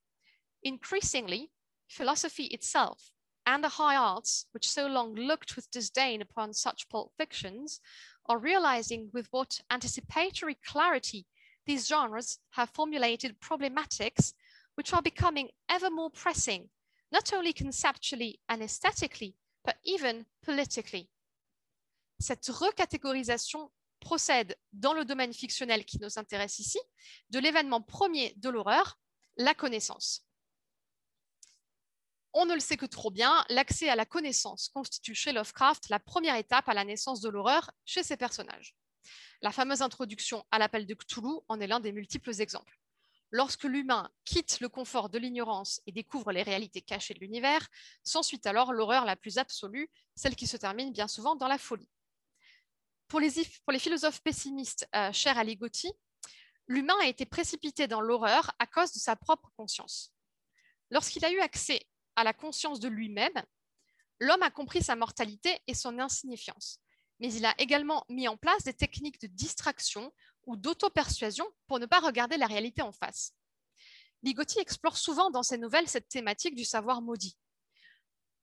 increasingly, 0.65 1.51
philosophy 1.89 2.47
itself 2.53 3.13
and 3.47 3.63
the 3.63 3.79
high 3.79 3.97
arts, 3.97 4.47
which 4.55 4.69
so 4.69 4.87
long 4.87 5.15
looked 5.15 5.57
with 5.57 5.69
disdain 5.73 6.23
upon 6.23 6.53
such 6.53 6.89
pulp 6.89 7.13
fictions, 7.19 7.81
or 8.29 8.39
realizing 8.39 9.11
with 9.13 9.27
what 9.31 9.61
anticipatory 9.71 10.57
clarity 10.65 11.27
these 11.67 11.87
genres 11.87 12.39
have 12.51 12.71
formulated 12.71 13.41
problematics 13.41 14.35
which 14.75 14.93
are 14.93 15.03
becoming 15.03 15.49
ever 15.69 15.91
more 15.91 16.11
pressing, 16.11 16.69
not 17.11 17.33
only 17.33 17.53
conceptually 17.53 18.41
and 18.49 18.63
aesthetically, 18.63 19.35
but 19.65 19.77
even 19.85 20.27
politically. 20.43 21.09
Cette 22.21 22.49
recatégorisation 22.49 23.71
procède 24.01 24.55
dans 24.73 24.95
le 24.95 25.05
domaine 25.05 25.33
fictionnel 25.33 25.85
qui 25.85 25.99
nous 26.01 26.19
intéresse 26.19 26.59
ici 26.59 26.79
de 27.31 27.39
l'événement 27.39 27.83
premier 27.83 28.35
de 28.37 28.49
l'horreur, 28.49 28.99
la 29.37 29.55
connaissance 29.55 30.25
on 32.35 32.47
ne 32.47 32.55
le 32.55 32.61
sait 32.61 32.77
que 32.77 32.87
trop 32.87 33.11
bien, 33.11 33.45
l'accès 33.49 33.89
à 33.89 33.97
la 33.97 34.07
connaissance 34.07 34.69
constitue 34.69 35.15
chez 35.15 35.33
Lovecraft 35.33 35.89
la 35.89 35.99
première 35.99 36.37
étape 36.37 36.69
à 36.69 36.75
la 36.75 36.85
naissance 36.85 37.21
de 37.21 37.29
l'horreur 37.29 37.71
chez 37.85 38.03
ses 38.03 38.17
personnages. 38.17 38.75
La 39.43 39.53
fameuse 39.53 39.83
introduction 39.83 40.45
à 40.51 40.59
l'appel 40.59 40.87
de 40.87 40.95
Cthulhu 40.95 41.41
en 41.49 41.61
est 41.61 41.67
l'un 41.67 41.81
des 41.81 41.93
multiples 41.93 42.41
exemples. 42.41 42.79
Lorsque 43.31 43.65
l'humain 43.65 44.11
quitte 44.25 44.61
le 44.61 44.69
confort 44.69 45.09
de 45.09 45.19
l'ignorance 45.19 45.81
et 45.87 45.93
découvre 45.93 46.33
les 46.33 46.43
réalités 46.43 46.83
cachées 46.83 47.15
de 47.15 47.21
l'univers, 47.21 47.67
s'ensuit 48.05 48.41
alors 48.45 48.73
l'horreur 48.73 49.05
la 49.05 49.17
plus 49.17 49.39
absolue, 49.39 49.91
celle 50.15 50.37
qui 50.37 50.47
se 50.47 50.57
termine 50.57 50.93
bien 50.93 51.09
souvent 51.09 51.35
dans 51.35 51.49
la 51.49 51.59
folie. 51.59 51.89
Pour 53.09 53.21
les, 53.21 53.79
philosophes 53.79 54.23
pessimistes 54.23 54.89
euh, 54.95 55.13
chers 55.13 55.39
à 55.39 55.45
Ligotti, 55.45 55.93
l'humain 56.67 56.97
a 57.03 57.07
été 57.07 57.27
précipité 57.27 57.87
dans 57.87 58.01
l'horreur 58.01 58.51
à 58.59 58.67
cause 58.67 58.93
de 58.93 58.99
sa 58.99 59.17
propre 59.17 59.51
conscience. 59.57 60.15
Lorsqu'il 60.91 61.25
a 61.25 61.33
eu 61.33 61.41
accès 61.41 61.87
à 62.17 62.25
la 62.25 62.33
conscience 62.33 62.81
de 62.81 62.89
lui-même, 62.89 63.43
l'homme 64.21 64.43
a 64.43 64.51
compris 64.51 64.83
sa 64.83 64.97
mortalité 64.97 65.59
et 65.67 65.75
son 65.75 65.99
insignifiance. 65.99 66.79
Mais 67.21 67.33
il 67.33 67.45
a 67.45 67.55
également 67.59 68.05
mis 68.09 68.29
en 68.29 68.37
place 68.37 68.65
des 68.65 68.75
techniques 68.75 69.21
de 69.21 69.27
distraction 69.29 70.13
ou 70.47 70.57
d'auto-persuasion 70.57 71.47
pour 71.67 71.79
ne 71.79 71.87
pas 71.87 72.01
regarder 72.01 72.37
la 72.37 72.47
réalité 72.47 72.83
en 72.83 72.93
face. 72.93 73.35
Ligotti 74.23 74.59
explore 74.59 74.97
souvent 74.97 75.31
dans 75.31 75.43
ses 75.43 75.59
nouvelles 75.59 75.89
cette 75.89 76.09
thématique 76.09 76.55
du 76.55 76.65
savoir 76.65 77.03
maudit. 77.03 77.37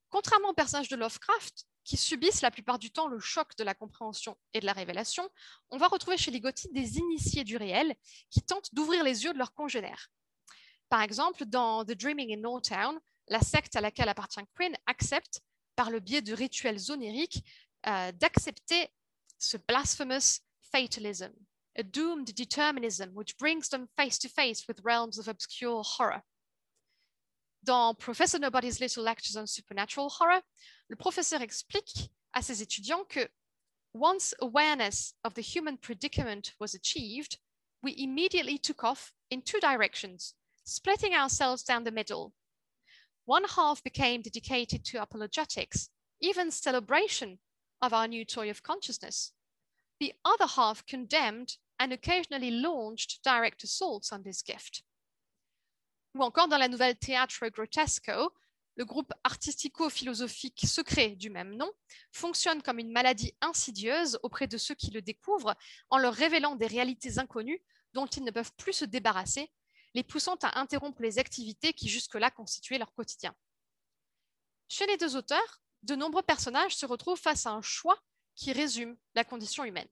Contrairement 0.09 0.49
aux 0.49 0.53
personnages 0.53 0.89
de 0.89 0.95
Lovecraft, 0.95 1.65
qui 1.83 1.97
subissent 1.97 2.41
la 2.41 2.51
plupart 2.51 2.77
du 2.77 2.91
temps 2.91 3.07
le 3.07 3.19
choc 3.19 3.55
de 3.57 3.63
la 3.63 3.73
compréhension 3.73 4.37
et 4.53 4.59
de 4.59 4.65
la 4.65 4.73
révélation, 4.73 5.27
on 5.69 5.77
va 5.77 5.87
retrouver 5.87 6.17
chez 6.17 6.31
Ligotti 6.31 6.69
des 6.71 6.97
initiés 6.97 7.43
du 7.43 7.57
réel 7.57 7.95
qui 8.29 8.41
tentent 8.41 8.73
d'ouvrir 8.73 9.03
les 9.03 9.23
yeux 9.23 9.33
de 9.33 9.37
leurs 9.37 9.53
congénères. 9.53 10.09
Par 10.89 11.01
exemple, 11.01 11.45
dans 11.45 11.85
The 11.85 11.91
Dreaming 11.91 12.37
in 12.37 12.43
Old 12.43 12.63
Town, 12.63 12.99
la 13.29 13.41
secte 13.41 13.75
à 13.75 13.81
laquelle 13.81 14.09
appartient 14.09 14.45
Quinn 14.55 14.75
accepte, 14.87 15.41
par 15.75 15.91
le 15.91 15.99
biais 15.99 16.21
de 16.21 16.33
rituels 16.33 16.91
oniriques, 16.91 17.43
euh, 17.87 18.11
d'accepter 18.11 18.89
ce 19.37 19.57
blasphemous 19.57 20.41
fatalism, 20.71 21.31
a 21.77 21.83
doomed 21.83 22.33
determinism 22.33 23.13
which 23.15 23.37
brings 23.37 23.69
them 23.69 23.87
face 23.95 24.19
to 24.19 24.27
face 24.27 24.67
with 24.67 24.81
realms 24.83 25.17
of 25.17 25.27
obscure 25.27 25.83
horror. 25.83 26.21
Dans 27.63 27.93
Professor 27.93 28.39
Nobody's 28.39 28.79
Little 28.79 29.03
Lectures 29.03 29.37
on 29.37 29.45
Supernatural 29.45 30.09
Horror, 30.09 30.41
le 30.89 30.95
professeur 30.95 31.41
explique 31.41 32.09
à 32.33 32.41
ses 32.41 32.61
étudiants 32.61 33.07
que 33.07 33.29
once 33.93 34.33
awareness 34.41 35.13
of 35.23 35.33
the 35.33 35.41
human 35.41 35.77
predicament 35.77 36.53
was 36.59 36.73
achieved, 36.73 37.37
we 37.81 37.93
immediately 37.97 38.57
took 38.57 38.83
off 38.83 39.13
in 39.29 39.41
two 39.41 39.59
directions, 39.59 40.35
splitting 40.65 41.13
ourselves 41.13 41.63
down 41.63 41.83
the 41.83 41.91
middle 41.91 42.33
One 43.29 43.45
half 43.45 43.83
became 43.83 44.23
dedicated 44.23 44.83
to 44.85 45.03
apologetics, 45.03 45.89
even 46.19 46.49
celebration 46.49 47.37
of 47.79 47.93
our 47.93 48.07
new 48.07 48.25
toy 48.25 48.49
of 48.49 48.63
consciousness. 48.63 49.33
The 49.99 50.15
other 50.25 50.47
half 50.47 50.83
condemned 50.87 51.57
and 51.77 51.93
occasionally 51.93 52.49
launched 52.49 53.21
direct 53.23 53.63
assaults 53.63 54.11
on 54.11 54.23
this 54.23 54.41
gift. 54.41 54.81
Ou 56.15 56.23
encore 56.23 56.47
dans 56.47 56.57
la 56.57 56.67
nouvelle 56.67 56.95
Teatro 56.95 57.51
Grotesco, 57.51 58.33
le 58.75 58.85
groupe 58.85 59.13
artistico-philosophique 59.23 60.65
secret 60.65 61.15
du 61.15 61.29
même 61.29 61.55
nom 61.55 61.71
fonctionne 62.11 62.63
comme 62.63 62.79
une 62.79 62.91
maladie 62.91 63.35
insidieuse 63.41 64.17
auprès 64.23 64.47
de 64.47 64.57
ceux 64.57 64.73
qui 64.73 64.89
le 64.89 65.03
découvrent 65.03 65.55
en 65.91 65.99
leur 65.99 66.15
révélant 66.15 66.55
des 66.55 66.65
réalités 66.65 67.19
inconnues 67.19 67.61
dont 67.93 68.07
ils 68.07 68.23
ne 68.23 68.31
peuvent 68.31 68.53
plus 68.57 68.73
se 68.73 68.85
débarrasser 68.85 69.51
les 69.93 70.03
poussant 70.03 70.35
à 70.41 70.59
interrompre 70.59 71.01
les 71.01 71.19
activités 71.19 71.73
qui 71.73 71.89
jusque-là 71.89 72.31
constituaient 72.31 72.77
leur 72.77 72.93
quotidien. 72.93 73.35
Chez 74.67 74.85
les 74.85 74.97
deux 74.97 75.15
auteurs, 75.15 75.61
de 75.83 75.95
nombreux 75.95 76.21
personnages 76.21 76.75
se 76.75 76.85
retrouvent 76.85 77.19
face 77.19 77.45
à 77.45 77.51
un 77.51 77.61
choix 77.61 77.99
qui 78.35 78.51
résume 78.51 78.97
la 79.15 79.23
condition 79.23 79.63
humaine. 79.63 79.87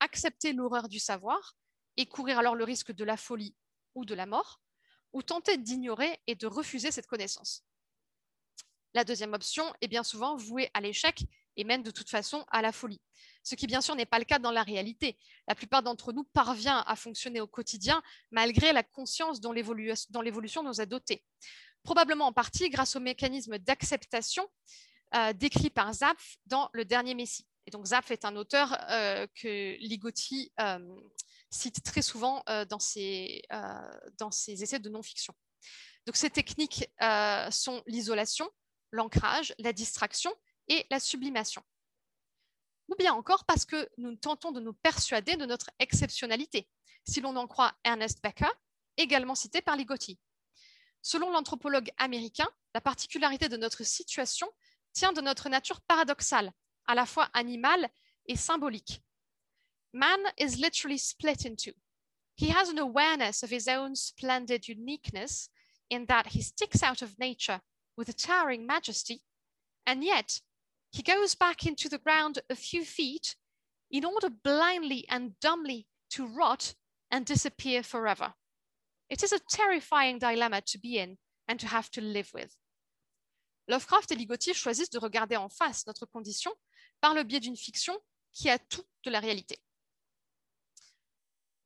Accepter 0.00 0.52
l'horreur 0.52 0.88
du 0.88 0.98
savoir 0.98 1.56
et 1.96 2.06
courir 2.06 2.38
alors 2.38 2.54
le 2.54 2.64
risque 2.64 2.92
de 2.92 3.04
la 3.04 3.16
folie 3.16 3.54
ou 3.94 4.04
de 4.04 4.14
la 4.14 4.26
mort, 4.26 4.60
ou 5.12 5.22
tenter 5.22 5.58
d'ignorer 5.58 6.20
et 6.26 6.34
de 6.34 6.46
refuser 6.46 6.90
cette 6.90 7.06
connaissance. 7.06 7.64
La 8.94 9.04
deuxième 9.04 9.34
option 9.34 9.72
est 9.80 9.88
bien 9.88 10.02
souvent 10.02 10.36
vouée 10.36 10.70
à 10.74 10.80
l'échec 10.80 11.24
et 11.56 11.64
mène 11.64 11.82
de 11.82 11.90
toute 11.90 12.10
façon 12.10 12.44
à 12.50 12.62
la 12.62 12.72
folie 12.72 13.00
ce 13.42 13.54
qui 13.54 13.66
bien 13.66 13.80
sûr 13.80 13.94
n'est 13.94 14.06
pas 14.06 14.18
le 14.18 14.24
cas 14.24 14.38
dans 14.38 14.50
la 14.50 14.62
réalité. 14.62 15.18
La 15.48 15.54
plupart 15.54 15.82
d'entre 15.82 16.12
nous 16.12 16.24
parvient 16.24 16.84
à 16.86 16.96
fonctionner 16.96 17.40
au 17.40 17.46
quotidien 17.46 18.02
malgré 18.30 18.72
la 18.72 18.82
conscience 18.82 19.40
dont 19.40 19.52
l'évolution 19.52 20.62
nous 20.62 20.80
a 20.80 20.86
dotés. 20.86 21.24
Probablement 21.82 22.26
en 22.26 22.32
partie 22.32 22.70
grâce 22.70 22.94
au 22.94 23.00
mécanisme 23.00 23.58
d'acceptation 23.58 24.48
euh, 25.14 25.32
décrit 25.32 25.70
par 25.70 25.92
Zapf 25.92 26.36
dans 26.46 26.70
Le 26.72 26.84
Dernier 26.84 27.14
Messie. 27.14 27.46
Et 27.66 27.70
donc 27.70 27.86
Zapf 27.86 28.10
est 28.10 28.24
un 28.24 28.36
auteur 28.36 28.76
euh, 28.90 29.26
que 29.34 29.76
Ligotti 29.78 30.52
euh, 30.60 30.78
cite 31.50 31.82
très 31.82 32.02
souvent 32.02 32.42
dans 32.70 32.78
ses, 32.78 33.42
dans, 34.18 34.30
ses, 34.30 34.62
essais 34.62 34.78
de 34.78 34.88
non-fiction. 34.88 35.34
Donc 36.06 36.16
ces 36.16 36.30
techniques 36.30 36.88
sont 37.50 37.82
l'isolation, 37.86 38.48
l'ancrage, 38.90 39.54
la 39.58 39.74
distraction 39.74 40.32
et 40.68 40.86
la 40.90 41.00
sublimation 41.00 41.62
ou 42.92 42.94
bien 42.96 43.14
encore 43.14 43.44
parce 43.44 43.64
que 43.64 43.88
nous 43.96 44.16
tentons 44.16 44.52
de 44.52 44.60
nous 44.60 44.74
persuader 44.74 45.36
de 45.36 45.46
notre 45.46 45.70
exceptionnalité, 45.78 46.68
si 47.04 47.20
l'on 47.20 47.36
en 47.36 47.46
croit 47.46 47.74
Ernest 47.84 48.22
Becker, 48.22 48.50
également 48.96 49.34
cité 49.34 49.62
par 49.62 49.76
Ligotti. 49.76 50.18
Selon 51.00 51.30
l'anthropologue 51.30 51.90
américain, 51.96 52.48
la 52.74 52.80
particularité 52.80 53.48
de 53.48 53.56
notre 53.56 53.82
situation 53.82 54.46
tient 54.92 55.12
de 55.12 55.20
notre 55.20 55.48
nature 55.48 55.80
paradoxale, 55.82 56.52
à 56.86 56.94
la 56.94 57.06
fois 57.06 57.30
animale 57.32 57.88
et 58.26 58.36
symbolique. 58.36 59.02
Man 59.94 60.20
is 60.38 60.56
literally 60.58 60.98
split 60.98 61.46
in 61.46 61.56
two. 61.56 61.74
He 62.36 62.50
has 62.50 62.68
an 62.68 62.78
awareness 62.78 63.42
of 63.42 63.50
his 63.50 63.68
own 63.68 63.94
splendid 63.94 64.68
uniqueness 64.68 65.48
in 65.90 66.06
that 66.06 66.24
he 66.34 66.42
sticks 66.42 66.82
out 66.82 67.02
of 67.02 67.18
nature 67.18 67.60
with 67.96 68.08
a 68.08 68.12
towering 68.12 68.66
majesty, 68.66 69.22
and 69.86 70.02
yet 70.02 70.40
He 70.92 71.02
goes 71.02 71.34
back 71.34 71.64
into 71.64 71.88
the 71.88 71.98
ground 71.98 72.38
a 72.50 72.54
few 72.54 72.84
feet 72.84 73.34
in 73.90 74.04
order 74.04 74.28
blindly 74.28 75.06
and 75.08 75.32
dumbly 75.40 75.86
to 76.10 76.26
rot 76.26 76.74
and 77.10 77.24
disappear 77.24 77.82
forever. 77.82 78.34
It 79.08 79.22
is 79.22 79.32
a 79.32 79.40
terrifying 79.50 80.18
dilemma 80.18 80.60
to 80.60 80.78
be 80.78 80.98
in 80.98 81.16
and 81.48 81.58
to 81.60 81.66
have 81.66 81.90
to 81.92 82.02
live 82.02 82.30
with. 82.34 82.54
Lovecraft 83.68 84.12
et 84.12 84.16
Ligotti 84.16 84.52
choisissent 84.52 84.90
de 84.90 84.98
regarder 84.98 85.36
en 85.36 85.48
face 85.48 85.86
notre 85.86 86.04
condition 86.04 86.52
par 87.00 87.14
le 87.14 87.22
biais 87.22 87.40
d'une 87.40 87.56
fiction 87.56 87.98
qui 88.34 88.50
a 88.50 88.58
tout 88.58 88.84
de 89.04 89.10
la 89.10 89.20
réalité. 89.20 89.58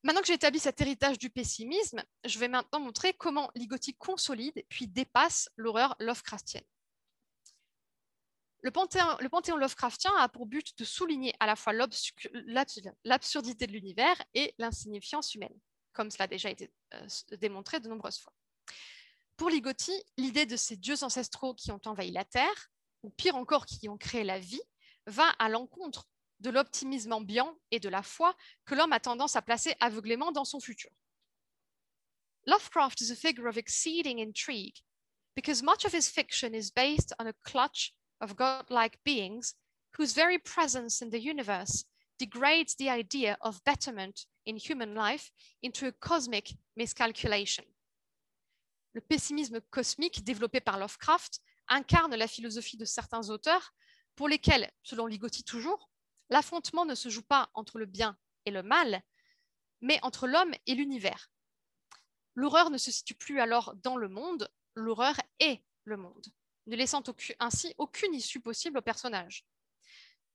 Maintenant 0.05 0.21
que 0.21 0.29
j'ai 0.29 0.35
établi 0.35 0.61
cet 0.61 0.81
héritage 0.81 1.19
du 1.19 1.31
pessimisme, 1.31 2.01
je 2.25 2.39
vais 2.39 2.49
maintenant 2.49 2.79
montrer 2.79 3.13
comment 3.13 3.51
Ligotti 3.57 3.95
consolide 3.95 4.65
puis 4.69 4.87
dépasse 4.87 5.49
l'horreur 5.57 5.97
Lovecraftienne. 5.99 6.63
Le 8.63 8.71
panthéon, 8.71 9.57
Lovecraftien 9.57 10.15
a 10.17 10.29
pour 10.29 10.47
but 10.47 10.77
de 10.79 10.85
souligner 10.85 11.35
à 11.41 11.47
la 11.47 11.57
fois 11.57 11.73
l'absurdité 11.73 13.67
de 13.67 13.73
l'univers 13.73 14.17
et 14.35 14.55
l'insignifiance 14.59 15.35
humaine, 15.35 15.59
comme 15.93 16.11
cela 16.11 16.25
a 16.25 16.29
déjà 16.29 16.51
été 16.51 16.71
euh, 16.95 17.07
démontré 17.39 17.81
de 17.81 17.89
nombreuses 17.89 18.19
fois. 18.19 18.33
Pour 19.37 19.51
Ligotti, 19.51 19.93
l'idée 20.17 20.47
de 20.47 20.57
ces 20.57 20.77
dieux 20.77 21.05
ancestraux 21.05 21.55
qui 21.55 21.71
ont 21.71 21.81
envahi 21.85 22.11
la 22.11 22.25
Terre, 22.25 22.71
ou 23.03 23.11
pire 23.11 23.37
encore 23.37 23.67
qui 23.67 23.89
ont 23.89 23.99
créé 23.99 24.25
la 24.25 24.39
vie, 24.39 24.63
va 25.07 25.29
à 25.39 25.49
l'encontre 25.49 26.09
de 26.41 26.51
l'optimisme 26.51 27.13
ambiant 27.13 27.57
et 27.71 27.81
de 27.81 27.89
la 27.89 28.03
foi 28.03 28.35
que 28.65 28.75
l'homme 28.75 28.93
a 28.93 29.01
tendance 29.01 29.37
à 29.37 29.43
placer 29.43 29.75
aveuglément 29.81 30.33
dans 30.33 30.45
son 30.45 30.61
futur. 30.61 30.91
Lovecraft 32.47 33.01
is 33.01 33.11
a 33.11 33.17
figure 33.17 33.49
of 33.49 33.57
exceeding 33.57 34.19
intrigue 34.21 34.79
because 35.35 35.63
much 35.63 35.85
of 35.85 35.93
his 35.93 36.09
fiction 36.09 36.55
is 36.55 36.71
based 36.75 37.15
on 37.19 37.27
a 37.27 37.33
clutch 37.45 37.95
of 38.21 38.37
godlike 38.37 38.99
beings 39.05 39.55
whose 39.97 40.15
very 40.15 40.39
presence 40.39 41.03
in 41.03 41.11
the 41.11 41.19
universe 41.19 41.85
degrades 42.19 42.75
the 42.77 42.89
idea 42.89 43.37
of 43.41 43.63
betterment 43.65 44.27
in 44.47 44.57
human 44.57 44.95
life 44.95 45.31
into 45.63 45.87
a 45.87 45.93
cosmic 45.93 46.55
miscalculation. 46.77 47.65
Le 48.95 49.01
pessimisme 49.01 49.61
cosmique 49.71 50.25
développé 50.25 50.61
par 50.61 50.79
Lovecraft 50.79 51.41
incarne 51.69 52.15
la 52.15 52.27
philosophie 52.27 52.79
de 52.79 52.87
certains 52.87 53.29
auteurs 53.29 53.75
pour 54.15 54.29
lesquels, 54.29 54.71
selon 54.83 55.07
Ligotti 55.07 55.45
toujours, 55.45 55.91
l'affrontement 56.31 56.87
ne 56.87 56.95
se 56.95 57.11
joue 57.11 57.23
pas 57.23 57.51
entre 57.55 57.79
le 57.79 57.87
bien 57.87 58.17
et 58.47 58.51
le 58.51 58.63
mal, 58.63 59.03
mais 59.83 59.99
entre 60.03 60.27
l'homme 60.27 60.55
et 60.67 60.75
l'univers. 60.75 61.31
L'horreur 62.35 62.71
ne 62.71 62.79
se 62.79 62.91
situe 62.91 63.15
plus 63.15 63.41
alors 63.41 63.75
dans 63.83 63.97
le 63.97 64.09
monde, 64.09 64.51
l'horreur 64.75 65.17
est 65.41 65.63
le 65.85 65.97
monde, 65.97 66.27
ne 66.67 66.77
laissant 66.77 67.03
ainsi 67.39 67.75
aucune 67.79 68.15
issue 68.15 68.41
possible 68.41 68.79
au 68.79 68.83
personnage. 68.83 69.45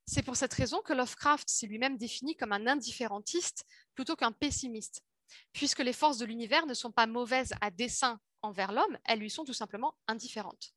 C'est 0.05 0.23
pour 0.23 0.35
cette 0.35 0.53
raison 0.53 0.81
que 0.81 0.93
Lovecraft 0.93 1.49
s'est 1.49 1.67
lui-même 1.67 1.97
défini 1.97 2.35
comme 2.35 2.51
un 2.51 2.67
indifférentiste 2.67 3.65
plutôt 3.93 4.15
qu'un 4.15 4.31
pessimiste, 4.31 5.03
puisque 5.53 5.79
les 5.79 5.93
forces 5.93 6.17
de 6.17 6.25
l'univers 6.25 6.65
ne 6.65 6.73
sont 6.73 6.91
pas 6.91 7.07
mauvaises 7.07 7.53
à 7.61 7.71
dessein 7.71 8.19
envers 8.41 8.71
l'homme, 8.71 8.97
elles 9.05 9.19
lui 9.19 9.29
sont 9.29 9.45
tout 9.45 9.53
simplement 9.53 9.95
indifférentes. 10.07 10.73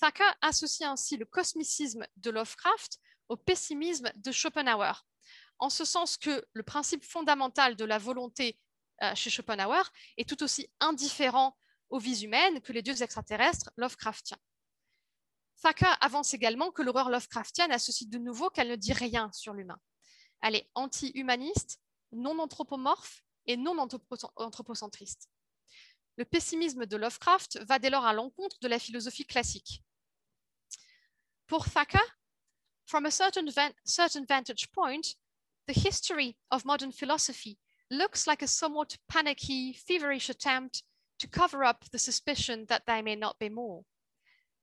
Thacker 0.00 0.30
associe 0.40 0.88
ainsi 0.88 1.16
le 1.16 1.26
cosmicisme 1.26 2.06
de 2.16 2.30
Lovecraft 2.30 2.98
au 3.28 3.36
pessimisme 3.36 4.10
de 4.16 4.32
Schopenhauer, 4.32 5.04
en 5.58 5.70
ce 5.70 5.84
sens 5.84 6.16
que 6.16 6.46
le 6.52 6.62
principe 6.62 7.04
fondamental 7.04 7.76
de 7.76 7.84
la 7.84 7.98
volonté 7.98 8.58
euh, 9.02 9.14
chez 9.14 9.30
Schopenhauer 9.30 9.92
est 10.16 10.28
tout 10.28 10.42
aussi 10.42 10.68
indifférent 10.80 11.56
aux 11.90 11.98
vies 11.98 12.24
humaines 12.24 12.60
que 12.60 12.72
les 12.72 12.82
dieux 12.82 13.02
extraterrestres 13.02 13.70
Lovecraftiens. 13.76 14.38
Thacker 15.62 15.94
avance 16.00 16.34
également 16.34 16.70
que 16.70 16.82
l'horreur 16.82 17.10
Lovecraftienne 17.10 17.72
associe 17.72 18.08
de 18.08 18.18
nouveau 18.18 18.50
qu'elle 18.50 18.68
ne 18.68 18.76
dit 18.76 18.92
rien 18.92 19.30
sur 19.32 19.54
l'humain. 19.54 19.80
Elle 20.42 20.54
est 20.54 20.70
anti-humaniste, 20.74 21.80
non 22.12 22.38
anthropomorphe 22.38 23.22
et 23.46 23.56
non 23.56 23.76
anthropocentriste. 24.36 25.28
Le 26.16 26.24
pessimisme 26.24 26.86
de 26.86 26.96
Lovecraft 26.96 27.58
va 27.64 27.78
dès 27.78 27.90
lors 27.90 28.04
à 28.04 28.12
l'encontre 28.12 28.56
de 28.60 28.68
la 28.68 28.78
philosophie 28.78 29.26
classique. 29.26 29.82
Pour 31.46 31.68
Thacker, 31.68 32.04
from 32.86 33.06
a 33.06 33.10
certain, 33.10 33.46
certain 33.84 34.24
vantage 34.24 34.70
point, 34.72 35.14
the 35.66 35.76
history 35.76 36.36
of 36.50 36.64
modern 36.64 36.92
philosophy 36.92 37.58
looks 37.90 38.26
like 38.26 38.42
a 38.42 38.46
somewhat 38.46 38.96
panicky, 39.08 39.74
feverish 39.74 40.30
attempt 40.30 40.82
to 41.18 41.28
cover 41.28 41.64
up 41.64 41.84
the 41.90 41.98
suspicion 41.98 42.66
that 42.68 42.82
there 42.86 43.02
may 43.02 43.16
not 43.16 43.38
be 43.38 43.48
more. 43.48 43.84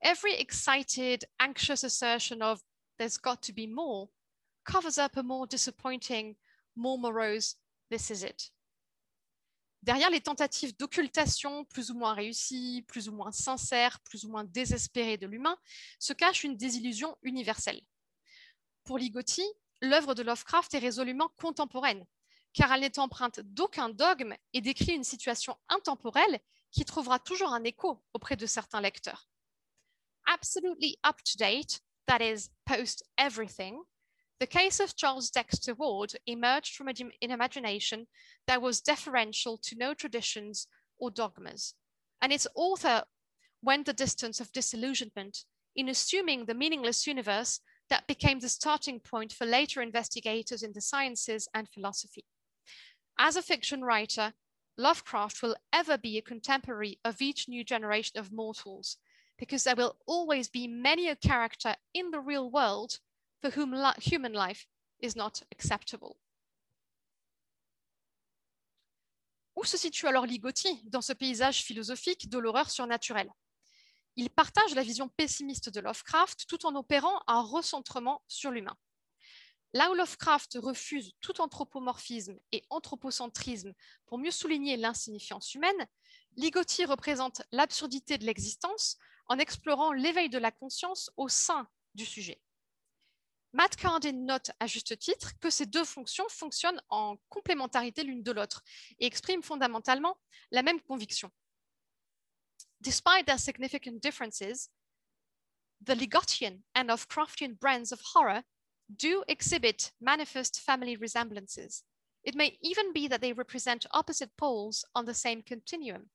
Every 0.02 0.34
excited, 0.34 1.24
anxious 1.40 1.84
assertion 1.84 2.42
of 2.42 2.62
there's 2.98 3.16
got 3.16 3.42
to 3.42 3.52
be 3.52 3.66
more 3.66 4.08
covers 4.64 4.98
up 4.98 5.16
a 5.16 5.22
more 5.22 5.46
disappointing, 5.46 6.36
more 6.74 6.98
morose 6.98 7.54
this 7.88 8.10
is 8.10 8.24
it. 8.24 8.50
derrière 9.86 10.10
les 10.10 10.20
tentatives 10.20 10.76
d'occultation 10.76 11.64
plus 11.66 11.90
ou 11.90 11.94
moins 11.94 12.12
réussies, 12.12 12.84
plus 12.88 13.08
ou 13.08 13.12
moins 13.12 13.30
sincères, 13.30 14.00
plus 14.00 14.24
ou 14.24 14.28
moins 14.28 14.44
désespérées 14.44 15.16
de 15.16 15.28
l'humain, 15.28 15.56
se 16.00 16.12
cache 16.12 16.42
une 16.42 16.56
désillusion 16.56 17.16
universelle. 17.22 17.80
Pour 18.82 18.98
Ligotti, 18.98 19.44
l'œuvre 19.80 20.14
de 20.14 20.24
Lovecraft 20.24 20.74
est 20.74 20.80
résolument 20.80 21.30
contemporaine, 21.36 22.04
car 22.56 22.72
elle 22.72 22.80
n'est 22.80 22.98
empreinte 22.98 23.40
d'aucun 23.40 23.90
dogme 23.90 24.34
et 24.52 24.60
décrit 24.60 24.94
une 24.94 25.04
situation 25.04 25.56
intemporelle 25.68 26.40
qui 26.72 26.84
trouvera 26.84 27.18
toujours 27.18 27.52
un 27.52 27.64
écho 27.64 28.02
auprès 28.14 28.36
de 28.36 28.46
certains 28.46 28.80
lecteurs. 28.80 29.28
Absolutely 30.26 30.98
up 31.04 31.22
to 31.22 31.36
date, 31.38 31.80
that 32.06 32.20
is, 32.20 32.50
post 32.64 33.04
everything, 33.18 33.78
The 34.38 34.46
case 34.46 34.80
of 34.80 34.94
Charles 34.94 35.30
Dexter 35.30 35.72
Ward 35.72 36.12
emerged 36.26 36.74
from 36.74 36.88
an 36.88 37.12
imagination 37.22 38.06
that 38.46 38.60
was 38.60 38.82
deferential 38.82 39.56
to 39.58 39.76
no 39.76 39.94
traditions 39.94 40.66
or 40.98 41.10
dogmas, 41.10 41.74
and 42.20 42.30
its 42.32 42.46
author 42.54 43.04
went 43.62 43.86
the 43.86 43.94
distance 43.94 44.38
of 44.38 44.52
disillusionment 44.52 45.44
in 45.74 45.88
assuming 45.88 46.44
the 46.44 46.54
meaningless 46.54 47.06
universe 47.06 47.60
that 47.88 48.06
became 48.06 48.40
the 48.40 48.50
starting 48.50 49.00
point 49.00 49.32
for 49.32 49.46
later 49.46 49.80
investigators 49.80 50.62
in 50.62 50.74
the 50.74 50.82
sciences 50.82 51.48
and 51.54 51.70
philosophy. 51.70 52.26
As 53.18 53.36
a 53.36 53.42
fiction 53.42 53.82
writer, 53.82 54.34
Lovecraft 54.76 55.42
will 55.42 55.56
ever 55.72 55.96
be 55.96 56.18
a 56.18 56.22
contemporary 56.22 56.98
of 57.04 57.22
each 57.22 57.48
new 57.48 57.64
generation 57.64 58.18
of 58.18 58.30
mortals, 58.30 58.98
because 59.38 59.64
there 59.64 59.76
will 59.76 59.96
always 60.06 60.48
be 60.48 60.68
many 60.68 61.08
a 61.08 61.16
character 61.16 61.74
in 61.94 62.10
the 62.10 62.20
real 62.20 62.50
world 62.50 63.00
for 63.40 63.50
whom 63.50 63.74
human 63.98 64.34
life 64.34 64.66
is 65.00 65.16
not 65.16 65.42
acceptable. 65.50 66.16
Où 69.56 69.64
se 69.64 69.78
situe 69.78 70.06
alors 70.06 70.26
Ligotti 70.26 70.82
dans 70.90 71.04
ce 71.04 71.14
paysage 71.14 71.62
philosophique 71.62 72.28
de 72.28 72.38
l'horreur 72.38 72.68
surnaturelle? 72.70 73.32
Il 74.16 74.28
partage 74.28 74.74
la 74.74 74.82
vision 74.82 75.08
pessimiste 75.08 75.70
de 75.70 75.80
Lovecraft 75.80 76.46
tout 76.46 76.66
en 76.66 76.74
opérant 76.74 77.22
un 77.26 77.40
recentrement 77.40 78.22
sur 78.28 78.50
l'humain. 78.50 78.76
Là 79.76 79.90
où 79.90 79.94
Lovecraft 79.94 80.56
refuse 80.62 81.12
tout 81.20 81.38
anthropomorphisme 81.38 82.40
et 82.50 82.64
anthropocentrisme 82.70 83.74
pour 84.06 84.16
mieux 84.16 84.30
souligner 84.30 84.78
l'insignifiance 84.78 85.54
humaine, 85.54 85.86
Ligotti 86.36 86.86
représente 86.86 87.42
l'absurdité 87.52 88.16
de 88.16 88.24
l'existence 88.24 88.96
en 89.26 89.38
explorant 89.38 89.92
l'éveil 89.92 90.30
de 90.30 90.38
la 90.38 90.50
conscience 90.50 91.10
au 91.18 91.28
sein 91.28 91.68
du 91.94 92.06
sujet. 92.06 92.40
Matt 93.52 93.76
Cardin 93.76 94.12
note 94.12 94.50
à 94.60 94.66
juste 94.66 94.98
titre 94.98 95.38
que 95.40 95.50
ces 95.50 95.66
deux 95.66 95.84
fonctions 95.84 96.26
fonctionnent 96.30 96.80
en 96.88 97.18
complémentarité 97.28 98.02
l'une 98.02 98.22
de 98.22 98.32
l'autre 98.32 98.64
et 98.98 99.04
expriment 99.04 99.42
fondamentalement 99.42 100.16
la 100.52 100.62
même 100.62 100.80
conviction. 100.80 101.30
Despite 102.80 103.26
their 103.26 103.38
significant 103.38 104.00
differences, 104.00 104.70
the 105.84 105.94
Ligottian 105.94 106.62
and 106.74 106.84
Lovecraftian 106.84 107.58
brands 107.60 107.92
of 107.92 108.00
horror 108.14 108.42
do 108.94 109.24
exhibit 109.28 109.92
manifest 110.00 110.60
family 110.60 110.96
resemblances. 110.96 111.82
It 112.24 112.34
may 112.34 112.58
even 112.60 112.92
be 112.92 113.08
that 113.08 113.20
they 113.20 113.32
represent 113.32 113.86
opposite 113.92 114.36
poles 114.36 114.84
on 114.94 115.04
the 115.04 115.14
same 115.14 115.42
continuum, 115.42 116.10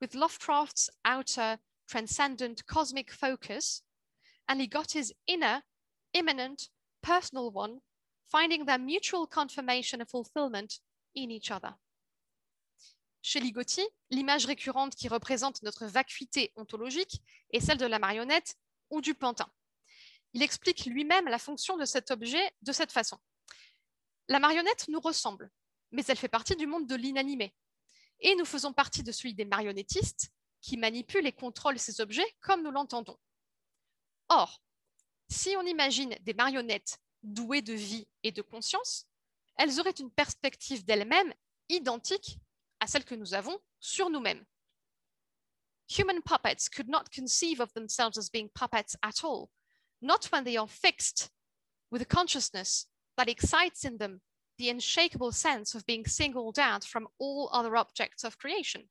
with 0.00 0.14
Lovecraft's 0.14 0.88
outer, 1.04 1.58
transcendent 1.88 2.66
cosmic 2.66 3.10
focus 3.10 3.82
and 4.48 4.60
Ligotti's 4.60 5.12
inner, 5.26 5.62
immanent, 6.12 6.68
personal 7.02 7.50
one, 7.50 7.80
finding 8.30 8.64
their 8.64 8.78
mutual 8.78 9.26
confirmation 9.26 10.00
and 10.00 10.08
fulfillment 10.08 10.80
in 11.14 11.30
each 11.30 11.50
other. 11.50 11.74
Chez 13.22 13.40
Ligotti, 13.40 13.86
l'image 14.10 14.46
récurrente 14.46 14.94
qui 14.94 15.08
représente 15.08 15.62
notre 15.62 15.86
vacuité 15.86 16.52
ontologique 16.56 17.20
est 17.52 17.60
celle 17.60 17.76
de 17.76 17.86
la 17.86 17.98
marionnette 17.98 18.56
ou 18.88 19.00
du 19.00 19.14
pantin. 19.14 19.50
Il 20.32 20.42
explique 20.42 20.84
lui-même 20.86 21.26
la 21.26 21.38
fonction 21.38 21.76
de 21.76 21.84
cet 21.84 22.10
objet 22.10 22.42
de 22.62 22.72
cette 22.72 22.92
façon. 22.92 23.18
La 24.28 24.38
marionnette 24.38 24.88
nous 24.88 25.00
ressemble, 25.00 25.50
mais 25.90 26.04
elle 26.06 26.16
fait 26.16 26.28
partie 26.28 26.56
du 26.56 26.66
monde 26.66 26.86
de 26.86 26.94
l'inanimé. 26.94 27.54
Et 28.20 28.34
nous 28.36 28.44
faisons 28.44 28.72
partie 28.72 29.02
de 29.02 29.12
celui 29.12 29.34
des 29.34 29.44
marionnettistes 29.44 30.30
qui 30.60 30.76
manipulent 30.76 31.26
et 31.26 31.32
contrôlent 31.32 31.78
ces 31.78 32.00
objets 32.00 32.36
comme 32.40 32.62
nous 32.62 32.70
l'entendons. 32.70 33.18
Or, 34.28 34.62
si 35.28 35.56
on 35.56 35.62
imagine 35.62 36.14
des 36.20 36.34
marionnettes 36.34 36.98
douées 37.22 37.62
de 37.62 37.72
vie 37.72 38.06
et 38.22 38.32
de 38.32 38.42
conscience, 38.42 39.06
elles 39.56 39.80
auraient 39.80 39.90
une 39.90 40.10
perspective 40.10 40.84
d'elles-mêmes 40.84 41.34
identique 41.68 42.38
à 42.80 42.86
celle 42.86 43.04
que 43.04 43.14
nous 43.14 43.34
avons 43.34 43.58
sur 43.78 44.10
nous-mêmes. 44.10 44.44
Human 45.98 46.22
puppets 46.22 46.68
could 46.74 46.88
not 46.88 47.04
conceive 47.14 47.60
of 47.60 47.72
themselves 47.72 48.16
as 48.16 48.30
being 48.30 48.48
puppets 48.50 48.96
at 49.02 49.24
all, 49.24 49.50
not 50.00 50.26
when 50.26 50.44
they 50.44 50.56
are 50.56 50.68
fixed 50.68 51.30
with 51.90 52.02
a 52.02 52.06
consciousness 52.06 52.86
that 53.16 53.28
excites 53.28 53.84
in 53.84 53.98
them 53.98 54.20
the 54.58 54.68
unshakable 54.68 55.32
sense 55.32 55.74
of 55.74 55.86
being 55.86 56.06
singled 56.06 56.58
out 56.58 56.84
from 56.84 57.08
all 57.18 57.48
other 57.52 57.76
objects 57.76 58.24
of 58.24 58.38
creation. 58.38 58.88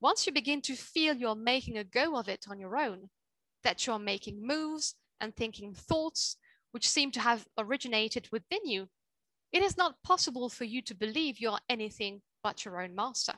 Once 0.00 0.26
you 0.26 0.32
begin 0.32 0.60
to 0.62 0.74
feel 0.74 1.16
you're 1.16 1.34
making 1.34 1.78
a 1.78 1.84
go 1.84 2.16
of 2.16 2.28
it 2.28 2.46
on 2.48 2.58
your 2.58 2.76
own, 2.76 3.08
that 3.62 3.86
you're 3.86 3.98
making 3.98 4.46
moves 4.46 4.94
and 5.20 5.34
thinking 5.34 5.74
thoughts 5.74 6.36
which 6.72 6.88
seem 6.88 7.10
to 7.10 7.20
have 7.20 7.46
originated 7.58 8.28
within 8.32 8.66
you, 8.66 8.88
it 9.52 9.62
is 9.62 9.76
not 9.76 10.02
possible 10.02 10.48
for 10.48 10.64
you 10.64 10.80
to 10.82 10.94
believe 10.94 11.40
you're 11.40 11.58
anything 11.68 12.22
but 12.42 12.64
your 12.64 12.80
own 12.80 12.94
master. 12.94 13.34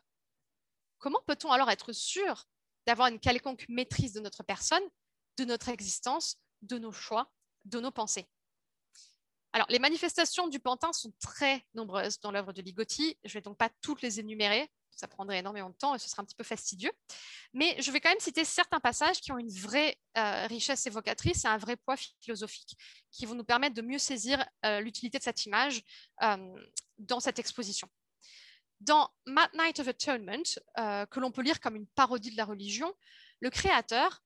Comment 1.00 1.24
peut-on 1.26 1.50
alors 1.50 1.70
être 1.70 1.92
sûr 1.92 2.44
d'avoir 2.86 3.08
une 3.08 3.18
quelconque 3.18 3.66
maîtrise 3.68 4.12
de 4.12 4.20
notre 4.20 4.42
personne, 4.44 4.82
de 5.38 5.44
notre 5.44 5.68
existence, 5.68 6.36
de 6.62 6.78
nos 6.78 6.92
choix, 6.92 7.30
de 7.64 7.80
nos 7.80 7.90
pensées 7.90 8.26
alors, 9.54 9.66
les 9.68 9.78
manifestations 9.78 10.48
du 10.48 10.60
pantin 10.60 10.94
sont 10.94 11.12
très 11.20 11.62
nombreuses 11.74 12.18
dans 12.20 12.30
l'œuvre 12.30 12.54
de 12.54 12.62
Ligotti. 12.62 13.18
Je 13.22 13.28
ne 13.28 13.34
vais 13.34 13.40
donc 13.42 13.58
pas 13.58 13.68
toutes 13.82 14.00
les 14.00 14.18
énumérer, 14.18 14.70
ça 14.90 15.08
prendrait 15.08 15.38
énormément 15.38 15.70
de 15.70 15.74
temps 15.74 15.94
et 15.94 15.98
ce 15.98 16.08
sera 16.08 16.22
un 16.22 16.24
petit 16.24 16.34
peu 16.34 16.44
fastidieux. 16.44 16.92
Mais 17.52 17.80
je 17.80 17.90
vais 17.90 18.00
quand 18.00 18.08
même 18.08 18.20
citer 18.20 18.44
certains 18.44 18.80
passages 18.80 19.20
qui 19.20 19.32
ont 19.32 19.38
une 19.38 19.50
vraie 19.50 19.98
euh, 20.16 20.46
richesse 20.46 20.86
évocatrice 20.86 21.44
et 21.44 21.48
un 21.48 21.58
vrai 21.58 21.76
poids 21.76 21.96
philosophique, 22.20 22.76
qui 23.10 23.26
vont 23.26 23.34
nous 23.34 23.44
permettre 23.44 23.74
de 23.74 23.82
mieux 23.82 23.98
saisir 23.98 24.44
euh, 24.64 24.80
l'utilité 24.80 25.18
de 25.18 25.22
cette 25.22 25.44
image 25.44 25.82
euh, 26.22 26.36
dans 26.98 27.20
cette 27.20 27.38
exposition. 27.38 27.88
Dans 28.80 29.10
Mad 29.26 29.50
Night 29.54 29.78
of 29.78 29.88
Atonement, 29.88 30.42
que 30.76 31.20
l'on 31.20 31.30
peut 31.30 31.42
lire 31.42 31.60
comme 31.60 31.76
une 31.76 31.86
parodie 31.86 32.32
de 32.32 32.36
la 32.36 32.44
religion, 32.44 32.92
le 33.38 33.48
créateur 33.48 34.24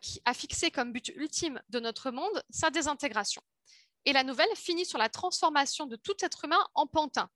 qui 0.00 0.20
a 0.24 0.34
fixé 0.34 0.70
comme 0.70 0.92
but 0.92 1.08
ultime 1.14 1.62
de 1.68 1.78
notre 1.78 2.10
monde 2.10 2.42
sa 2.50 2.70
désintégration. 2.70 3.42
Et 4.04 4.12
la 4.12 4.24
nouvelle 4.24 4.54
finit 4.56 4.86
sur 4.86 4.98
la 4.98 5.08
transformation 5.08 5.86
de 5.86 5.96
tout 5.96 6.16
être 6.20 6.44
humain 6.44 6.66
en 6.74 6.86
pantin, 6.86 7.30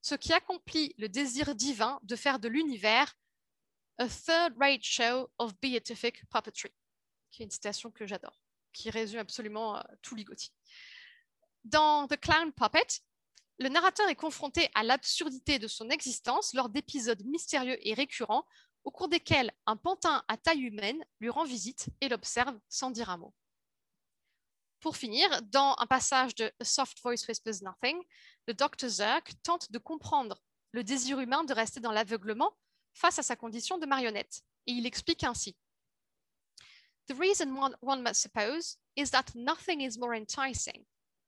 ce 0.00 0.14
qui 0.14 0.32
accomplit 0.32 0.94
le 0.98 1.08
désir 1.08 1.54
divin 1.54 1.98
de 2.02 2.16
faire 2.16 2.38
de 2.38 2.48
l'univers 2.48 3.14
a 3.98 4.08
third-rate 4.08 4.82
show 4.82 5.30
of 5.38 5.54
beatific 5.60 6.24
puppetry, 6.28 6.70
qui 7.30 7.42
est 7.42 7.44
une 7.44 7.50
citation 7.50 7.90
que 7.90 8.06
j'adore, 8.06 8.40
qui 8.72 8.90
résume 8.90 9.20
absolument 9.20 9.76
euh, 9.76 9.82
tout 10.02 10.14
Ligotti. 10.14 10.52
Dans 11.64 12.06
The 12.08 12.16
Clown 12.16 12.52
Puppet, 12.52 13.02
le 13.58 13.68
narrateur 13.68 14.08
est 14.08 14.16
confronté 14.16 14.68
à 14.74 14.82
l'absurdité 14.82 15.58
de 15.58 15.68
son 15.68 15.88
existence 15.90 16.54
lors 16.54 16.68
d'épisodes 16.68 17.22
mystérieux 17.24 17.78
et 17.86 17.94
récurrents 17.94 18.44
au 18.84 18.90
cours 18.90 19.08
desquels 19.08 19.50
un 19.66 19.76
pantin 19.76 20.22
à 20.28 20.36
taille 20.36 20.62
humaine 20.62 21.04
lui 21.20 21.30
rend 21.30 21.44
visite 21.44 21.88
et 22.00 22.08
l'observe 22.08 22.58
sans 22.68 22.90
dire 22.90 23.10
un 23.10 23.16
mot. 23.16 23.34
Pour 24.80 24.96
finir, 24.96 25.40
dans 25.44 25.74
un 25.78 25.86
passage 25.86 26.34
de 26.34 26.52
A 26.60 26.64
Soft 26.64 27.00
Voice 27.02 27.26
Whispers 27.26 27.62
Nothing, 27.62 28.02
le 28.46 28.52
Dr. 28.52 28.88
Zerk 28.88 29.32
tente 29.42 29.72
de 29.72 29.78
comprendre 29.78 30.42
le 30.72 30.84
désir 30.84 31.18
humain 31.20 31.44
de 31.44 31.54
rester 31.54 31.80
dans 31.80 31.92
l'aveuglement 31.92 32.52
face 32.92 33.18
à 33.18 33.22
sa 33.22 33.36
condition 33.36 33.78
de 33.78 33.86
marionnette. 33.86 34.42
Et 34.66 34.72
il 34.72 34.86
explique 34.86 35.24
ainsi. 35.24 35.56
The 37.08 37.14
reason 37.18 37.56
one, 37.56 37.74
one 37.80 38.02
must 38.02 38.20
suppose 38.20 38.78
is 38.96 39.10
that 39.10 39.34
nothing 39.34 39.80
is 39.80 39.98
more 39.98 40.14
enticing, 40.14 40.84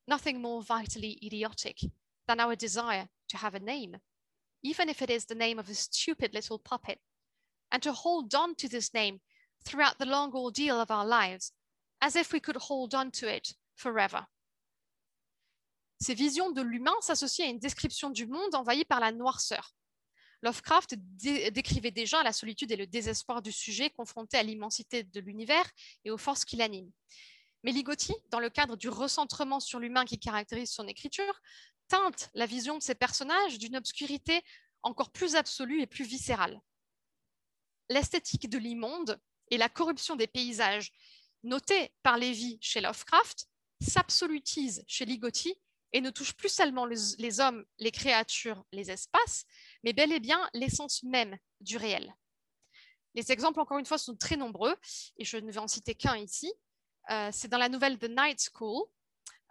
nothing 0.06 0.38
more 0.40 0.62
vitally 0.62 1.18
idiotic 1.22 1.84
than 2.26 2.40
our 2.40 2.56
desire 2.56 3.08
to 3.28 3.38
have 3.38 3.54
a 3.54 3.60
name, 3.60 3.98
even 4.62 4.88
if 4.88 5.00
it 5.00 5.10
is 5.10 5.26
the 5.26 5.34
name 5.34 5.58
of 5.58 5.68
a 5.68 5.74
stupid 5.74 6.34
little 6.34 6.58
puppet, 6.58 6.98
and 7.72 7.80
to 7.80 7.92
hold 7.92 8.34
on 8.34 8.54
to 8.54 8.68
this 8.68 8.92
name 8.94 9.18
throughout 9.64 9.98
the 9.98 10.06
long 10.06 10.32
ordeal 10.34 10.80
of 10.80 10.90
our 10.90 11.06
lives 11.06 11.52
as 12.00 12.16
if 12.16 12.32
we 12.32 12.40
could 12.40 12.56
hold 12.56 12.94
on 12.94 13.10
to 13.10 13.26
it 13.26 13.54
forever. 13.74 14.26
Ces 15.98 16.14
visions 16.14 16.50
de 16.50 16.60
l'humain 16.62 16.94
s'associent 17.00 17.46
à 17.46 17.48
une 17.48 17.58
description 17.58 18.10
du 18.10 18.26
monde 18.26 18.54
envahi 18.54 18.84
par 18.84 19.00
la 19.00 19.12
noirceur. 19.12 19.74
Lovecraft 20.42 20.94
décrivait 20.94 21.90
déjà 21.90 22.22
la 22.22 22.32
solitude 22.32 22.70
et 22.70 22.76
le 22.76 22.86
désespoir 22.86 23.40
du 23.40 23.50
sujet 23.50 23.88
confronté 23.90 24.36
à 24.36 24.42
l'immensité 24.42 25.02
de 25.02 25.20
l'univers 25.20 25.68
et 26.04 26.10
aux 26.10 26.18
forces 26.18 26.44
qui 26.44 26.56
l'animent. 26.56 26.92
Mais 27.62 27.72
Ligotti, 27.72 28.14
dans 28.30 28.38
le 28.38 28.50
cadre 28.50 28.76
du 28.76 28.88
recentrement 28.88 29.60
sur 29.60 29.80
l'humain 29.80 30.04
qui 30.04 30.18
caractérise 30.18 30.70
son 30.70 30.86
écriture, 30.86 31.40
teinte 31.88 32.30
la 32.34 32.46
vision 32.46 32.76
de 32.76 32.82
ces 32.82 32.94
personnages 32.94 33.58
d'une 33.58 33.76
obscurité 33.76 34.42
encore 34.82 35.10
plus 35.10 35.34
absolue 35.34 35.80
et 35.80 35.86
plus 35.86 36.04
viscérale. 36.04 36.60
L'esthétique 37.88 38.48
de 38.48 38.58
l'immonde 38.58 39.20
et 39.50 39.58
la 39.58 39.68
corruption 39.68 40.16
des 40.16 40.26
paysages 40.26 40.92
noté 41.42 41.92
par 42.02 42.18
Lévy 42.18 42.58
chez 42.60 42.80
Lovecraft 42.80 43.46
s'absolutise 43.80 44.84
chez 44.86 45.04
Ligotti 45.04 45.54
et 45.92 46.00
ne 46.00 46.10
touche 46.10 46.32
plus 46.32 46.48
seulement 46.48 46.84
les 46.84 47.40
hommes, 47.40 47.64
les 47.78 47.90
créatures, 47.90 48.64
les 48.72 48.90
espaces, 48.90 49.44
mais 49.84 49.92
bel 49.92 50.12
et 50.12 50.20
bien 50.20 50.48
l'essence 50.52 51.02
même 51.04 51.36
du 51.60 51.76
réel. 51.76 52.14
Les 53.14 53.32
exemples, 53.32 53.60
encore 53.60 53.78
une 53.78 53.86
fois, 53.86 53.96
sont 53.96 54.14
très 54.14 54.36
nombreux 54.36 54.76
et 55.16 55.24
je 55.24 55.38
ne 55.38 55.50
vais 55.50 55.58
en 55.58 55.68
citer 55.68 55.94
qu'un 55.94 56.16
ici. 56.16 56.52
Euh, 57.10 57.30
c'est 57.32 57.48
dans 57.48 57.58
la 57.58 57.70
nouvelle 57.70 57.98
The 57.98 58.10
Night 58.10 58.50
School, 58.52 58.84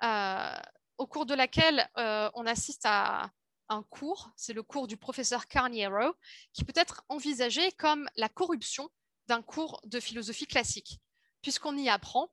euh, 0.03 0.55
au 0.97 1.07
cours 1.07 1.25
de 1.25 1.33
laquelle 1.33 1.89
euh, 1.97 2.29
on 2.35 2.45
assiste 2.45 2.83
à 2.85 3.31
un 3.69 3.83
cours, 3.83 4.31
c'est 4.35 4.53
le 4.53 4.63
cours 4.63 4.87
du 4.87 4.97
professeur 4.97 5.47
Carniero, 5.47 6.13
qui 6.53 6.63
peut 6.63 6.73
être 6.75 7.03
envisagé 7.09 7.71
comme 7.73 8.09
la 8.15 8.29
corruption 8.29 8.89
d'un 9.27 9.41
cours 9.41 9.81
de 9.85 9.99
philosophie 9.99 10.47
classique 10.47 10.99
puisqu'on 11.45 11.77
y 11.77 11.89
apprend 11.89 12.31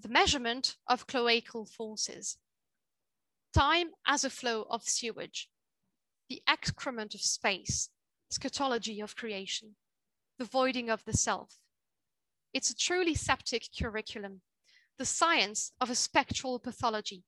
the 0.00 0.08
measurement 0.08 0.76
of 0.86 1.08
cloacal 1.08 1.66
forces, 1.66 2.38
time 3.52 3.90
as 4.06 4.24
a 4.24 4.30
flow 4.30 4.64
of 4.70 4.88
sewage, 4.88 5.50
the 6.28 6.40
excrement 6.46 7.16
of 7.16 7.20
space, 7.20 7.90
scatology 8.30 9.02
of 9.02 9.16
creation, 9.16 9.74
the 10.38 10.44
voiding 10.44 10.88
of 10.88 11.04
the 11.04 11.12
self. 11.12 11.58
It's 12.52 12.70
a 12.70 12.76
truly 12.76 13.16
septic 13.16 13.70
curriculum, 13.76 14.42
the 14.98 15.04
science 15.04 15.72
of 15.80 15.90
a 15.90 15.96
spectral 15.96 16.60
pathology, 16.60 17.24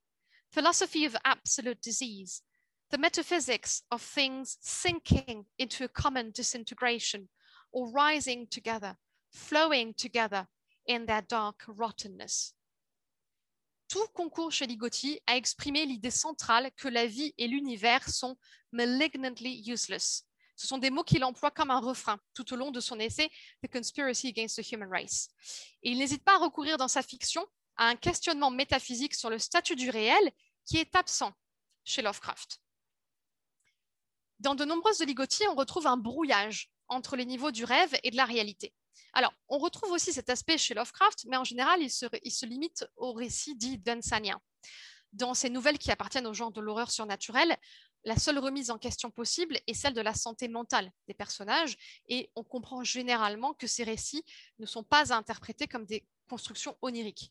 philosophy 0.52 1.04
of 1.04 1.16
absolute 1.24 1.82
disease, 1.82 2.42
the 2.90 2.98
metaphysics 2.98 3.82
of 3.90 4.02
things 4.02 4.56
sinking 4.60 5.44
into 5.58 5.84
a 5.84 5.88
common 5.88 6.32
disintegration 6.32 7.28
or 7.72 7.90
rising 7.92 8.46
together, 8.50 8.96
flowing 9.30 9.94
together 9.94 10.46
in 10.86 11.06
their 11.06 11.22
dark 11.22 11.64
rottenness. 11.68 12.54
Tout 13.88 14.06
concours 14.14 14.52
chez 14.52 14.66
Ligotti 14.66 15.20
a 15.26 15.36
exprimé 15.36 15.84
l'idée 15.84 16.12
centrale 16.12 16.70
que 16.76 16.88
la 16.88 17.06
vie 17.06 17.34
et 17.38 17.48
l'univers 17.48 18.08
sont 18.08 18.36
malignantly 18.72 19.64
useless. 19.66 20.24
Ce 20.54 20.66
sont 20.66 20.78
des 20.78 20.90
mots 20.90 21.04
qu'il 21.04 21.24
emploie 21.24 21.50
comme 21.50 21.70
un 21.70 21.80
refrain 21.80 22.18
tout 22.34 22.52
au 22.52 22.56
long 22.56 22.70
de 22.70 22.80
son 22.80 23.00
essai 23.00 23.30
The 23.64 23.72
Conspiracy 23.72 24.28
Against 24.28 24.62
the 24.62 24.72
Human 24.72 24.88
Race. 24.90 25.28
Et 25.82 25.90
il 25.90 25.98
n'hésite 25.98 26.22
pas 26.22 26.34
à 26.34 26.38
recourir 26.38 26.76
dans 26.76 26.86
sa 26.86 27.02
fiction 27.02 27.44
à 27.76 27.86
un 27.86 27.96
questionnement 27.96 28.50
métaphysique 28.50 29.14
sur 29.14 29.30
le 29.30 29.38
statut 29.38 29.74
du 29.74 29.90
réel 29.90 30.30
qui 30.66 30.76
est 30.76 30.94
absent 30.94 31.32
chez 31.84 32.02
Lovecraft. 32.02 32.60
Dans 34.40 34.54
de 34.54 34.64
nombreuses 34.64 34.96
de 34.96 35.04
Ligotti, 35.04 35.46
on 35.48 35.54
retrouve 35.54 35.86
un 35.86 35.98
brouillage 35.98 36.70
entre 36.88 37.14
les 37.14 37.26
niveaux 37.26 37.50
du 37.50 37.64
rêve 37.64 37.94
et 38.02 38.10
de 38.10 38.16
la 38.16 38.24
réalité. 38.24 38.72
Alors, 39.12 39.34
on 39.48 39.58
retrouve 39.58 39.92
aussi 39.92 40.14
cet 40.14 40.30
aspect 40.30 40.56
chez 40.56 40.72
Lovecraft, 40.72 41.26
mais 41.28 41.36
en 41.36 41.44
général, 41.44 41.82
il 41.82 41.90
se, 41.90 42.46
limite 42.46 42.86
au 42.96 43.12
récit 43.12 43.54
dit 43.54 43.76
dunsanien. 43.76 44.40
Dans 45.12 45.34
ces 45.34 45.50
nouvelles 45.50 45.76
qui 45.76 45.90
appartiennent 45.90 46.26
au 46.26 46.32
genre 46.32 46.52
de 46.52 46.62
l'horreur 46.62 46.90
surnaturelle, 46.90 47.54
la 48.04 48.16
seule 48.16 48.38
remise 48.38 48.70
en 48.70 48.78
question 48.78 49.10
possible 49.10 49.60
est 49.66 49.74
celle 49.74 49.92
de 49.92 50.00
la 50.00 50.14
santé 50.14 50.48
mentale 50.48 50.90
des 51.06 51.12
personnages, 51.12 51.76
et 52.08 52.30
on 52.34 52.42
comprend 52.42 52.82
généralement 52.82 53.52
que 53.52 53.66
ces 53.66 53.84
récits 53.84 54.24
ne 54.58 54.64
sont 54.64 54.84
pas 54.84 55.12
à 55.12 55.16
interpréter 55.16 55.68
comme 55.68 55.84
des 55.84 56.06
constructions 56.30 56.78
oniriques. 56.80 57.30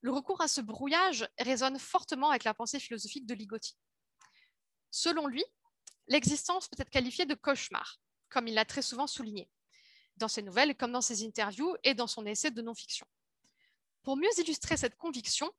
Le 0.00 0.10
recours 0.10 0.40
à 0.40 0.48
ce 0.48 0.62
brouillage 0.62 1.28
résonne 1.38 1.78
fortement 1.78 2.30
avec 2.30 2.42
la 2.42 2.54
pensée 2.54 2.80
philosophique 2.80 3.26
de 3.26 3.34
Ligotti. 3.34 3.76
Selon 4.90 5.28
lui, 5.28 5.44
l'existence 6.08 6.68
peut 6.68 6.80
être 6.80 6.90
qualifiée 6.90 7.26
de 7.26 7.34
cauchemar, 7.34 8.00
comme 8.28 8.48
il 8.48 8.54
l'a 8.54 8.64
très 8.64 8.82
souvent 8.82 9.06
souligné 9.06 9.48
dans 10.18 10.28
ses 10.28 10.42
nouvelles 10.42 10.76
comme 10.76 10.92
dans 10.92 11.00
ses 11.00 11.24
interviews 11.24 11.74
et 11.84 11.94
dans 11.94 12.06
son 12.06 12.26
essai 12.26 12.50
de 12.50 12.60
non-fiction. 12.60 13.06
Pour 14.02 14.16
mieux 14.16 14.28
illustrer 14.38 14.76
cette 14.76 14.96
conviction, 14.96 15.50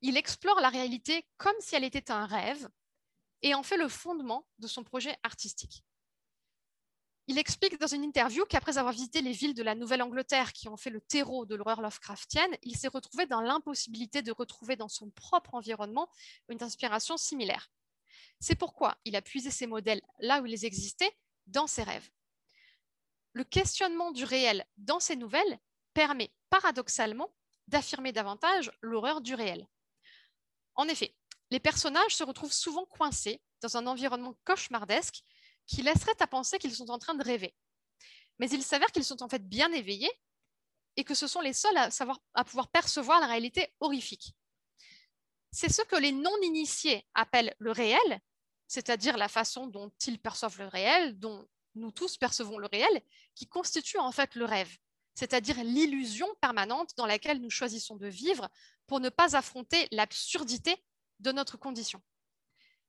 il 0.00 0.16
explore 0.16 0.60
la 0.60 0.68
réalité 0.68 1.26
comme 1.36 1.54
si 1.60 1.74
elle 1.74 1.84
était 1.84 2.10
un 2.10 2.26
rêve 2.26 2.68
et 3.42 3.54
en 3.54 3.62
fait 3.62 3.76
le 3.76 3.88
fondement 3.88 4.46
de 4.58 4.66
son 4.66 4.84
projet 4.84 5.16
artistique. 5.22 5.82
Il 7.28 7.38
explique 7.38 7.80
dans 7.80 7.88
une 7.88 8.04
interview 8.04 8.44
qu'après 8.44 8.78
avoir 8.78 8.92
visité 8.92 9.20
les 9.20 9.32
villes 9.32 9.54
de 9.54 9.64
la 9.64 9.74
Nouvelle-Angleterre 9.74 10.52
qui 10.52 10.68
ont 10.68 10.76
fait 10.76 10.90
le 10.90 11.00
terreau 11.00 11.44
de 11.44 11.56
l'horreur 11.56 11.80
Lovecraftienne, 11.80 12.56
il 12.62 12.76
s'est 12.76 12.86
retrouvé 12.86 13.26
dans 13.26 13.40
l'impossibilité 13.40 14.22
de 14.22 14.30
retrouver 14.30 14.76
dans 14.76 14.88
son 14.88 15.10
propre 15.10 15.54
environnement 15.54 16.08
une 16.48 16.62
inspiration 16.62 17.16
similaire. 17.16 17.68
C'est 18.40 18.54
pourquoi 18.56 18.96
il 19.04 19.16
a 19.16 19.22
puisé 19.22 19.50
ses 19.50 19.66
modèles 19.66 20.02
là 20.20 20.40
où 20.40 20.46
ils 20.46 20.64
existaient, 20.64 21.16
dans 21.46 21.66
ses 21.66 21.84
rêves. 21.84 22.10
le 23.32 23.44
questionnement 23.44 24.12
du 24.12 24.24
réel 24.24 24.64
dans 24.78 24.98
ces 24.98 25.14
nouvelles 25.14 25.60
permet 25.92 26.32
paradoxalement 26.48 27.30
d'affirmer 27.68 28.12
davantage 28.12 28.72
l'horreur 28.80 29.20
du 29.20 29.34
réel. 29.34 29.68
En 30.74 30.88
effet, 30.88 31.14
les 31.50 31.60
personnages 31.60 32.16
se 32.16 32.24
retrouvent 32.24 32.52
souvent 32.52 32.86
coincés 32.86 33.42
dans 33.60 33.76
un 33.76 33.86
environnement 33.86 34.34
cauchemardesque 34.44 35.22
qui 35.66 35.82
laisserait 35.82 36.20
à 36.20 36.26
penser 36.26 36.58
qu'ils 36.58 36.74
sont 36.74 36.90
en 36.90 36.98
train 36.98 37.14
de 37.14 37.24
rêver. 37.24 37.54
Mais 38.38 38.48
il 38.50 38.62
s'avère 38.62 38.92
qu'ils 38.92 39.04
sont 39.04 39.22
en 39.22 39.28
fait 39.28 39.46
bien 39.46 39.72
éveillés 39.72 40.12
et 40.96 41.04
que 41.04 41.14
ce 41.14 41.26
sont 41.26 41.40
les 41.40 41.52
seuls 41.52 41.76
à, 41.76 41.90
savoir, 41.90 42.20
à 42.34 42.44
pouvoir 42.44 42.68
percevoir 42.68 43.20
la 43.20 43.26
réalité 43.26 43.68
horrifique. 43.80 44.34
C'est 45.58 45.72
ce 45.72 45.80
que 45.80 45.96
les 45.96 46.12
non-initiés 46.12 47.06
appellent 47.14 47.54
le 47.60 47.72
réel, 47.72 48.20
c'est-à-dire 48.68 49.16
la 49.16 49.26
façon 49.26 49.66
dont 49.66 49.90
ils 50.06 50.20
perçoivent 50.20 50.58
le 50.58 50.68
réel, 50.68 51.18
dont 51.18 51.48
nous 51.76 51.90
tous 51.90 52.18
percevons 52.18 52.58
le 52.58 52.68
réel, 52.70 53.00
qui 53.34 53.46
constitue 53.46 53.96
en 53.96 54.12
fait 54.12 54.34
le 54.34 54.44
rêve, 54.44 54.70
c'est-à-dire 55.14 55.64
l'illusion 55.64 56.28
permanente 56.42 56.90
dans 56.98 57.06
laquelle 57.06 57.40
nous 57.40 57.48
choisissons 57.48 57.96
de 57.96 58.06
vivre 58.06 58.50
pour 58.86 59.00
ne 59.00 59.08
pas 59.08 59.34
affronter 59.34 59.88
l'absurdité 59.92 60.76
de 61.20 61.32
notre 61.32 61.56
condition. 61.56 62.02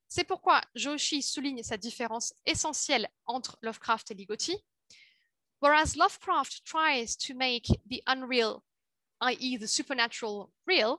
C'est 0.10 0.26
pourquoi 0.26 0.60
Joshi 0.76 1.22
souligne 1.22 1.64
sa 1.64 1.78
différence 1.78 2.34
essentielle 2.46 3.08
entre 3.28 3.58
Lovecraft 3.62 4.12
et 4.12 4.14
Ligotti. 4.14 4.58
Whereas 5.62 5.96
Lovecraft 5.96 6.66
tries 6.66 7.16
to 7.16 7.34
make 7.34 7.68
the 7.90 8.02
unreal, 8.08 8.62
i.e., 9.22 9.58
the 9.58 9.68
supernatural, 9.68 10.52
real, 10.68 10.98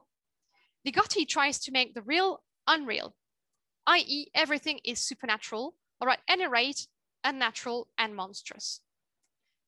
Ligotti 0.86 1.26
tries 1.26 1.58
to 1.58 1.72
make 1.72 1.94
the 1.94 2.02
real 2.02 2.42
unreal, 2.66 3.14
i.e., 3.86 4.30
everything 4.34 4.80
is 4.84 5.00
supernatural, 5.00 5.74
or 6.00 6.10
at 6.10 6.20
any 6.28 6.46
rate, 6.46 6.86
unnatural 7.24 7.88
and 7.98 8.14
monstrous. 8.14 8.80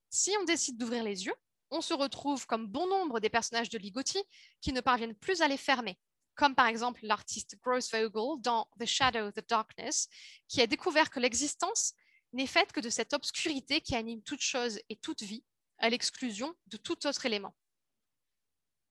Si 0.09 0.31
on 0.39 0.45
décide 0.45 0.77
d'ouvrir 0.77 1.03
les 1.03 1.25
yeux, 1.25 1.35
on 1.69 1.81
se 1.81 1.93
retrouve 1.93 2.45
comme 2.45 2.67
bon 2.67 2.87
nombre 2.87 3.19
des 3.19 3.29
personnages 3.29 3.69
de 3.69 3.77
Ligotti 3.77 4.21
qui 4.61 4.73
ne 4.73 4.81
parviennent 4.81 5.15
plus 5.15 5.41
à 5.41 5.47
les 5.47 5.57
fermer, 5.57 5.97
comme 6.35 6.55
par 6.55 6.67
exemple 6.67 7.05
l'artiste 7.05 7.55
Grossvogel 7.61 8.41
dans 8.41 8.67
The 8.79 8.85
Shadow, 8.85 9.27
of 9.27 9.33
the 9.33 9.47
Darkness, 9.47 10.07
qui 10.47 10.61
a 10.61 10.67
découvert 10.67 11.09
que 11.09 11.19
l'existence 11.19 11.93
n'est 12.33 12.47
faite 12.47 12.71
que 12.71 12.79
de 12.79 12.89
cette 12.89 13.13
obscurité 13.13 13.81
qui 13.81 13.95
anime 13.95 14.21
toute 14.21 14.41
chose 14.41 14.79
et 14.89 14.95
toute 14.95 15.21
vie, 15.21 15.43
à 15.77 15.89
l'exclusion 15.89 16.53
de 16.67 16.77
tout 16.77 17.07
autre 17.07 17.25
élément. 17.25 17.55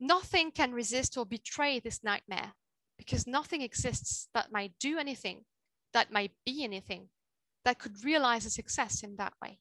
Nothing 0.01 0.51
can 0.51 0.73
resist 0.73 1.19
or 1.19 1.27
betray 1.27 1.79
this 1.79 2.03
nightmare, 2.03 2.55
because 2.97 3.27
nothing 3.27 3.61
exists 3.61 4.29
that 4.33 4.51
might 4.51 4.73
do 4.81 4.99
anything, 4.99 5.45
that 5.93 6.11
might 6.11 6.33
be 6.47 6.65
anything, 6.65 7.11
that 7.65 7.79
could 7.79 8.03
realize 8.03 8.47
a 8.47 8.51
success 8.51 9.03
in 9.03 9.17
that 9.17 9.35
way. 9.43 9.59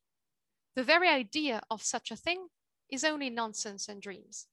The 0.75 0.83
very 0.83 1.09
idea 1.09 1.61
of 1.69 1.83
such 1.83 2.11
a 2.11 2.15
thing 2.15 2.47
is 2.89 3.03
only 3.03 3.29
nonsense 3.29 3.89
and 3.89 4.01
dreams. 4.01 4.47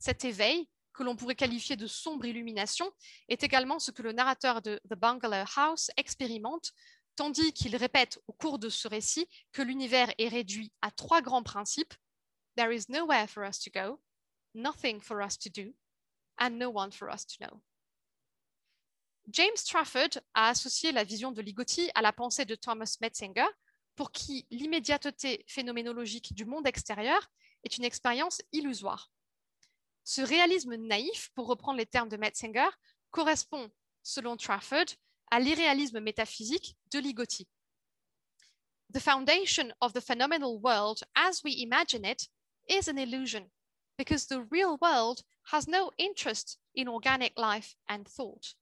Cet 0.00 0.24
éveil, 0.24 0.68
que 0.92 1.04
l'on 1.04 1.16
pourrait 1.16 1.36
qualifier 1.36 1.76
de 1.76 1.86
sombre 1.86 2.24
illumination, 2.26 2.90
est 3.28 3.44
également 3.44 3.78
ce 3.78 3.92
que 3.92 4.02
le 4.02 4.12
narrateur 4.12 4.60
de 4.60 4.80
The 4.90 4.96
Bungalow 4.96 5.44
House 5.56 5.90
expérimente, 5.96 6.72
tandis 7.16 7.52
qu'il 7.52 7.76
répète 7.76 8.18
au 8.26 8.32
cours 8.32 8.58
de 8.58 8.68
ce 8.68 8.88
récit 8.88 9.28
que 9.52 9.62
l'univers 9.62 10.12
est 10.18 10.28
réduit 10.28 10.72
à 10.82 10.90
trois 10.90 11.22
grands 11.22 11.44
principes. 11.44 11.94
There 12.56 12.74
is 12.74 12.86
nowhere 12.88 13.28
for 13.28 13.44
us 13.48 13.60
to 13.60 13.70
go, 13.70 14.00
nothing 14.54 15.00
for 15.00 15.22
us 15.22 15.36
to 15.38 15.50
do, 15.50 15.74
and 16.38 16.58
no 16.58 16.70
one 16.70 16.90
for 16.90 17.10
us 17.10 17.24
to 17.24 17.36
know. 17.40 17.60
James 19.30 19.64
Trafford 19.64 20.20
a 20.34 20.50
associé 20.50 20.92
la 20.92 21.04
vision 21.04 21.32
de 21.32 21.40
Ligotti 21.40 21.90
à 21.94 22.02
la 22.02 22.12
pensée 22.12 22.44
de 22.44 22.54
Thomas 22.54 22.96
Metzinger, 23.00 23.46
pour 23.96 24.10
qui 24.10 24.46
l'immédiateté 24.50 25.44
phénoménologique 25.48 26.34
du 26.34 26.44
monde 26.44 26.66
extérieur 26.66 27.30
est 27.64 27.78
une 27.78 27.84
expérience 27.84 28.42
illusoire. 28.52 29.10
Ce 30.04 30.20
réalisme 30.20 30.76
naïf, 30.76 31.30
pour 31.34 31.46
reprendre 31.46 31.78
les 31.78 31.86
termes 31.86 32.10
de 32.10 32.18
Metzinger, 32.18 32.68
correspond, 33.10 33.70
selon 34.02 34.36
Trafford, 34.36 34.86
à 35.30 35.40
l'irréalisme 35.40 36.00
métaphysique 36.00 36.76
de 36.92 36.98
Ligotti. 36.98 37.48
The 38.92 39.00
foundation 39.00 39.72
of 39.80 39.94
the 39.94 40.00
phenomenal 40.00 40.60
world 40.60 41.02
as 41.14 41.42
we 41.42 41.62
imagine 41.62 42.04
it 42.04 42.28
is 42.68 42.88
an 42.88 42.98
illusion, 42.98 43.50
because 43.96 44.26
the 44.26 44.46
real 44.50 44.76
world 44.80 45.22
has 45.52 45.68
no 45.68 45.90
interest 45.98 46.58
in 46.74 46.88
organic 46.88 47.38
life 47.38 47.76
and 47.88 48.04
thought. 48.04 48.56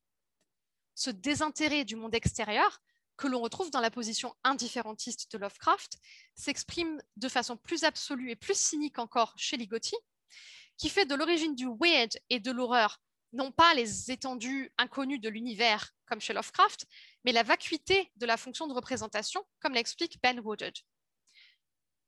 Ce 0.94 1.10
désintérêt 1.10 1.84
du 1.84 1.96
monde 1.96 2.14
extérieur 2.14 2.80
que 3.16 3.28
l'on 3.28 3.40
retrouve 3.40 3.70
dans 3.70 3.80
la 3.80 3.90
position 3.90 4.34
indifférentiste 4.42 5.30
de 5.32 5.38
Lovecraft, 5.38 5.98
s'exprime 6.34 7.00
de 7.16 7.28
façon 7.28 7.56
plus 7.56 7.84
absolue 7.84 8.30
et 8.30 8.36
plus 8.36 8.58
cynique 8.58 8.98
encore 8.98 9.32
chez 9.36 9.56
Ligotti, 9.56 9.96
qui 10.76 10.88
fait 10.88 11.06
de 11.06 11.14
l'origine 11.14 11.54
du 11.54 11.66
weird 11.66 12.10
et 12.30 12.40
de 12.40 12.50
l'horreur 12.50 12.98
non 13.32 13.50
pas 13.50 13.74
les 13.74 14.10
étendues 14.10 14.72
inconnues 14.76 15.18
de 15.18 15.28
l'univers 15.28 15.92
comme 16.06 16.20
chez 16.20 16.34
Lovecraft, 16.34 16.86
mais 17.24 17.32
la 17.32 17.42
vacuité 17.42 18.10
de 18.16 18.26
la 18.26 18.36
fonction 18.36 18.66
de 18.66 18.74
représentation, 18.74 19.42
comme 19.60 19.72
l'explique 19.72 20.20
Ben 20.22 20.38
Woodard. 20.40 20.72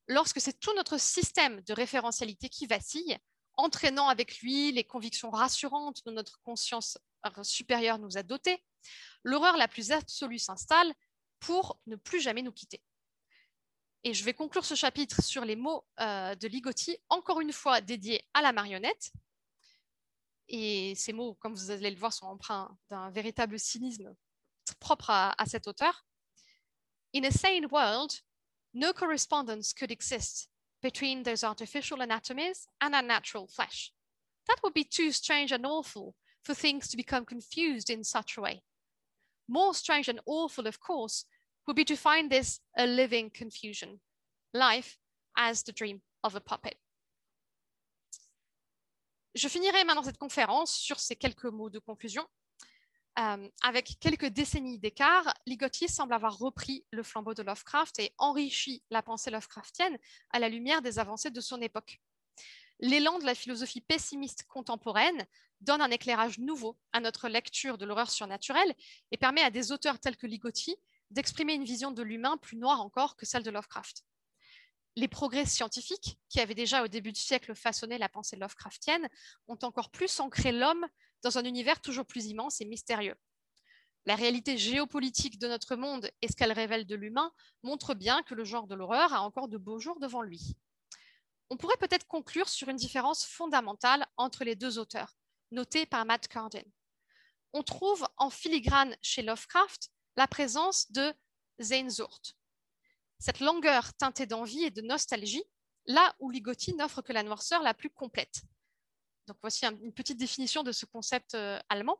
Lorsque 0.08 0.40
c'est 0.40 0.58
tout 0.60 0.74
notre 0.74 0.98
système 0.98 1.60
de 1.62 1.72
référentialité 1.72 2.48
qui 2.48 2.66
vacille, 2.66 3.18
entraînant 3.56 4.08
avec 4.08 4.40
lui 4.40 4.72
les 4.72 4.84
convictions 4.84 5.30
rassurantes 5.30 6.02
dont 6.04 6.12
notre 6.12 6.40
conscience 6.42 6.98
supérieure 7.42 7.98
nous 7.98 8.18
a 8.18 8.22
dotés, 8.22 8.62
l'horreur 9.22 9.56
la 9.56 9.68
plus 9.68 9.92
absolue 9.92 10.38
s'installe 10.38 10.92
pour 11.40 11.78
ne 11.86 11.96
plus 11.96 12.20
jamais 12.20 12.42
nous 12.42 12.52
quitter. 12.52 12.82
Et 14.02 14.12
je 14.12 14.24
vais 14.24 14.34
conclure 14.34 14.66
ce 14.66 14.74
chapitre 14.74 15.22
sur 15.22 15.46
les 15.46 15.56
mots 15.56 15.86
euh, 16.00 16.34
de 16.34 16.46
Ligotti, 16.46 16.98
encore 17.08 17.40
une 17.40 17.52
fois 17.52 17.80
dédiés 17.80 18.22
à 18.34 18.42
la 18.42 18.52
marionnette. 18.52 19.12
Et 20.48 20.94
ces 20.94 21.14
mots, 21.14 21.34
comme 21.34 21.54
vous 21.54 21.70
allez 21.70 21.90
le 21.90 21.98
voir, 21.98 22.12
sont 22.12 22.26
empreints 22.26 22.76
d'un 22.90 23.10
véritable 23.10 23.58
cynisme 23.58 24.14
propre 24.78 25.08
à, 25.08 25.34
à 25.40 25.46
cet 25.46 25.66
auteur. 25.66 26.04
In 27.14 27.24
a 27.24 27.30
sane 27.30 27.66
world, 27.70 28.12
no 28.74 28.92
correspondence 28.92 29.72
could 29.72 29.90
exist 29.90 30.48
between 30.82 31.22
those 31.22 31.44
artificial 31.44 32.00
anatomies 32.00 32.66
and 32.80 32.94
our 32.94 33.02
natural 33.02 33.46
flesh. 33.46 33.92
That 34.48 34.58
would 34.62 34.74
be 34.74 34.84
too 34.84 35.12
strange 35.12 35.52
and 35.52 35.64
awful 35.64 36.14
for 36.42 36.54
things 36.54 36.88
to 36.88 36.96
become 36.96 37.24
confused 37.24 37.88
in 37.88 38.04
such 38.04 38.36
a 38.36 38.40
way. 38.42 38.62
More 39.48 39.74
strange 39.74 40.08
and 40.08 40.20
awful, 40.26 40.66
of 40.66 40.80
course, 40.80 41.24
would 41.66 41.76
be 41.76 41.84
to 41.84 41.96
find 41.96 42.30
this 42.30 42.60
a 42.76 42.86
living 42.86 43.30
confusion, 43.30 44.00
life 44.52 44.98
as 45.36 45.62
the 45.62 45.72
dream 45.72 46.02
of 46.22 46.34
a 46.34 46.40
puppet. 46.40 46.76
Je 49.34 49.48
finirai 49.48 49.84
maintenant 49.84 50.04
cette 50.04 50.18
conférence 50.18 50.72
sur 50.74 50.98
ces 50.98 51.16
quelques 51.16 51.50
mots 51.50 51.70
de 51.70 51.80
conclusion. 51.80 52.24
Euh, 53.18 53.48
avec 53.62 53.96
quelques 54.00 54.26
décennies 54.26 54.78
d'écart, 54.78 55.32
Ligotti 55.46 55.88
semble 55.88 56.14
avoir 56.14 56.36
repris 56.36 56.84
le 56.90 57.04
flambeau 57.04 57.32
de 57.32 57.42
Lovecraft 57.42 58.00
et 58.00 58.12
enrichi 58.18 58.82
la 58.90 59.02
pensée 59.02 59.30
Lovecraftienne 59.30 59.98
à 60.30 60.40
la 60.40 60.48
lumière 60.48 60.82
des 60.82 60.98
avancées 60.98 61.30
de 61.30 61.40
son 61.40 61.60
époque. 61.60 62.00
L'élan 62.80 63.20
de 63.20 63.24
la 63.24 63.36
philosophie 63.36 63.80
pessimiste 63.80 64.44
contemporaine 64.48 65.26
donne 65.60 65.80
un 65.80 65.90
éclairage 65.90 66.38
nouveau 66.38 66.76
à 66.92 66.98
notre 66.98 67.28
lecture 67.28 67.78
de 67.78 67.86
l'horreur 67.86 68.10
surnaturelle 68.10 68.74
et 69.12 69.16
permet 69.16 69.42
à 69.42 69.50
des 69.50 69.70
auteurs 69.70 70.00
tels 70.00 70.16
que 70.16 70.26
Ligotti 70.26 70.76
d'exprimer 71.10 71.54
une 71.54 71.64
vision 71.64 71.92
de 71.92 72.02
l'humain 72.02 72.36
plus 72.36 72.56
noire 72.56 72.80
encore 72.80 73.16
que 73.16 73.26
celle 73.26 73.44
de 73.44 73.50
Lovecraft. 73.50 74.04
Les 74.96 75.08
progrès 75.08 75.44
scientifiques, 75.44 76.18
qui 76.28 76.40
avaient 76.40 76.54
déjà 76.54 76.84
au 76.84 76.88
début 76.88 77.12
du 77.12 77.20
siècle 77.20 77.54
façonné 77.54 77.98
la 77.98 78.08
pensée 78.08 78.36
Lovecraftienne, 78.36 79.08
ont 79.48 79.58
encore 79.62 79.90
plus 79.90 80.20
ancré 80.20 80.52
l'homme 80.52 80.86
dans 81.22 81.36
un 81.36 81.44
univers 81.44 81.80
toujours 81.80 82.06
plus 82.06 82.26
immense 82.26 82.60
et 82.60 82.64
mystérieux. 82.64 83.16
La 84.06 84.14
réalité 84.14 84.58
géopolitique 84.58 85.38
de 85.38 85.48
notre 85.48 85.76
monde 85.76 86.10
et 86.20 86.28
ce 86.28 86.36
qu'elle 86.36 86.52
révèle 86.52 86.86
de 86.86 86.94
l'humain 86.94 87.32
montrent 87.62 87.94
bien 87.94 88.22
que 88.22 88.34
le 88.34 88.44
genre 88.44 88.66
de 88.66 88.74
l'horreur 88.74 89.12
a 89.14 89.22
encore 89.22 89.48
de 89.48 89.56
beaux 89.56 89.80
jours 89.80 89.98
devant 89.98 90.22
lui. 90.22 90.54
On 91.50 91.56
pourrait 91.56 91.78
peut-être 91.78 92.06
conclure 92.06 92.48
sur 92.48 92.68
une 92.68 92.76
différence 92.76 93.24
fondamentale 93.24 94.06
entre 94.16 94.44
les 94.44 94.56
deux 94.56 94.78
auteurs, 94.78 95.16
notée 95.50 95.86
par 95.86 96.04
Matt 96.04 96.28
Cardin. 96.28 96.62
On 97.52 97.62
trouve 97.62 98.06
en 98.16 98.30
filigrane 98.30 98.94
chez 99.00 99.22
Lovecraft 99.22 99.90
la 100.16 100.28
présence 100.28 100.92
de 100.92 101.14
Zeinzurt, 101.60 102.36
cette 103.24 103.40
longueur 103.40 103.94
teintée 103.94 104.26
d'envie 104.26 104.64
et 104.64 104.70
de 104.70 104.82
nostalgie, 104.82 105.44
là 105.86 106.14
où 106.20 106.28
Ligotti 106.28 106.74
n'offre 106.74 107.00
que 107.00 107.14
la 107.14 107.22
noirceur 107.22 107.62
la 107.62 107.72
plus 107.72 107.88
complète. 107.88 108.42
Donc 109.26 109.38
voici 109.40 109.64
une 109.64 109.94
petite 109.94 110.18
définition 110.18 110.62
de 110.62 110.72
ce 110.72 110.84
concept 110.84 111.34
euh, 111.34 111.58
allemand. 111.70 111.96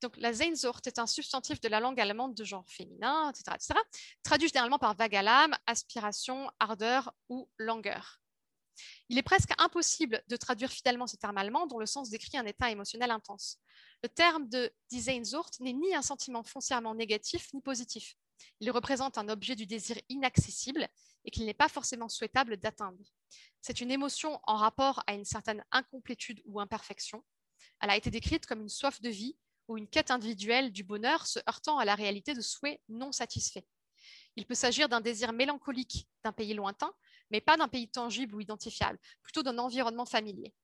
Donc 0.00 0.16
la 0.18 0.32
Sehnsucht 0.32 0.86
est 0.86 1.00
un 1.00 1.08
substantif 1.08 1.60
de 1.60 1.68
la 1.68 1.80
langue 1.80 2.00
allemande 2.00 2.36
de 2.36 2.44
genre 2.44 2.64
féminin, 2.68 3.28
etc., 3.30 3.76
traduit 4.22 4.46
généralement 4.46 4.78
par 4.78 4.94
vague 4.94 5.16
à 5.16 5.48
aspiration, 5.66 6.48
ardeur 6.60 7.12
ou 7.28 7.50
langueur. 7.58 8.20
Il 9.08 9.18
est 9.18 9.24
presque 9.24 9.50
impossible 9.58 10.22
de 10.28 10.36
traduire 10.36 10.70
fidèlement 10.70 11.08
ce 11.08 11.16
terme 11.16 11.38
allemand 11.38 11.66
dont 11.66 11.80
le 11.80 11.86
sens 11.86 12.08
décrit 12.10 12.38
un 12.38 12.46
état 12.46 12.70
émotionnel 12.70 13.10
intense. 13.10 13.58
Le 14.04 14.08
terme 14.08 14.48
de 14.48 14.72
Die 14.92 15.02
Sehnsucht 15.02 15.58
n'est 15.58 15.72
ni 15.72 15.92
un 15.96 16.02
sentiment 16.02 16.44
foncièrement 16.44 16.94
négatif 16.94 17.52
ni 17.52 17.60
positif. 17.60 18.14
Il 18.60 18.70
représente 18.70 19.18
un 19.18 19.28
objet 19.28 19.56
du 19.56 19.66
désir 19.66 19.98
inaccessible 20.08 20.88
et 21.24 21.30
qu'il 21.30 21.44
n'est 21.46 21.54
pas 21.54 21.68
forcément 21.68 22.08
souhaitable 22.08 22.56
d'atteindre. 22.56 23.04
C'est 23.60 23.80
une 23.80 23.90
émotion 23.90 24.40
en 24.44 24.56
rapport 24.56 25.02
à 25.06 25.14
une 25.14 25.24
certaine 25.24 25.64
incomplétude 25.70 26.42
ou 26.46 26.60
imperfection. 26.60 27.24
Elle 27.80 27.90
a 27.90 27.96
été 27.96 28.10
décrite 28.10 28.46
comme 28.46 28.62
une 28.62 28.68
soif 28.68 29.00
de 29.00 29.08
vie 29.08 29.36
ou 29.68 29.76
une 29.76 29.88
quête 29.88 30.10
individuelle 30.10 30.72
du 30.72 30.82
bonheur 30.82 31.26
se 31.26 31.38
heurtant 31.48 31.78
à 31.78 31.84
la 31.84 31.94
réalité 31.94 32.34
de 32.34 32.40
souhaits 32.40 32.80
non 32.88 33.12
satisfaits. 33.12 33.64
Il 34.36 34.46
peut 34.46 34.54
s'agir 34.54 34.88
d'un 34.88 35.00
désir 35.00 35.32
mélancolique 35.32 36.08
d'un 36.24 36.32
pays 36.32 36.54
lointain, 36.54 36.92
mais 37.30 37.40
pas 37.40 37.56
d'un 37.56 37.68
pays 37.68 37.90
tangible 37.90 38.34
ou 38.34 38.40
identifiable, 38.40 38.98
plutôt 39.22 39.42
d'un 39.42 39.58
environnement 39.58 40.06
familier. 40.06 40.54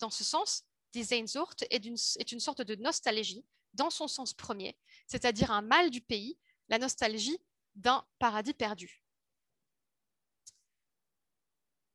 Dans 0.00 0.10
ce 0.10 0.24
sens, 0.24 0.64
Die 0.92 1.04
Sehnsucht 1.04 1.64
est 1.70 1.84
une, 1.84 1.96
est 2.18 2.32
une 2.32 2.40
sorte 2.40 2.62
de 2.62 2.74
nostalgie 2.74 3.44
dans 3.74 3.90
son 3.90 4.08
sens 4.08 4.34
premier, 4.34 4.76
c'est-à-dire 5.06 5.52
un 5.52 5.62
mal 5.62 5.90
du 5.90 6.00
pays, 6.00 6.38
la 6.70 6.78
nostalgie 6.78 7.38
d'un 7.74 8.04
paradis 8.18 8.54
perdu. 8.54 9.04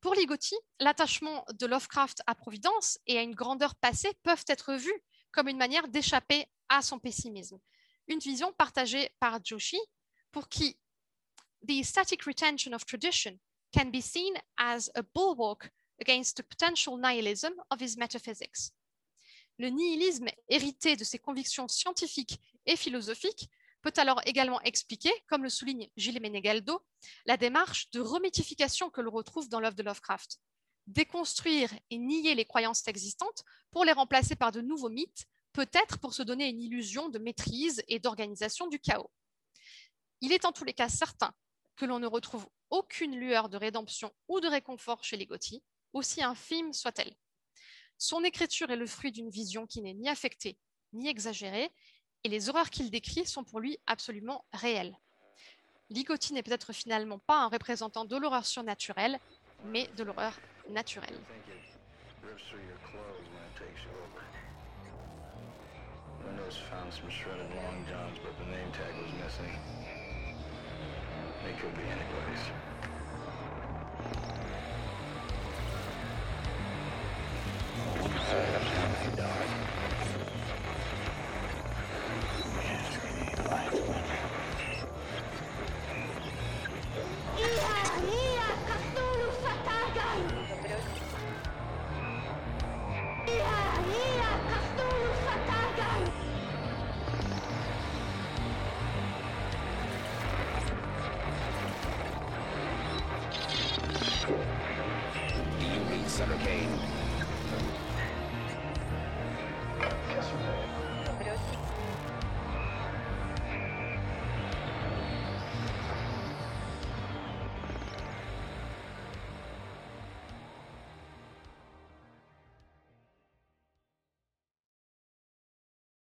Pour 0.00 0.14
Ligotti, 0.14 0.54
l'attachement 0.78 1.44
de 1.52 1.66
Lovecraft 1.66 2.22
à 2.26 2.36
Providence 2.36 2.98
et 3.08 3.18
à 3.18 3.22
une 3.22 3.34
grandeur 3.34 3.74
passée 3.74 4.12
peuvent 4.22 4.44
être 4.46 4.74
vus 4.74 5.02
comme 5.32 5.48
une 5.48 5.56
manière 5.56 5.88
d'échapper 5.88 6.46
à 6.68 6.80
son 6.82 7.00
pessimisme. 7.00 7.58
Une 8.06 8.20
vision 8.20 8.52
partagée 8.52 9.10
par 9.18 9.44
Joshi, 9.44 9.80
pour 10.30 10.48
qui 10.48 10.78
the 11.66 11.82
static 11.82 12.22
retention 12.22 12.72
of 12.72 12.84
tradition 12.84 13.38
can 13.72 13.90
be 13.90 14.00
seen 14.00 14.34
as 14.58 14.90
a 14.94 15.02
bulwark 15.02 15.72
against 16.00 16.36
the 16.36 16.42
potential 16.42 16.96
nihilism 16.98 17.52
of 17.70 17.80
his 17.80 17.96
metaphysics. 17.96 18.70
Le 19.58 19.70
nihilisme 19.70 20.28
hérité 20.48 20.96
de 20.96 21.04
ses 21.04 21.18
convictions 21.18 21.66
scientifiques 21.66 22.38
et 22.66 22.76
philosophiques 22.76 23.48
peut 23.82 23.92
alors 23.96 24.20
également 24.26 24.60
expliquer, 24.62 25.12
comme 25.28 25.42
le 25.42 25.48
souligne 25.48 25.88
Gilles 25.96 26.20
Menegaldo, 26.20 26.84
la 27.26 27.36
démarche 27.36 27.90
de 27.90 28.00
remythification 28.00 28.90
que 28.90 29.00
l'on 29.00 29.10
retrouve 29.10 29.48
dans 29.48 29.60
l'œuvre 29.60 29.76
de 29.76 29.82
Lovecraft. 29.82 30.38
Déconstruire 30.86 31.72
et 31.90 31.98
nier 31.98 32.34
les 32.34 32.44
croyances 32.44 32.86
existantes 32.88 33.42
pour 33.70 33.84
les 33.84 33.92
remplacer 33.92 34.36
par 34.36 34.52
de 34.52 34.60
nouveaux 34.60 34.88
mythes, 34.88 35.26
peut-être 35.52 35.98
pour 35.98 36.14
se 36.14 36.22
donner 36.22 36.48
une 36.48 36.60
illusion 36.60 37.08
de 37.08 37.18
maîtrise 37.18 37.82
et 37.88 37.98
d'organisation 37.98 38.66
du 38.66 38.78
chaos. 38.78 39.10
Il 40.20 40.32
est 40.32 40.44
en 40.44 40.52
tous 40.52 40.64
les 40.64 40.74
cas 40.74 40.88
certain 40.88 41.34
que 41.76 41.84
l'on 41.84 41.98
ne 41.98 42.06
retrouve 42.06 42.48
aucune 42.70 43.16
lueur 43.16 43.48
de 43.48 43.56
rédemption 43.56 44.12
ou 44.28 44.40
de 44.40 44.48
réconfort 44.48 45.04
chez 45.04 45.16
les 45.16 45.26
Gauthier, 45.26 45.62
aussi 45.92 46.22
infime 46.22 46.72
soit-elle. 46.72 47.14
Son 47.98 48.24
écriture 48.24 48.70
est 48.70 48.76
le 48.76 48.86
fruit 48.86 49.12
d'une 49.12 49.30
vision 49.30 49.66
qui 49.66 49.82
n'est 49.82 49.94
ni 49.94 50.08
affectée 50.08 50.58
ni 50.92 51.08
exagérée, 51.08 51.70
et 52.26 52.28
les 52.28 52.48
horreurs 52.48 52.70
qu'il 52.70 52.90
décrit 52.90 53.24
sont 53.24 53.44
pour 53.44 53.60
lui 53.60 53.78
absolument 53.86 54.44
réelles. 54.52 54.98
Ligotti 55.90 56.32
n'est 56.32 56.42
peut-être 56.42 56.72
finalement 56.72 57.20
pas 57.20 57.38
un 57.44 57.46
représentant 57.46 58.04
de 58.04 58.16
l'horreur 58.16 58.44
surnaturelle, 58.44 59.20
mais 59.62 59.88
de 59.94 60.02
l'horreur 60.02 60.36
naturelle. 60.68 61.20